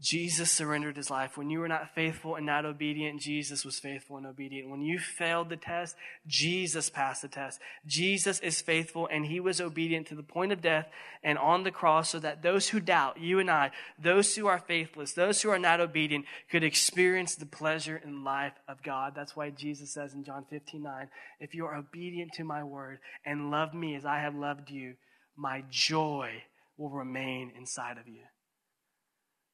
Jesus 0.00 0.50
surrendered 0.50 0.96
his 0.96 1.10
life. 1.10 1.36
When 1.36 1.50
you 1.50 1.60
were 1.60 1.68
not 1.68 1.94
faithful 1.94 2.36
and 2.36 2.46
not 2.46 2.64
obedient, 2.64 3.20
Jesus 3.20 3.66
was 3.66 3.78
faithful 3.78 4.16
and 4.16 4.26
obedient. 4.26 4.70
When 4.70 4.80
you 4.80 4.98
failed 4.98 5.50
the 5.50 5.58
test, 5.58 5.94
Jesus 6.26 6.88
passed 6.88 7.20
the 7.20 7.28
test. 7.28 7.60
Jesus 7.86 8.40
is 8.40 8.62
faithful 8.62 9.06
and 9.12 9.26
he 9.26 9.40
was 9.40 9.60
obedient 9.60 10.06
to 10.06 10.14
the 10.14 10.22
point 10.22 10.52
of 10.52 10.62
death 10.62 10.88
and 11.22 11.36
on 11.36 11.64
the 11.64 11.70
cross 11.70 12.08
so 12.08 12.18
that 12.18 12.42
those 12.42 12.70
who 12.70 12.80
doubt, 12.80 13.20
you 13.20 13.40
and 13.40 13.50
I, 13.50 13.72
those 13.98 14.34
who 14.34 14.46
are 14.46 14.58
faithless, 14.58 15.12
those 15.12 15.42
who 15.42 15.50
are 15.50 15.58
not 15.58 15.80
obedient, 15.80 16.24
could 16.50 16.64
experience 16.64 17.34
the 17.34 17.44
pleasure 17.44 18.00
and 18.02 18.24
life 18.24 18.54
of 18.68 18.82
God. 18.82 19.12
That's 19.14 19.36
why 19.36 19.50
Jesus 19.50 19.92
says 19.92 20.14
in 20.14 20.24
John 20.24 20.46
15, 20.48 20.82
9, 20.82 21.08
if 21.40 21.54
you 21.54 21.66
are 21.66 21.76
obedient 21.76 22.32
to 22.34 22.44
my 22.44 22.64
word 22.64 23.00
and 23.26 23.50
love 23.50 23.74
me 23.74 23.96
as 23.96 24.06
I 24.06 24.20
have 24.20 24.34
loved 24.34 24.70
you, 24.70 24.94
my 25.36 25.62
joy 25.68 26.42
will 26.78 26.90
remain 26.90 27.52
inside 27.54 27.98
of 27.98 28.08
you. 28.08 28.22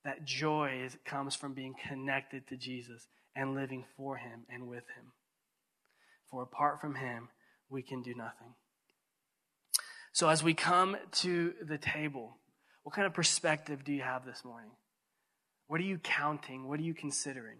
That 0.06 0.24
joy 0.24 0.82
is, 0.84 0.96
comes 1.04 1.34
from 1.34 1.52
being 1.52 1.74
connected 1.88 2.46
to 2.46 2.56
Jesus 2.56 3.08
and 3.34 3.56
living 3.56 3.84
for 3.96 4.16
him 4.16 4.46
and 4.48 4.68
with 4.68 4.84
him. 4.96 5.10
For 6.30 6.44
apart 6.44 6.80
from 6.80 6.94
him, 6.94 7.28
we 7.68 7.82
can 7.82 8.04
do 8.04 8.14
nothing. 8.14 8.54
So, 10.12 10.28
as 10.28 10.44
we 10.44 10.54
come 10.54 10.96
to 11.22 11.54
the 11.60 11.76
table, 11.76 12.36
what 12.84 12.94
kind 12.94 13.04
of 13.04 13.14
perspective 13.14 13.82
do 13.82 13.92
you 13.92 14.02
have 14.02 14.24
this 14.24 14.44
morning? 14.44 14.70
What 15.66 15.80
are 15.80 15.84
you 15.84 15.98
counting? 15.98 16.68
What 16.68 16.78
are 16.78 16.84
you 16.84 16.94
considering? 16.94 17.58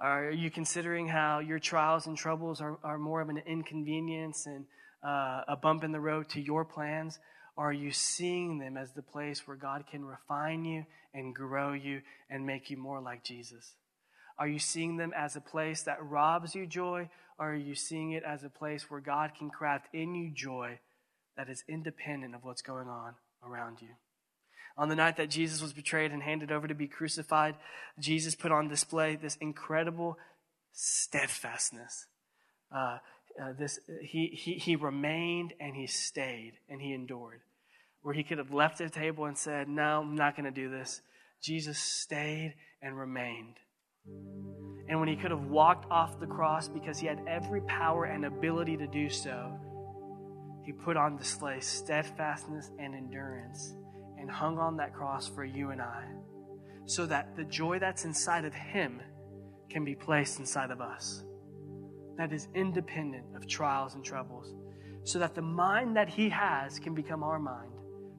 Are 0.00 0.32
you 0.32 0.50
considering 0.50 1.06
how 1.06 1.38
your 1.38 1.60
trials 1.60 2.08
and 2.08 2.18
troubles 2.18 2.60
are, 2.60 2.78
are 2.82 2.98
more 2.98 3.20
of 3.20 3.28
an 3.28 3.40
inconvenience 3.46 4.46
and 4.46 4.64
uh, 5.06 5.42
a 5.46 5.56
bump 5.56 5.84
in 5.84 5.92
the 5.92 6.00
road 6.00 6.28
to 6.30 6.40
your 6.40 6.64
plans? 6.64 7.20
Are 7.56 7.72
you 7.72 7.90
seeing 7.90 8.58
them 8.58 8.76
as 8.76 8.92
the 8.92 9.02
place 9.02 9.46
where 9.46 9.56
God 9.56 9.84
can 9.90 10.04
refine 10.04 10.64
you 10.64 10.84
and 11.14 11.34
grow 11.34 11.72
you 11.72 12.02
and 12.28 12.46
make 12.46 12.68
you 12.70 12.76
more 12.76 13.00
like 13.00 13.24
Jesus? 13.24 13.74
Are 14.38 14.48
you 14.48 14.58
seeing 14.58 14.96
them 14.96 15.12
as 15.16 15.36
a 15.36 15.40
place 15.40 15.82
that 15.84 16.04
robs 16.04 16.54
you 16.54 16.66
joy? 16.66 17.08
Or 17.38 17.52
are 17.52 17.56
you 17.56 17.74
seeing 17.74 18.12
it 18.12 18.22
as 18.24 18.44
a 18.44 18.50
place 18.50 18.90
where 18.90 19.00
God 19.00 19.32
can 19.38 19.50
craft 19.50 19.88
in 19.94 20.14
you 20.14 20.30
joy 20.30 20.78
that 21.36 21.48
is 21.48 21.64
independent 21.68 22.34
of 22.34 22.44
what's 22.44 22.62
going 22.62 22.88
on 22.88 23.14
around 23.42 23.80
you? 23.80 23.88
On 24.78 24.90
the 24.90 24.96
night 24.96 25.16
that 25.16 25.30
Jesus 25.30 25.62
was 25.62 25.72
betrayed 25.72 26.12
and 26.12 26.22
handed 26.22 26.52
over 26.52 26.68
to 26.68 26.74
be 26.74 26.86
crucified, 26.86 27.54
Jesus 27.98 28.34
put 28.34 28.52
on 28.52 28.68
display 28.68 29.16
this 29.16 29.36
incredible 29.36 30.18
steadfastness. 30.72 32.06
Uh, 32.74 32.98
uh, 33.40 33.52
this, 33.58 33.78
he, 34.02 34.28
he, 34.28 34.54
he 34.54 34.76
remained 34.76 35.52
and 35.60 35.74
he 35.74 35.86
stayed 35.86 36.52
and 36.68 36.80
he 36.80 36.92
endured. 36.92 37.40
Where 38.02 38.14
he 38.14 38.22
could 38.22 38.38
have 38.38 38.52
left 38.52 38.78
the 38.78 38.88
table 38.88 39.24
and 39.24 39.36
said, 39.36 39.68
No, 39.68 40.00
I'm 40.00 40.14
not 40.14 40.36
going 40.36 40.44
to 40.44 40.50
do 40.50 40.70
this. 40.70 41.00
Jesus 41.42 41.78
stayed 41.78 42.54
and 42.80 42.96
remained. 42.96 43.56
And 44.88 45.00
when 45.00 45.08
he 45.08 45.16
could 45.16 45.32
have 45.32 45.46
walked 45.46 45.90
off 45.90 46.20
the 46.20 46.26
cross 46.26 46.68
because 46.68 46.98
he 46.98 47.06
had 47.06 47.20
every 47.26 47.60
power 47.62 48.04
and 48.04 48.24
ability 48.24 48.76
to 48.76 48.86
do 48.86 49.10
so, 49.10 49.58
he 50.64 50.72
put 50.72 50.96
on 50.96 51.16
display 51.16 51.60
steadfastness 51.60 52.70
and 52.78 52.94
endurance 52.94 53.74
and 54.18 54.30
hung 54.30 54.58
on 54.58 54.76
that 54.76 54.94
cross 54.94 55.28
for 55.28 55.44
you 55.44 55.70
and 55.70 55.82
I 55.82 56.04
so 56.86 57.04
that 57.06 57.36
the 57.36 57.44
joy 57.44 57.80
that's 57.80 58.04
inside 58.04 58.44
of 58.44 58.54
him 58.54 59.00
can 59.68 59.84
be 59.84 59.96
placed 59.96 60.38
inside 60.38 60.70
of 60.70 60.80
us 60.80 61.24
that 62.16 62.32
is 62.32 62.48
independent 62.54 63.24
of 63.34 63.46
trials 63.46 63.94
and 63.94 64.04
troubles, 64.04 64.54
so 65.04 65.18
that 65.18 65.34
the 65.34 65.42
mind 65.42 65.96
that 65.96 66.08
he 66.08 66.28
has 66.30 66.78
can 66.78 66.94
become 66.94 67.22
our 67.22 67.38
mind. 67.38 67.70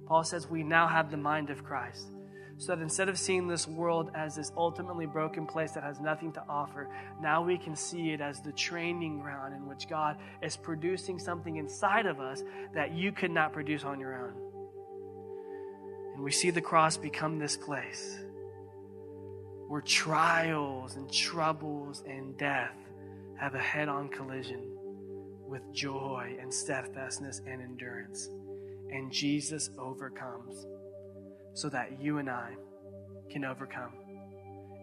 Paul 0.07 0.23
says 0.23 0.49
we 0.49 0.63
now 0.63 0.87
have 0.87 1.11
the 1.11 1.17
mind 1.17 1.49
of 1.49 1.63
Christ. 1.63 2.07
So 2.59 2.75
that 2.75 2.81
instead 2.81 3.07
of 3.07 3.19
seeing 3.19 3.47
this 3.47 3.67
world 3.67 4.09
as 4.15 4.35
this 4.35 4.51
ultimately 4.57 5.05
broken 5.05 5.45
place 5.45 5.73
that 5.73 5.83
has 5.83 5.99
nothing 5.99 6.31
to 6.33 6.43
offer, 6.49 6.89
now 7.21 7.43
we 7.43 7.55
can 7.55 7.75
see 7.75 8.11
it 8.11 8.21
as 8.21 8.41
the 8.41 8.51
training 8.51 9.19
ground 9.19 9.53
in 9.53 9.67
which 9.67 9.87
God 9.87 10.17
is 10.41 10.57
producing 10.57 11.19
something 11.19 11.57
inside 11.57 12.07
of 12.07 12.19
us 12.19 12.41
that 12.73 12.93
you 12.93 13.11
could 13.11 13.29
not 13.29 13.53
produce 13.53 13.83
on 13.83 13.99
your 13.99 14.15
own. 14.15 14.33
And 16.15 16.23
we 16.23 16.31
see 16.31 16.49
the 16.49 16.61
cross 16.61 16.97
become 16.97 17.37
this 17.37 17.55
place 17.55 18.19
where 19.67 19.81
trials 19.81 20.95
and 20.95 21.11
troubles 21.11 22.01
and 22.07 22.35
death 22.39 22.75
have 23.37 23.55
a 23.55 23.59
head 23.59 23.87
on 23.87 24.09
collision 24.09 24.61
with 25.47 25.61
joy 25.73 26.35
and 26.41 26.53
steadfastness 26.53 27.41
and 27.47 27.61
endurance. 27.61 28.29
And 28.91 29.11
Jesus 29.11 29.69
overcomes 29.77 30.65
so 31.53 31.69
that 31.69 32.01
you 32.01 32.17
and 32.17 32.29
I 32.29 32.51
can 33.29 33.45
overcome 33.45 33.93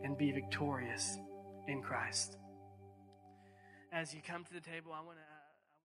and 0.03 0.17
be 0.17 0.31
victorious 0.31 1.19
in 1.67 1.83
Christ. 1.83 2.37
as 3.93 4.13
you 4.13 4.21
come 4.27 4.45
to 4.45 4.53
the 4.53 4.61
table, 4.61 4.93
I 4.93 5.01
want 5.01 5.19
to 5.19 5.24